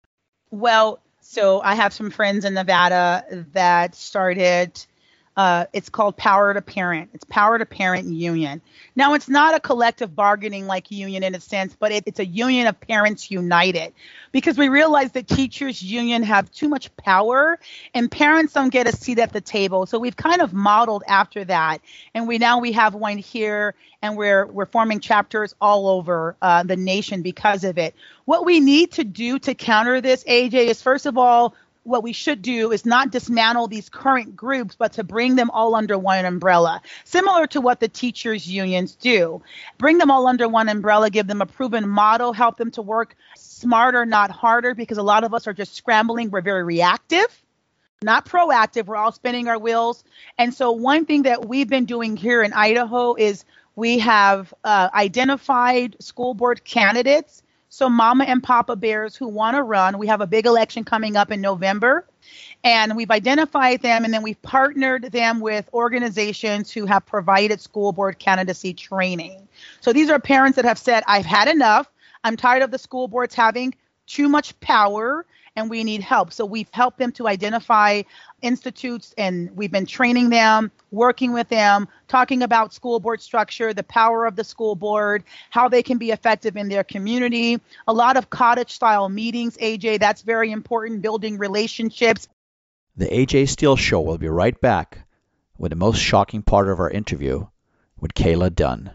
Well, 0.51 0.99
so 1.21 1.61
I 1.61 1.75
have 1.75 1.93
some 1.93 2.11
friends 2.11 2.47
in 2.47 2.55
Nevada 2.55 3.27
that 3.53 3.95
started 3.95 4.73
uh, 5.37 5.67
it's 5.75 5.91
called 5.91 6.17
Power 6.17 6.55
to 6.55 6.63
Parent. 6.63 7.11
It's 7.13 7.25
Power 7.25 7.59
to 7.59 7.67
Parent 7.67 8.09
Union. 8.09 8.63
Now, 8.95 9.13
it's 9.13 9.29
not 9.29 9.55
a 9.55 9.61
collective 9.61 10.17
bargaining 10.17 10.67
like 10.67 10.91
union 10.91 11.23
in 11.23 11.35
a 11.35 11.41
sense, 11.41 11.77
but 11.79 11.93
it, 11.93 12.05
it's 12.07 12.19
a 12.19 12.25
union 12.25 12.67
of 12.67 12.81
parents 12.81 13.31
united 13.31 13.93
because 14.33 14.57
we 14.57 14.71
realize 14.71 15.13
that 15.13 15.29
teachers 15.29 15.83
union 15.83 16.23
have 16.23 16.51
too 16.53 16.69
much 16.69 16.95
power 16.97 17.59
and 17.93 18.11
parents 18.11 18.55
don't 18.55 18.71
get 18.71 18.89
a 18.89 18.93
seat 18.93 19.19
at 19.19 19.35
the 19.35 19.43
table. 19.43 19.85
So 19.85 19.99
we've 19.99 20.17
kind 20.17 20.41
of 20.41 20.55
modeled 20.55 21.05
after 21.07 21.45
that, 21.45 21.83
and 22.15 22.27
we 22.27 22.39
now 22.39 22.61
we 22.61 22.73
have 22.73 22.95
one 22.95 23.19
here, 23.19 23.75
and 24.01 24.17
we're 24.17 24.47
we're 24.47 24.67
forming 24.67 25.01
chapters 25.01 25.55
all 25.61 25.89
over 25.89 26.37
uh, 26.41 26.63
the 26.63 26.77
nation 26.77 27.21
because 27.21 27.63
of 27.65 27.77
it. 27.77 27.95
What 28.25 28.47
we 28.47 28.61
need 28.61 28.93
to 28.93 29.05
do 29.05 29.39
to 29.41 29.55
counter 29.55 30.01
this, 30.01 30.25
AJ, 30.25 30.69
is 30.69 30.81
first 30.81 31.05
of 31.05 31.19
all 31.19 31.55
what 31.87 32.03
we 32.03 32.13
should 32.13 32.43
do 32.43 32.73
is 32.73 32.85
not 32.85 33.11
dismantle 33.11 33.69
these 33.69 33.89
current 33.89 34.37
groups, 34.37 34.77
but 34.77 34.95
to 34.95 35.05
bring 35.05 35.37
them 35.37 35.51
all 35.51 35.75
under 35.75 35.99
one 35.99 36.25
umbrella, 36.25 36.83
similar 37.05 37.47
to 37.49 37.61
what 37.61 37.81
the 37.81 37.89
teachers' 37.89 38.49
unions 38.49 38.97
do. 38.97 39.43
Bring 39.79 39.99
them 39.99 40.11
all 40.11 40.27
under 40.27 40.49
one 40.49 40.69
umbrella, 40.69 41.11
give 41.11 41.27
them 41.27 41.43
a 41.43 41.47
proven 41.47 41.89
model, 41.89 42.33
help 42.33 42.57
them 42.57 42.71
to 42.73 42.83
work 42.83 43.17
smarter, 43.37 44.05
not 44.05 44.31
harder, 44.31 44.75
because 44.75 44.99
a 44.99 45.03
lot 45.03 45.25
of 45.25 45.33
us 45.33 45.47
are 45.47 45.55
just 45.55 45.75
scrambling. 45.75 46.31
We're 46.31 46.41
very 46.43 46.65
reactive. 46.65 47.27
Not 48.03 48.27
proactive. 48.27 48.87
We're 48.87 48.97
all 48.97 49.13
spinning 49.13 49.49
our 49.49 49.59
wheels. 49.59 50.05
And 50.37 50.53
so, 50.53 50.73
one 50.73 51.07
thing 51.07 51.23
that 51.23 51.47
we've 51.47 51.69
been 51.69 51.87
doing 51.87 52.17
here 52.17 52.43
in 52.43 52.53
Idaho 52.53 53.15
is 53.15 53.45
we 53.75 54.01
have 54.01 54.53
uh, 54.65 54.91
identified 54.93 55.97
school 56.01 56.35
board 56.35 56.63
candidates 56.63 57.43
so, 57.77 57.91
mama 57.91 58.25
and 58.25 58.43
papa 58.43 58.75
bears 58.75 59.17
who 59.17 59.29
want 59.29 59.55
to 59.55 59.63
run, 59.63 59.99
we 59.99 60.07
have 60.07 60.23
a 60.23 60.27
big 60.27 60.47
election 60.47 60.83
coming 60.83 61.15
up 61.15 61.31
in 61.31 61.43
November. 61.43 62.07
And 62.65 62.97
we've 62.97 63.11
identified 63.11 63.83
them 63.83 64.07
and 64.07 64.15
then 64.15 64.23
we've 64.23 64.41
partnered 64.41 65.13
them 65.13 65.41
with 65.41 65.69
organizations 65.75 66.73
who 66.73 66.87
have 66.87 67.05
provided 67.05 67.61
school 67.61 67.93
board 67.93 68.19
candidacy 68.19 68.73
training. 68.73 69.47
So 69.83 69.93
these 69.93 70.09
are 70.09 70.19
parents 70.19 70.57
that 70.57 70.65
have 70.65 70.79
said, 70.79 71.05
I've 71.07 71.27
had 71.27 71.49
enough. 71.49 71.87
I'm 72.25 72.39
tired 72.39 72.63
of 72.63 72.71
the 72.71 72.79
school 72.79 73.09
boards 73.09 73.35
having 73.35 73.75
too 74.07 74.31
much 74.31 74.59
power 74.61 75.27
and 75.57 75.71
we 75.71 75.83
need 75.83 76.03
help. 76.03 76.33
So 76.33 76.45
we've 76.45 76.69
helped 76.73 76.99
them 76.99 77.11
to 77.13 77.27
identify 77.27 78.03
institutes 78.43 79.15
and 79.17 79.51
we've 79.57 79.73
been 79.73 79.87
training 79.87 80.29
them, 80.29 80.71
working 80.91 81.33
with 81.33 81.49
them, 81.49 81.89
talking 82.07 82.43
about 82.43 82.75
school 82.75 83.01
board 83.01 83.23
structure, 83.23 83.73
the 83.73 83.83
power 83.83 84.27
of 84.27 84.37
the 84.37 84.45
school 84.45 84.77
board, 84.77 85.25
how 85.51 85.69
they 85.69 85.83
can 85.83 85.97
be 85.97 86.11
effective 86.11 86.57
in 86.57 86.69
their 86.69 86.85
community. 86.85 87.61
A 87.89 87.93
lot 87.93 88.17
of 88.17 88.29
cottage 88.31 88.73
style 88.73 89.09
meetings, 89.09 89.57
AJ, 89.57 89.99
that's 89.99 90.23
very 90.23 90.53
important, 90.53 91.01
building 91.03 91.39
relationships. 91.39 92.29
The 92.97 93.07
AJ 93.07 93.49
Steel 93.49 93.77
Show 93.77 94.03
will 94.03 94.19
be 94.19 94.29
right 94.29 94.59
back 94.61 95.07
with 95.59 95.71
the 95.71 95.77
most 95.77 95.99
shocking 95.99 96.43
part 96.43 96.69
of 96.69 96.81
our 96.81 96.91
interview 96.91 97.47
with 97.99 98.15
Kayla 98.15 98.55
Dunn. 98.55 98.93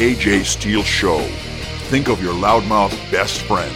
AJ 0.00 0.46
Steel 0.46 0.82
Show. 0.82 1.18
Think 1.90 2.08
of 2.08 2.22
your 2.22 2.32
loudmouth 2.32 2.90
best 3.12 3.42
friend, 3.42 3.70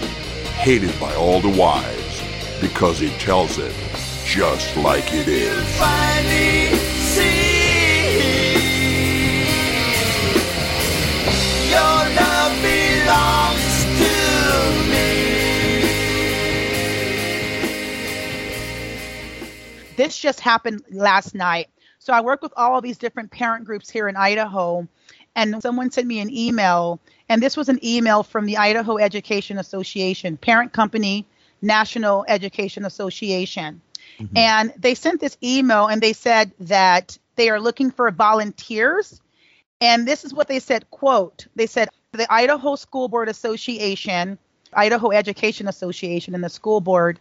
hated 0.56 0.98
by 0.98 1.14
all 1.16 1.38
the 1.38 1.50
wives, 1.50 2.22
because 2.62 2.98
he 2.98 3.10
tells 3.18 3.58
it 3.58 3.74
just 4.24 4.74
like 4.78 5.04
it 5.12 5.28
is. 5.28 5.62
This 19.98 20.18
just 20.18 20.40
happened 20.40 20.82
last 20.90 21.34
night. 21.34 21.68
So 21.98 22.14
I 22.14 22.22
work 22.22 22.40
with 22.40 22.54
all 22.56 22.78
of 22.78 22.82
these 22.82 22.96
different 22.96 23.30
parent 23.30 23.66
groups 23.66 23.90
here 23.90 24.08
in 24.08 24.16
Idaho, 24.16 24.88
and 25.36 25.60
someone 25.62 25.90
sent 25.90 26.06
me 26.06 26.20
an 26.20 26.30
email, 26.30 27.00
and 27.28 27.42
this 27.42 27.56
was 27.56 27.68
an 27.68 27.78
email 27.84 28.22
from 28.22 28.46
the 28.46 28.56
Idaho 28.56 28.98
Education 28.98 29.58
Association, 29.58 30.36
parent 30.36 30.72
company, 30.72 31.26
National 31.62 32.24
Education 32.28 32.84
Association. 32.84 33.80
Mm-hmm. 34.18 34.36
And 34.36 34.72
they 34.78 34.94
sent 34.94 35.20
this 35.20 35.36
email 35.42 35.86
and 35.86 36.00
they 36.00 36.12
said 36.12 36.52
that 36.60 37.18
they 37.36 37.50
are 37.50 37.60
looking 37.60 37.90
for 37.90 38.10
volunteers. 38.10 39.20
And 39.80 40.06
this 40.06 40.24
is 40.24 40.32
what 40.32 40.46
they 40.48 40.60
said, 40.60 40.88
quote, 40.90 41.46
they 41.56 41.66
said 41.66 41.88
the 42.12 42.32
Idaho 42.32 42.76
School 42.76 43.08
Board 43.08 43.28
Association, 43.28 44.38
Idaho 44.72 45.10
Education 45.10 45.68
Association 45.68 46.34
and 46.34 46.44
the 46.44 46.48
school 46.48 46.80
board, 46.80 47.18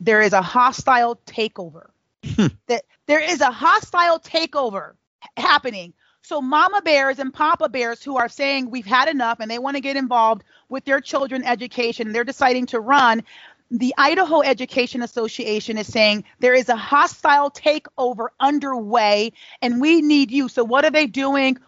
there 0.00 0.20
is 0.20 0.32
a 0.32 0.42
hostile 0.42 1.18
takeover. 1.26 1.88
Hmm. 2.34 2.46
that 2.66 2.84
there 3.06 3.20
is 3.20 3.40
a 3.40 3.52
hostile 3.52 4.18
takeover 4.18 4.94
happening. 5.36 5.92
So 6.26 6.42
mama 6.42 6.82
bears 6.82 7.20
and 7.20 7.32
papa 7.32 7.68
bears 7.68 8.02
who 8.02 8.16
are 8.16 8.28
saying 8.28 8.68
we've 8.68 8.84
had 8.84 9.08
enough 9.08 9.38
and 9.38 9.48
they 9.48 9.60
want 9.60 9.76
to 9.76 9.80
get 9.80 9.96
involved 9.96 10.42
with 10.68 10.84
their 10.84 11.00
children 11.00 11.44
education, 11.44 12.10
they're 12.10 12.24
deciding 12.24 12.66
to 12.66 12.80
run. 12.80 13.22
The 13.70 13.94
Idaho 13.96 14.42
Education 14.42 15.02
Association 15.02 15.78
is 15.78 15.86
saying 15.86 16.24
there 16.40 16.54
is 16.54 16.68
a 16.68 16.74
hostile 16.74 17.48
takeover 17.52 18.26
underway 18.40 19.34
and 19.62 19.80
we 19.80 20.02
need 20.02 20.32
you. 20.32 20.48
So 20.48 20.64
what 20.64 20.84
are 20.84 20.90
they 20.90 21.06
doing? 21.06 21.58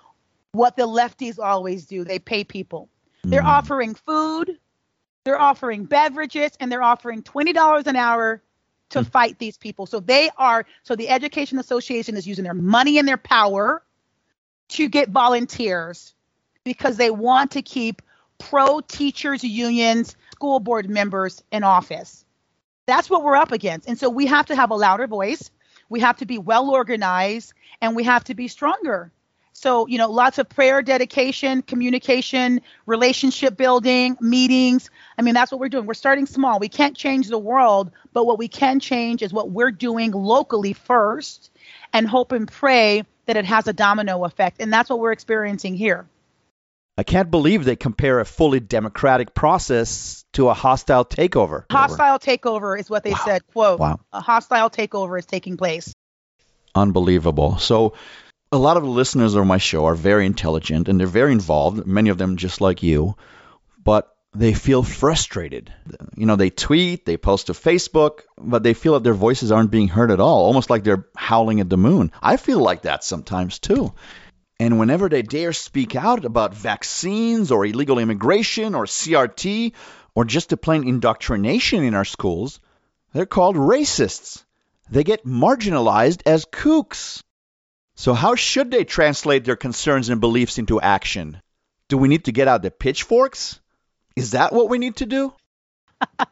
what 0.53 0.77
the 0.77 0.89
lefties 0.89 1.39
always 1.39 1.85
do. 1.87 2.05
They 2.05 2.19
pay 2.19 2.43
people. 2.43 2.89
They're 3.23 3.43
Mm. 3.43 3.59
offering 3.59 3.95
food, 3.95 4.59
they're 5.25 5.41
offering 5.41 5.85
beverages, 5.85 6.53
and 6.59 6.73
they're 6.73 6.83
offering 6.83 7.23
$20 7.23 7.87
an 7.87 7.97
hour 7.97 8.43
to 8.91 9.05
fight 9.05 9.39
these 9.39 9.59
people. 9.59 9.87
So 9.87 10.01
they 10.01 10.31
are, 10.39 10.65
so 10.83 10.97
the 10.97 11.11
Education 11.11 11.59
Association 11.59 12.17
is 12.17 12.27
using 12.27 12.45
their 12.45 12.55
money 12.55 12.99
and 12.99 13.07
their 13.07 13.19
power 13.19 13.85
to 14.69 14.89
get 14.89 15.09
volunteers 15.09 16.15
because 16.65 16.97
they 16.97 17.11
want 17.11 17.53
to 17.53 17.63
keep 17.63 18.03
pro 18.39 18.81
teachers 18.81 19.43
unions, 19.43 20.17
school 20.33 20.61
board 20.61 20.89
members 20.89 21.43
in 21.51 21.65
office. 21.65 22.25
That's 22.87 23.11
what 23.11 23.23
we're 23.23 23.37
up 23.37 23.53
against. 23.53 23.89
And 23.89 23.99
so 23.99 24.09
we 24.09 24.27
have 24.27 24.47
to 24.47 24.57
have 24.57 24.71
a 24.71 24.75
louder 24.77 25.07
voice. 25.07 25.51
We 25.89 26.01
have 26.01 26.19
to 26.19 26.27
be 26.27 26.39
well 26.39 26.71
organized 26.71 27.53
and 27.81 27.97
we 27.97 28.05
have 28.05 28.25
to 28.25 28.35
be 28.35 28.49
stronger. 28.49 29.13
So, 29.53 29.89
you 29.89 29.99
know, 29.99 30.09
lots 30.09 30.39
of 30.39 30.49
prayer, 30.49 30.83
dedication, 30.83 31.63
communication, 31.63 32.61
relationship 32.87 33.57
building, 33.57 34.17
meetings. 34.21 34.89
I 35.19 35.23
mean, 35.23 35.35
that's 35.35 35.51
what 35.51 35.61
we're 35.61 35.69
doing. 35.69 35.87
We're 35.87 35.95
starting 35.95 36.27
small. 36.27 36.61
We 36.61 36.69
can't 36.69 36.97
change 36.97 37.27
the 37.27 37.39
world, 37.39 37.91
but 38.13 38.25
what 38.25 38.39
we 38.39 38.47
can 38.47 38.79
change 38.79 39.21
is 39.21 39.33
what 39.33 39.51
we're 39.51 39.73
doing 39.73 40.13
locally 40.13 40.75
first 40.75 41.51
and 41.93 42.07
hope 42.07 42.31
and 42.31 42.47
pray 42.47 43.03
that 43.29 43.37
it 43.37 43.45
has 43.45 43.69
a 43.69 43.73
domino 43.75 44.25
effect. 44.25 44.61
And 44.61 44.73
that's 44.73 44.89
what 44.91 44.99
we're 44.99 45.13
experiencing 45.13 45.77
here. 45.77 46.09
I 46.97 47.03
can't 47.05 47.31
believe 47.31 47.65
they 47.65 47.77
compare 47.77 48.19
a 48.19 48.25
fully 48.25 48.59
democratic 48.59 49.35
process 49.35 50.25
to 50.33 50.49
a 50.49 50.55
hostile 50.55 51.05
takeover. 51.05 51.65
Hostile 51.71 52.19
takeover 52.19 52.81
is 52.81 52.91
what 52.91 53.05
they 53.05 53.13
Wow. 53.13 53.21
said. 53.25 53.47
Quote, 53.53 53.79
Wow. 53.79 54.01
a 54.13 54.21
hostile 54.23 54.71
takeover 54.71 55.19
is 55.19 55.27
taking 55.27 55.57
place. 55.59 55.93
Unbelievable. 56.75 57.59
So, 57.59 57.93
a 58.51 58.59
lot 58.59 58.79
of 58.79 58.83
the 58.83 58.89
listeners 58.89 59.35
of 59.35 59.47
my 59.47 59.59
show 59.59 59.85
are 59.85 59.95
very 59.95 60.25
intelligent 60.25 60.89
and 60.89 60.99
they're 60.99 61.07
very 61.07 61.33
involved, 61.33 61.87
many 61.87 62.09
of 62.09 62.17
them 62.17 62.37
just 62.39 62.63
like 62.63 62.83
you, 62.83 63.15
but 63.85 64.09
they 64.35 64.53
feel 64.53 64.83
frustrated. 64.83 65.73
You 66.15 66.27
know, 66.27 66.37
they 66.37 66.51
tweet, 66.51 67.07
they 67.07 67.17
post 67.17 67.47
to 67.47 67.53
Facebook, 67.55 68.21
but 68.37 68.63
they 68.63 68.75
feel 68.75 68.95
that 68.95 69.03
their 69.03 69.15
voices 69.15 69.51
aren't 69.51 69.71
being 69.71 69.89
heard 69.89 70.11
at 70.11 70.21
all, 70.21 70.45
almost 70.45 70.71
like 70.71 70.85
they're 70.85 71.07
howling 71.17 71.61
at 71.61 71.69
the 71.69 71.77
moon. 71.77 72.13
I 72.23 72.37
feel 72.37 72.61
like 72.61 72.83
that 72.83 73.05
sometimes 73.05 73.59
too. 73.59 73.93
And 74.61 74.79
whenever 74.79 75.09
they 75.09 75.23
dare 75.23 75.53
speak 75.53 75.95
out 75.95 76.25
about 76.25 76.55
vaccines 76.55 77.51
or 77.53 77.65
illegal 77.65 77.99
immigration 77.99 78.75
or 78.75 78.85
CRT 78.87 79.73
or 80.15 80.25
just 80.25 80.49
the 80.51 80.57
plain 80.57 80.87
indoctrination 80.87 81.85
in 81.85 81.95
our 81.95 82.05
schools, 82.05 82.61
they're 83.13 83.27
called 83.27 83.57
racists. 83.57 84.45
They 84.91 85.05
get 85.05 85.25
marginalized 85.25 86.23
as 86.27 86.45
kooks. 86.45 87.23
So, 87.95 88.15
how 88.15 88.35
should 88.35 88.71
they 88.71 88.85
translate 88.85 89.45
their 89.45 89.57
concerns 89.57 90.09
and 90.09 90.21
beliefs 90.21 90.59
into 90.59 90.81
action? 90.81 91.41
Do 91.89 91.99
we 91.99 92.09
need 92.09 92.25
to 92.25 92.33
get 92.33 92.49
out 92.49 92.63
the 92.63 92.71
pitchforks? 92.71 93.61
Is 94.19 94.33
that 94.33 94.53
what 94.53 94.69
we 94.69 94.79
need 94.79 94.97
to 94.97 95.07
do? 95.07 95.33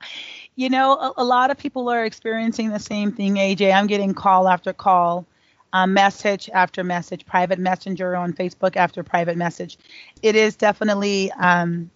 You 0.58 0.70
know, 0.70 0.92
a, 0.94 1.12
a 1.18 1.24
lot 1.24 1.50
of 1.50 1.58
people 1.58 1.90
are 1.90 2.06
experiencing 2.06 2.70
the 2.70 2.78
same 2.78 3.12
thing, 3.12 3.34
AJ. 3.34 3.74
I'm 3.74 3.86
getting 3.86 4.14
call 4.14 4.48
after 4.48 4.72
call, 4.72 5.26
uh, 5.70 5.86
message 5.86 6.48
after 6.48 6.82
message, 6.82 7.26
private 7.26 7.58
messenger 7.58 8.16
on 8.16 8.32
Facebook 8.32 8.74
after 8.74 9.02
private 9.02 9.36
message. 9.36 9.76
It 10.22 10.34
is 10.34 10.56
definitely, 10.56 11.30
um, 11.32 11.90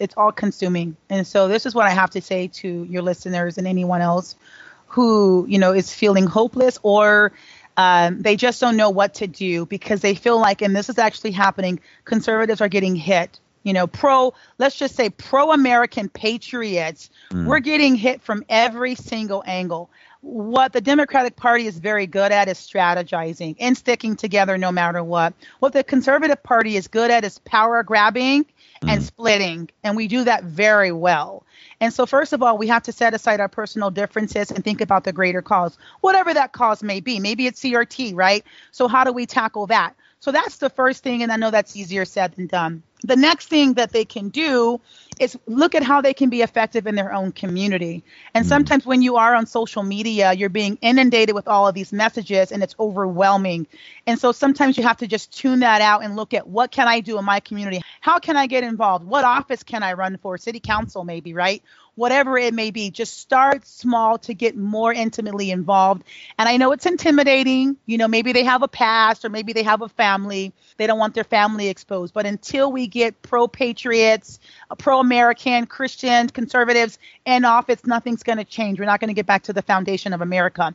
it's 0.00 0.16
all 0.16 0.32
consuming. 0.32 0.96
And 1.08 1.24
so 1.24 1.46
this 1.46 1.64
is 1.64 1.76
what 1.76 1.86
I 1.86 1.90
have 1.90 2.10
to 2.10 2.20
say 2.20 2.48
to 2.54 2.68
your 2.90 3.02
listeners 3.02 3.56
and 3.56 3.68
anyone 3.68 4.00
else 4.00 4.34
who, 4.88 5.46
you 5.48 5.60
know, 5.60 5.72
is 5.72 5.94
feeling 5.94 6.26
hopeless 6.26 6.80
or 6.82 7.30
um, 7.76 8.20
they 8.20 8.34
just 8.34 8.60
don't 8.60 8.76
know 8.76 8.90
what 8.90 9.14
to 9.14 9.28
do 9.28 9.64
because 9.64 10.00
they 10.00 10.16
feel 10.16 10.40
like, 10.40 10.60
and 10.60 10.74
this 10.74 10.88
is 10.88 10.98
actually 10.98 11.30
happening, 11.30 11.78
conservatives 12.04 12.60
are 12.60 12.68
getting 12.68 12.96
hit. 12.96 13.38
You 13.66 13.72
know, 13.72 13.88
pro, 13.88 14.32
let's 14.58 14.76
just 14.76 14.94
say 14.94 15.10
pro 15.10 15.50
American 15.50 16.08
patriots, 16.08 17.10
mm. 17.32 17.46
we're 17.46 17.58
getting 17.58 17.96
hit 17.96 18.22
from 18.22 18.44
every 18.48 18.94
single 18.94 19.42
angle. 19.44 19.90
What 20.20 20.72
the 20.72 20.80
Democratic 20.80 21.34
Party 21.34 21.66
is 21.66 21.76
very 21.76 22.06
good 22.06 22.30
at 22.30 22.46
is 22.46 22.58
strategizing 22.58 23.56
and 23.58 23.76
sticking 23.76 24.14
together 24.14 24.56
no 24.56 24.70
matter 24.70 25.02
what. 25.02 25.34
What 25.58 25.72
the 25.72 25.82
Conservative 25.82 26.40
Party 26.44 26.76
is 26.76 26.86
good 26.86 27.10
at 27.10 27.24
is 27.24 27.40
power 27.40 27.82
grabbing 27.82 28.46
and 28.82 29.00
mm. 29.00 29.04
splitting, 29.04 29.68
and 29.82 29.96
we 29.96 30.06
do 30.06 30.22
that 30.22 30.44
very 30.44 30.92
well. 30.92 31.44
And 31.80 31.92
so, 31.92 32.06
first 32.06 32.32
of 32.32 32.44
all, 32.44 32.56
we 32.56 32.68
have 32.68 32.84
to 32.84 32.92
set 32.92 33.14
aside 33.14 33.40
our 33.40 33.48
personal 33.48 33.90
differences 33.90 34.52
and 34.52 34.62
think 34.62 34.80
about 34.80 35.02
the 35.02 35.12
greater 35.12 35.42
cause, 35.42 35.76
whatever 36.02 36.32
that 36.32 36.52
cause 36.52 36.84
may 36.84 37.00
be. 37.00 37.18
Maybe 37.18 37.48
it's 37.48 37.60
CRT, 37.60 38.14
right? 38.14 38.44
So, 38.70 38.86
how 38.86 39.02
do 39.02 39.12
we 39.12 39.26
tackle 39.26 39.66
that? 39.66 39.96
So, 40.20 40.30
that's 40.30 40.58
the 40.58 40.70
first 40.70 41.02
thing, 41.02 41.24
and 41.24 41.32
I 41.32 41.36
know 41.36 41.50
that's 41.50 41.74
easier 41.74 42.04
said 42.04 42.32
than 42.36 42.46
done. 42.46 42.84
The 43.06 43.16
next 43.16 43.46
thing 43.46 43.74
that 43.74 43.92
they 43.92 44.04
can 44.04 44.30
do 44.30 44.80
is 45.20 45.38
look 45.46 45.74
at 45.74 45.82
how 45.82 46.00
they 46.00 46.12
can 46.12 46.28
be 46.28 46.42
effective 46.42 46.86
in 46.86 46.94
their 46.94 47.12
own 47.12 47.32
community. 47.32 48.04
And 48.34 48.44
hmm. 48.44 48.48
sometimes 48.48 48.84
when 48.84 49.00
you 49.00 49.16
are 49.16 49.34
on 49.34 49.46
social 49.46 49.82
media, 49.82 50.32
you're 50.32 50.48
being 50.48 50.76
inundated 50.82 51.34
with 51.34 51.46
all 51.46 51.68
of 51.68 51.74
these 51.74 51.92
messages 51.92 52.52
and 52.52 52.62
it's 52.62 52.74
overwhelming. 52.80 53.66
And 54.06 54.18
so 54.18 54.32
sometimes 54.32 54.76
you 54.76 54.82
have 54.82 54.98
to 54.98 55.06
just 55.06 55.36
tune 55.36 55.60
that 55.60 55.80
out 55.80 56.02
and 56.02 56.16
look 56.16 56.34
at 56.34 56.46
what 56.48 56.70
can 56.70 56.88
I 56.88 57.00
do 57.00 57.18
in 57.18 57.24
my 57.24 57.40
community? 57.40 57.80
How 58.00 58.18
can 58.18 58.36
I 58.36 58.46
get 58.46 58.64
involved? 58.64 59.06
What 59.06 59.24
office 59.24 59.62
can 59.62 59.82
I 59.82 59.92
run 59.92 60.18
for? 60.18 60.36
City 60.36 60.60
council, 60.60 61.04
maybe, 61.04 61.32
right? 61.32 61.62
Whatever 61.96 62.36
it 62.36 62.54
may 62.54 62.70
be, 62.70 62.90
just 62.90 63.18
start 63.18 63.66
small 63.66 64.18
to 64.18 64.34
get 64.34 64.56
more 64.56 64.92
intimately 64.92 65.50
involved. 65.50 66.04
And 66.38 66.46
I 66.48 66.58
know 66.58 66.72
it's 66.72 66.84
intimidating. 66.84 67.76
You 67.86 67.96
know, 67.96 68.06
maybe 68.06 68.32
they 68.32 68.44
have 68.44 68.62
a 68.62 68.68
past 68.68 69.24
or 69.24 69.30
maybe 69.30 69.54
they 69.54 69.62
have 69.62 69.80
a 69.80 69.88
family. 69.88 70.52
They 70.76 70.86
don't 70.86 70.98
want 70.98 71.14
their 71.14 71.24
family 71.24 71.68
exposed. 71.68 72.12
But 72.12 72.26
until 72.26 72.70
we 72.70 72.86
get 72.86 73.22
pro 73.22 73.48
patriots, 73.48 74.38
pro 74.76 75.00
American, 75.00 75.66
Christian, 75.66 76.28
conservatives 76.28 76.98
in 77.24 77.46
office, 77.46 77.84
nothing's 77.86 78.22
going 78.22 78.38
to 78.38 78.44
change. 78.44 78.78
We're 78.78 78.84
not 78.84 79.00
going 79.00 79.08
to 79.08 79.14
get 79.14 79.26
back 79.26 79.44
to 79.44 79.54
the 79.54 79.62
foundation 79.62 80.12
of 80.12 80.20
America. 80.20 80.74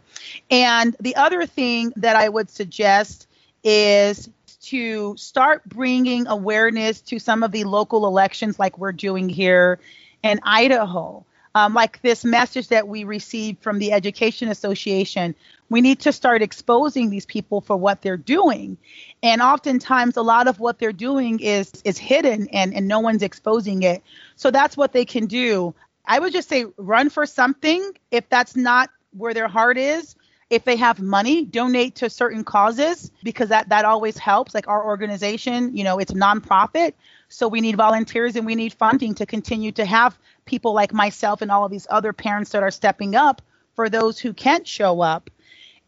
And 0.49 0.95
the 0.99 1.15
other 1.15 1.45
thing 1.45 1.93
that 1.97 2.15
I 2.15 2.28
would 2.28 2.49
suggest 2.49 3.28
is 3.63 4.28
to 4.61 5.15
start 5.17 5.65
bringing 5.65 6.28
awareness 6.28 7.01
to 7.01 7.19
some 7.19 7.43
of 7.43 7.51
the 7.51 7.63
local 7.63 8.05
elections 8.05 8.59
like 8.59 8.78
we're 8.78 8.91
doing 8.91 9.30
here 9.30 9.80
in 10.24 10.39
Idaho. 10.43 11.26
Um, 11.53 11.74
like 11.74 12.01
this 12.01 12.24
message 12.24 12.69
that 12.69 12.88
we 12.88 13.03
received 13.03 13.61
from 13.61 13.78
the 13.78 13.91
Education 13.91 14.47
Association, 14.47 15.36
we 15.69 15.82
need 15.82 15.99
to 16.01 16.13
start 16.13 16.41
exposing 16.41 17.09
these 17.09 17.26
people 17.26 17.59
for 17.59 17.76
what 17.76 18.01
they're 18.01 18.15
doing. 18.15 18.78
And 19.22 19.41
oftentimes, 19.41 20.15
a 20.15 20.22
lot 20.22 20.47
of 20.47 20.61
what 20.61 20.80
they're 20.80 20.93
doing 20.93 21.41
is 21.41 21.69
is 21.84 21.97
hidden 21.97 22.47
and, 22.53 22.74
and 22.74 22.88
no 22.88 23.01
one's 23.01 23.22
exposing 23.22 23.84
it. 23.84 24.01
So 24.38 24.49
that's 24.49 24.78
what 24.78 24.93
they 24.93 25.03
can 25.03 25.26
do. 25.26 25.76
I 26.05 26.19
would 26.19 26.32
just 26.32 26.47
say 26.47 26.65
run 26.78 27.09
for 27.09 27.26
something 27.26 27.91
if 28.11 28.30
that's 28.30 28.55
not 28.55 28.89
where 29.11 29.34
their 29.34 29.49
heart 29.49 29.78
is. 29.78 30.15
If 30.52 30.66
they 30.66 30.76
have 30.76 30.99
money, 30.99 31.45
donate 31.45 31.95
to 31.95 32.10
certain 32.10 32.43
causes 32.43 33.10
because 33.24 33.49
that 33.49 33.70
that 33.70 33.86
always 33.86 34.18
helps. 34.18 34.54
Like 34.54 34.68
our 34.68 34.86
organization, 34.86 35.76
you 35.78 35.86
know, 35.86 35.97
it's 35.97 36.12
nonprofit, 36.12 36.93
so 37.30 37.47
we 37.47 37.62
need 37.62 37.78
volunteers 37.78 38.36
and 38.36 38.45
we 38.45 38.56
need 38.56 38.74
funding 38.74 39.16
to 39.16 39.26
continue 39.26 39.72
to 39.72 39.86
have 39.86 40.20
people 40.45 40.74
like 40.74 40.93
myself 40.93 41.41
and 41.41 41.49
all 41.52 41.64
of 41.64 41.72
these 41.72 41.88
other 41.89 42.12
parents 42.12 42.52
that 42.52 42.64
are 42.64 42.70
stepping 42.72 43.16
up 43.16 43.41
for 43.76 43.88
those 43.89 44.20
who 44.20 44.34
can't 44.34 44.68
show 44.68 44.99
up, 44.99 45.30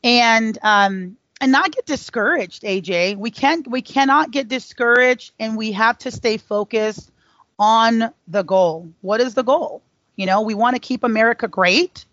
and 0.01 0.57
um, 0.64 1.18
and 1.41 1.51
not 1.51 1.74
get 1.74 1.86
discouraged. 1.86 2.64
AJ, 2.64 3.18
we 3.18 3.32
can't 3.32 3.68
we 3.70 3.82
cannot 3.82 4.32
get 4.32 4.47
discouraged, 4.47 5.34
and 5.41 5.57
we 5.57 5.74
have 5.74 5.97
to 5.99 6.09
stay 6.11 6.38
focused 6.38 7.11
on 7.59 8.14
the 8.30 8.43
goal. 8.43 8.93
What 9.01 9.20
is 9.20 9.34
the 9.34 9.43
goal? 9.43 9.82
You 10.16 10.26
know, 10.26 10.41
we 10.41 10.53
want 10.53 10.78
to 10.78 10.80
keep 10.80 11.03
America 11.03 11.49
great. 11.49 12.05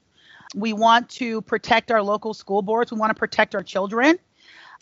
We 0.54 0.72
want 0.72 1.08
to 1.10 1.42
protect 1.42 1.90
our 1.90 2.02
local 2.02 2.34
school 2.34 2.62
boards. 2.62 2.90
We 2.90 2.98
want 2.98 3.10
to 3.10 3.18
protect 3.18 3.54
our 3.54 3.62
children. 3.62 4.18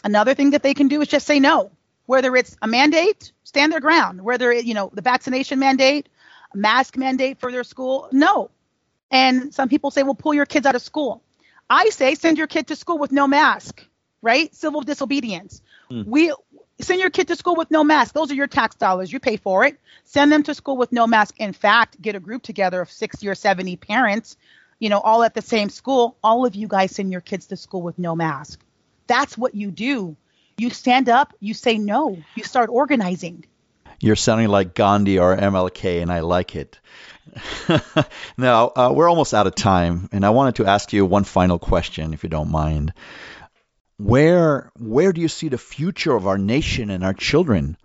Another 0.05 0.35
thing 0.35 0.51
that 0.51 0.63
they 0.63 0.75
can 0.75 0.89
do 0.89 1.01
is 1.01 1.09
just 1.09 1.27
say 1.27 1.41
no. 1.41 1.71
Whether 2.07 2.35
it's 2.37 2.57
a 2.63 2.67
mandate, 2.67 3.33
stand 3.45 3.73
their 3.73 3.81
ground. 3.81 4.23
Whether 4.23 4.51
it, 4.51 4.65
you 4.65 4.75
know, 4.75 4.91
the 4.95 5.03
vaccination 5.03 5.59
mandate, 5.59 6.09
mask 6.55 6.97
mandate 6.97 7.39
for 7.39 7.53
their 7.53 7.65
school, 7.65 8.09
no. 8.13 8.51
And 9.11 9.53
some 9.53 9.69
people 9.69 9.91
say, 9.91 10.03
well, 10.03 10.15
pull 10.15 10.35
your 10.35 10.47
kids 10.47 10.67
out 10.67 10.75
of 10.75 10.83
school. 10.83 11.23
I 11.69 11.91
say 11.91 12.15
send 12.15 12.39
your 12.39 12.47
kid 12.47 12.69
to 12.69 12.77
school 12.77 12.99
with 12.99 13.13
no 13.13 13.27
mask, 13.27 13.85
right? 14.23 14.55
Civil 14.55 14.81
disobedience. 14.83 15.61
Hmm. 15.91 16.03
We 16.07 16.33
send 16.81 17.01
your 17.01 17.11
kid 17.11 17.29
to 17.29 17.37
school 17.37 17.57
with 17.57 17.71
no 17.71 17.85
mask. 17.85 18.15
Those 18.15 18.31
are 18.31 18.35
your 18.35 18.47
tax 18.47 18.77
dollars. 18.77 19.13
You 19.13 19.21
pay 19.21 19.37
for 19.37 19.65
it. 19.65 19.79
Send 20.05 20.33
them 20.33 20.43
to 20.45 20.55
school 20.55 20.77
with 20.77 20.93
no 20.93 21.07
mask. 21.07 21.35
In 21.39 21.53
fact, 21.53 22.01
get 22.01 22.15
a 22.15 22.21
group 22.21 22.43
together 22.43 22.81
of 22.81 22.91
60 22.91 23.29
or 23.29 23.35
70 23.35 23.77
parents, 23.77 24.37
you 24.79 24.89
know, 24.89 25.01
all 25.01 25.23
at 25.23 25.35
the 25.35 25.43
same 25.43 25.69
school. 25.71 26.17
All 26.23 26.47
of 26.47 26.55
you 26.55 26.69
guys 26.69 26.95
send 26.95 27.13
your 27.13 27.21
kids 27.21 27.47
to 27.49 27.57
school 27.57 27.83
with 27.83 27.99
no 27.99 28.15
mask. 28.17 28.61
That's 29.07 29.37
what 29.39 29.55
you 29.55 29.71
do. 29.71 30.17
You 30.59 30.71
stand 30.71 31.09
up, 31.09 31.35
you 31.41 31.55
say 31.55 31.79
no, 31.79 32.19
you 32.35 32.45
start 32.45 32.69
organizing. 32.71 33.45
You're 34.01 34.17
sounding 34.17 34.49
like 34.49 34.75
Gandhi 34.75 35.19
or 35.19 35.37
MLK, 35.37 36.03
and 36.03 36.11
I 36.13 36.21
like 36.21 36.55
it. 36.57 36.79
now, 38.39 38.73
uh, 38.75 38.93
we're 38.95 39.09
almost 39.09 39.35
out 39.35 39.47
of 39.47 39.55
time, 39.55 40.09
and 40.13 40.25
I 40.25 40.31
wanted 40.31 40.57
to 40.57 40.67
ask 40.67 40.93
you 40.93 41.05
one 41.05 41.25
final 41.25 41.59
question, 41.59 42.15
if 42.15 42.23
you 42.23 42.29
don't 42.29 42.51
mind. 42.51 42.93
where 43.97 44.71
where 44.79 45.13
do 45.13 45.21
you 45.21 45.29
see 45.29 45.49
the 45.49 45.59
future 45.59 46.15
of 46.15 46.27
our 46.27 46.39
nation 46.39 46.91
and 46.91 47.05
our 47.05 47.15
children? 47.15 47.77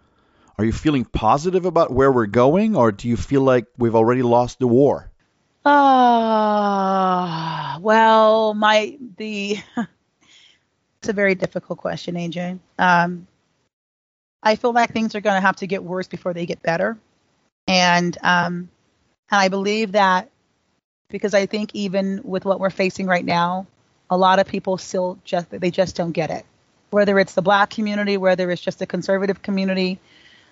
Are 0.58 0.66
you 0.66 0.72
feeling 0.72 1.06
positive 1.06 1.66
about 1.66 1.92
where 1.92 2.12
we're 2.12 2.28
going, 2.28 2.76
or 2.76 2.92
do 2.92 3.08
you 3.08 3.18
feel 3.18 3.42
like 3.42 3.66
we've 3.78 3.96
already 3.96 4.22
lost 4.22 4.60
the 4.60 4.68
war? 4.68 5.12
Ah, 5.66 7.26
uh, 7.76 7.80
well, 7.80 8.54
my 8.54 8.98
the 9.18 9.58
it's 11.00 11.10
a 11.10 11.14
very 11.14 11.36
difficult 11.36 11.80
question, 11.80 12.16
AJ. 12.16 12.60
Um, 12.78 13.28
I 14.42 14.58
feel 14.58 14.74
like 14.74 14.92
things 14.92 15.16
are 15.16 15.22
going 15.22 15.38
to 15.38 15.42
have 15.46 15.56
to 15.58 15.68
get 15.68 15.84
worse 15.84 16.08
before 16.08 16.34
they 16.34 16.46
get 16.46 16.62
better, 16.62 16.98
and 17.68 18.18
um, 18.24 18.70
and 19.32 19.40
I 19.40 19.48
believe 19.48 19.94
that 19.94 20.30
because 21.10 21.34
I 21.34 21.46
think 21.46 21.72
even 21.74 22.22
with 22.26 22.44
what 22.44 22.60
we're 22.60 22.70
facing 22.70 23.08
right 23.08 23.24
now, 23.24 23.66
a 24.10 24.18
lot 24.18 24.40
of 24.40 24.48
people 24.48 24.78
still 24.78 25.18
just 25.24 25.50
they 25.50 25.72
just 25.72 25.96
don't 25.96 26.12
get 26.12 26.30
it. 26.30 26.46
Whether 26.90 27.20
it's 27.20 27.36
the 27.36 27.42
black 27.42 27.70
community, 27.70 28.18
whether 28.18 28.52
it's 28.52 28.62
just 28.62 28.80
the 28.80 28.86
conservative 28.86 29.42
community, 29.42 30.00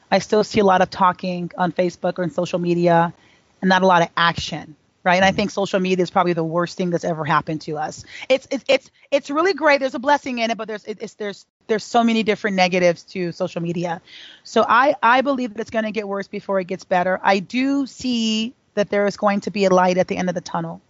I 0.10 0.20
still 0.20 0.46
see 0.46 0.62
a 0.62 0.66
lot 0.66 0.82
of 0.82 0.90
talking 0.90 1.52
on 1.58 1.74
Facebook 1.74 2.18
or 2.18 2.24
in 2.24 2.32
social 2.32 2.60
media, 2.60 3.14
and 3.62 3.68
not 3.68 3.82
a 3.82 3.88
lot 3.88 4.04
of 4.04 4.10
action. 4.16 4.78
Right, 5.04 5.16
and 5.16 5.26
I 5.26 5.32
think 5.32 5.50
social 5.50 5.80
media 5.80 6.04
is 6.04 6.12
probably 6.12 6.34
the 6.34 6.44
worst 6.44 6.78
thing 6.78 6.92
that's 6.92 7.04
ever 7.04 7.26
happened 7.26 7.62
to 7.62 7.78
us. 7.78 8.06
It's 8.30 8.48
it's 8.52 8.64
it's, 8.68 8.92
it's 9.10 9.30
really 9.32 9.54
great. 9.54 9.80
There's 9.80 9.96
a 9.96 10.00
blessing 10.00 10.38
in 10.38 10.52
it, 10.52 10.58
but 10.58 10.68
there's 10.68 10.86
it's 10.86 11.16
there's 11.16 11.48
there's 11.66 11.84
so 11.84 12.04
many 12.04 12.22
different 12.22 12.56
negatives 12.56 13.02
to 13.06 13.32
social 13.32 13.62
media. 13.64 14.00
So 14.44 14.64
I 14.68 14.96
I 15.02 15.22
believe 15.22 15.54
that 15.54 15.60
it's 15.60 15.72
going 15.72 15.86
to 15.86 15.92
get 15.92 16.08
worse 16.08 16.28
before 16.28 16.60
it 16.60 16.68
gets 16.68 16.84
better. 16.84 17.20
I 17.24 17.40
do 17.40 17.88
see 17.88 18.54
that 18.76 18.90
there 18.90 19.08
is 19.08 19.18
going 19.18 19.42
to 19.42 19.52
be 19.52 19.66
a 19.66 19.70
light 19.72 19.98
at 19.98 20.08
the 20.08 20.18
end 20.18 20.30
of 20.30 20.36
the 20.36 20.42
tunnel. 20.42 20.82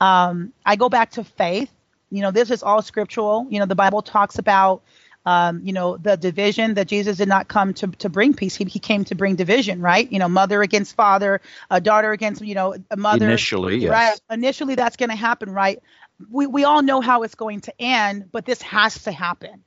Um, 0.00 0.52
I 0.64 0.76
go 0.76 0.88
back 0.88 1.10
to 1.12 1.24
faith 1.24 1.72
you 2.10 2.22
know, 2.22 2.30
this 2.30 2.50
is 2.50 2.62
all 2.62 2.82
scriptural. 2.82 3.46
You 3.50 3.58
know, 3.58 3.66
the 3.66 3.74
Bible 3.74 4.02
talks 4.02 4.38
about, 4.38 4.82
um, 5.28 5.60
you 5.62 5.74
know, 5.74 5.98
the 5.98 6.16
division 6.16 6.72
that 6.74 6.88
Jesus 6.88 7.18
did 7.18 7.28
not 7.28 7.48
come 7.48 7.74
to, 7.74 7.88
to 7.88 8.08
bring 8.08 8.32
peace. 8.32 8.56
He, 8.56 8.64
he 8.64 8.78
came 8.78 9.04
to 9.04 9.14
bring 9.14 9.36
division, 9.36 9.82
right? 9.82 10.10
You 10.10 10.18
know, 10.18 10.26
mother 10.26 10.62
against 10.62 10.96
father, 10.96 11.42
a 11.70 11.82
daughter 11.82 12.12
against, 12.12 12.40
you 12.40 12.54
know, 12.54 12.76
a 12.90 12.96
mother. 12.96 13.26
Initially, 13.26 13.76
yes. 13.76 13.90
Right. 13.90 14.18
Initially, 14.30 14.74
that's 14.74 14.96
going 14.96 15.10
to 15.10 15.16
happen, 15.16 15.50
right? 15.50 15.82
We, 16.30 16.46
we 16.46 16.64
all 16.64 16.80
know 16.80 17.02
how 17.02 17.24
it's 17.24 17.34
going 17.34 17.60
to 17.62 17.74
end, 17.78 18.30
but 18.32 18.46
this 18.46 18.62
has 18.62 19.02
to 19.02 19.12
happen. 19.12 19.64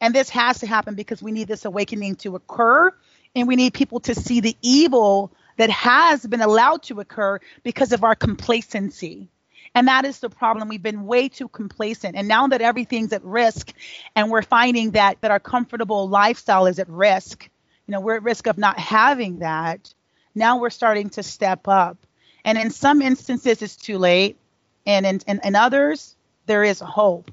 And 0.00 0.14
this 0.14 0.30
has 0.30 0.60
to 0.60 0.68
happen 0.68 0.94
because 0.94 1.20
we 1.20 1.32
need 1.32 1.48
this 1.48 1.64
awakening 1.64 2.14
to 2.16 2.36
occur 2.36 2.94
and 3.34 3.48
we 3.48 3.56
need 3.56 3.74
people 3.74 3.98
to 4.00 4.14
see 4.14 4.38
the 4.38 4.56
evil 4.62 5.32
that 5.56 5.70
has 5.70 6.24
been 6.24 6.42
allowed 6.42 6.84
to 6.84 7.00
occur 7.00 7.40
because 7.64 7.90
of 7.90 8.04
our 8.04 8.14
complacency 8.14 9.31
and 9.74 9.88
that 9.88 10.04
is 10.04 10.20
the 10.20 10.28
problem. 10.28 10.68
We've 10.68 10.82
been 10.82 11.06
way 11.06 11.28
too 11.28 11.48
complacent. 11.48 12.16
And 12.16 12.28
now 12.28 12.46
that 12.48 12.60
everything's 12.60 13.12
at 13.12 13.24
risk 13.24 13.72
and 14.14 14.30
we're 14.30 14.42
finding 14.42 14.92
that 14.92 15.20
that 15.22 15.30
our 15.30 15.40
comfortable 15.40 16.08
lifestyle 16.08 16.66
is 16.66 16.78
at 16.78 16.88
risk, 16.88 17.48
you 17.86 17.92
know, 17.92 18.00
we're 18.00 18.16
at 18.16 18.22
risk 18.22 18.46
of 18.46 18.58
not 18.58 18.78
having 18.78 19.38
that. 19.38 19.92
Now 20.34 20.58
we're 20.58 20.70
starting 20.70 21.10
to 21.10 21.22
step 21.22 21.68
up. 21.68 21.96
And 22.44 22.58
in 22.58 22.70
some 22.70 23.00
instances 23.00 23.62
it's 23.62 23.76
too 23.76 23.98
late. 23.98 24.36
And 24.84 25.06
in, 25.06 25.20
in, 25.26 25.40
in 25.44 25.56
others, 25.56 26.16
there 26.46 26.64
is 26.64 26.80
hope. 26.80 27.30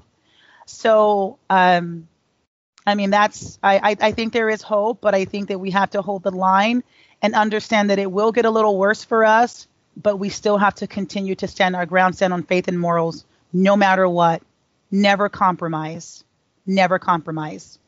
So 0.66 1.38
um 1.50 2.08
I 2.86 2.94
mean 2.94 3.10
that's 3.10 3.58
I, 3.62 3.90
I, 3.90 3.96
I 4.00 4.12
think 4.12 4.32
there 4.32 4.48
is 4.48 4.62
hope, 4.62 5.02
but 5.02 5.14
I 5.14 5.26
think 5.26 5.48
that 5.48 5.58
we 5.58 5.72
have 5.72 5.90
to 5.90 6.00
hold 6.00 6.22
the 6.22 6.30
line 6.30 6.84
and 7.20 7.34
understand 7.34 7.90
that 7.90 7.98
it 7.98 8.10
will 8.10 8.32
get 8.32 8.46
a 8.46 8.50
little 8.50 8.78
worse 8.78 9.04
for 9.04 9.26
us 9.26 9.68
but 9.96 10.18
we 10.18 10.28
still 10.28 10.58
have 10.58 10.74
to 10.76 10.86
continue 10.86 11.34
to 11.36 11.48
stand 11.48 11.76
our 11.76 11.86
ground, 11.86 12.16
stand 12.16 12.32
on 12.32 12.42
faith 12.42 12.68
and 12.68 12.78
morals, 12.78 13.24
no 13.52 13.76
matter 13.76 14.08
what. 14.08 14.42
Never 14.90 15.28
compromise. 15.28 16.24
Never 16.66 16.98
compromise. 16.98 17.78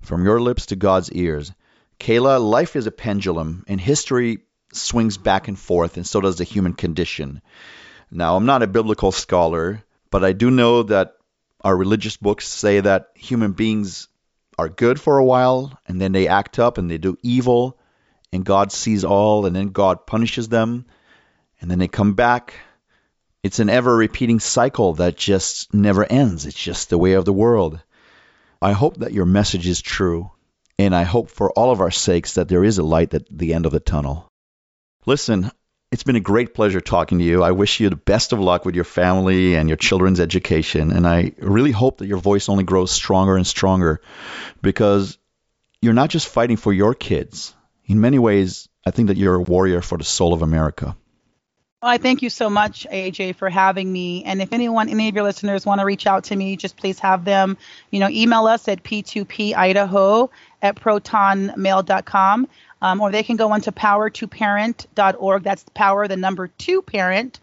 From 0.00 0.24
your 0.24 0.40
lips 0.40 0.66
to 0.66 0.76
God's 0.76 1.10
ears. 1.12 1.52
Kayla, 1.98 2.40
life 2.40 2.76
is 2.76 2.86
a 2.86 2.90
pendulum, 2.90 3.64
and 3.66 3.80
history 3.80 4.38
swings 4.72 5.16
back 5.18 5.48
and 5.48 5.58
forth, 5.58 5.96
and 5.96 6.06
so 6.06 6.20
does 6.20 6.36
the 6.36 6.44
human 6.44 6.74
condition. 6.74 7.40
Now, 8.10 8.36
I'm 8.36 8.46
not 8.46 8.62
a 8.62 8.66
biblical 8.66 9.12
scholar, 9.12 9.82
but 10.10 10.24
I 10.24 10.32
do 10.32 10.50
know 10.50 10.84
that 10.84 11.14
our 11.62 11.76
religious 11.76 12.16
books 12.16 12.46
say 12.46 12.80
that 12.80 13.08
human 13.14 13.52
beings 13.52 14.08
are 14.58 14.68
good 14.68 15.00
for 15.00 15.18
a 15.18 15.24
while, 15.24 15.78
and 15.86 16.00
then 16.00 16.12
they 16.12 16.28
act 16.28 16.58
up 16.58 16.78
and 16.78 16.90
they 16.90 16.98
do 16.98 17.16
evil, 17.22 17.78
and 18.32 18.44
God 18.44 18.72
sees 18.72 19.04
all, 19.04 19.46
and 19.46 19.56
then 19.56 19.68
God 19.68 20.06
punishes 20.06 20.48
them 20.48 20.86
and 21.60 21.70
then 21.70 21.78
they 21.78 21.88
come 21.88 22.14
back. 22.14 22.54
It's 23.42 23.58
an 23.60 23.70
ever 23.70 23.94
repeating 23.94 24.40
cycle 24.40 24.94
that 24.94 25.16
just 25.16 25.72
never 25.72 26.04
ends. 26.04 26.46
It's 26.46 26.56
just 26.56 26.90
the 26.90 26.98
way 26.98 27.12
of 27.12 27.24
the 27.24 27.32
world. 27.32 27.80
I 28.60 28.72
hope 28.72 28.98
that 28.98 29.12
your 29.12 29.26
message 29.26 29.66
is 29.66 29.82
true, 29.82 30.30
and 30.78 30.94
I 30.94 31.04
hope 31.04 31.30
for 31.30 31.50
all 31.52 31.70
of 31.70 31.80
our 31.80 31.90
sakes 31.90 32.34
that 32.34 32.48
there 32.48 32.64
is 32.64 32.78
a 32.78 32.82
light 32.82 33.14
at 33.14 33.26
the 33.30 33.54
end 33.54 33.66
of 33.66 33.72
the 33.72 33.80
tunnel. 33.80 34.28
Listen, 35.04 35.50
it's 35.92 36.02
been 36.02 36.16
a 36.16 36.20
great 36.20 36.54
pleasure 36.54 36.80
talking 36.80 37.18
to 37.18 37.24
you. 37.24 37.42
I 37.42 37.52
wish 37.52 37.78
you 37.78 37.88
the 37.88 37.96
best 37.96 38.32
of 38.32 38.40
luck 38.40 38.64
with 38.64 38.74
your 38.74 38.84
family 38.84 39.54
and 39.54 39.68
your 39.68 39.76
children's 39.76 40.20
education, 40.20 40.90
and 40.90 41.06
I 41.06 41.32
really 41.38 41.70
hope 41.70 41.98
that 41.98 42.08
your 42.08 42.18
voice 42.18 42.48
only 42.48 42.64
grows 42.64 42.90
stronger 42.90 43.36
and 43.36 43.46
stronger 43.46 44.00
because 44.62 45.18
you're 45.80 45.92
not 45.92 46.10
just 46.10 46.28
fighting 46.28 46.56
for 46.56 46.72
your 46.72 46.94
kids. 46.94 47.54
In 47.84 48.00
many 48.00 48.18
ways, 48.18 48.68
I 48.84 48.90
think 48.90 49.08
that 49.08 49.16
you're 49.16 49.36
a 49.36 49.42
warrior 49.42 49.80
for 49.82 49.96
the 49.96 50.04
soul 50.04 50.32
of 50.32 50.42
America. 50.42 50.96
Well, 51.82 51.92
I 51.92 51.98
thank 51.98 52.22
you 52.22 52.30
so 52.30 52.48
much, 52.48 52.86
AJ, 52.90 53.36
for 53.36 53.50
having 53.50 53.92
me. 53.92 54.24
And 54.24 54.40
if 54.40 54.52
anyone, 54.52 54.88
any 54.88 55.08
of 55.10 55.14
your 55.14 55.24
listeners 55.24 55.66
want 55.66 55.80
to 55.80 55.84
reach 55.84 56.06
out 56.06 56.24
to 56.24 56.36
me, 56.36 56.56
just 56.56 56.76
please 56.76 56.98
have 57.00 57.24
them, 57.24 57.58
you 57.90 58.00
know, 58.00 58.08
email 58.08 58.46
us 58.46 58.66
at 58.66 58.82
p2pidaho 58.82 60.30
at 60.62 60.76
protonmail.com. 60.76 62.48
Um, 62.82 63.00
or 63.00 63.10
they 63.10 63.22
can 63.22 63.36
go 63.36 63.52
onto 63.52 63.70
power2parent.org. 63.70 65.42
That's 65.42 65.64
power, 65.74 66.08
the 66.08 66.16
number 66.16 66.48
two 66.48 66.82
parent.org, 66.82 67.40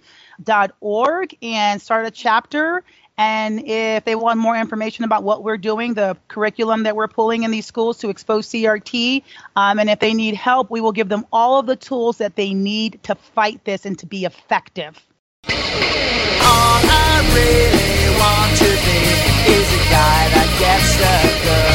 and 1.41 1.81
start 1.81 2.05
a 2.05 2.11
chapter 2.11 2.83
and 3.17 3.61
if 3.67 4.05
they 4.05 4.15
want 4.15 4.39
more 4.39 4.57
information 4.57 5.03
about 5.03 5.23
what 5.23 5.43
we're 5.43 5.57
doing, 5.57 5.93
the 5.93 6.17
curriculum 6.29 6.83
that 6.83 6.95
we're 6.95 7.07
pulling 7.07 7.43
in 7.43 7.51
these 7.51 7.65
schools 7.65 7.99
to 7.99 8.09
expose 8.09 8.47
CRT, 8.47 9.23
um, 9.55 9.79
and 9.79 9.89
if 9.89 9.99
they 9.99 10.13
need 10.13 10.33
help, 10.33 10.71
we 10.71 10.81
will 10.81 10.91
give 10.91 11.09
them 11.09 11.25
all 11.31 11.59
of 11.59 11.67
the 11.67 11.75
tools 11.75 12.17
that 12.17 12.35
they 12.35 12.53
need 12.53 12.99
to 13.03 13.13
fight 13.15 13.63
this 13.65 13.85
and 13.85 13.99
to 13.99 14.05
be 14.07 14.25
effective. 14.25 15.05
All 15.45 15.53
I 16.41 17.21
really 17.35 18.19
want 18.19 18.57
to 18.57 18.65
be 18.65 19.51
is 19.51 19.73
a 19.73 19.83
guy 19.91 20.29
that 20.33 20.49
gets 20.59 20.97
the 20.97 21.45
girl. 21.45 21.72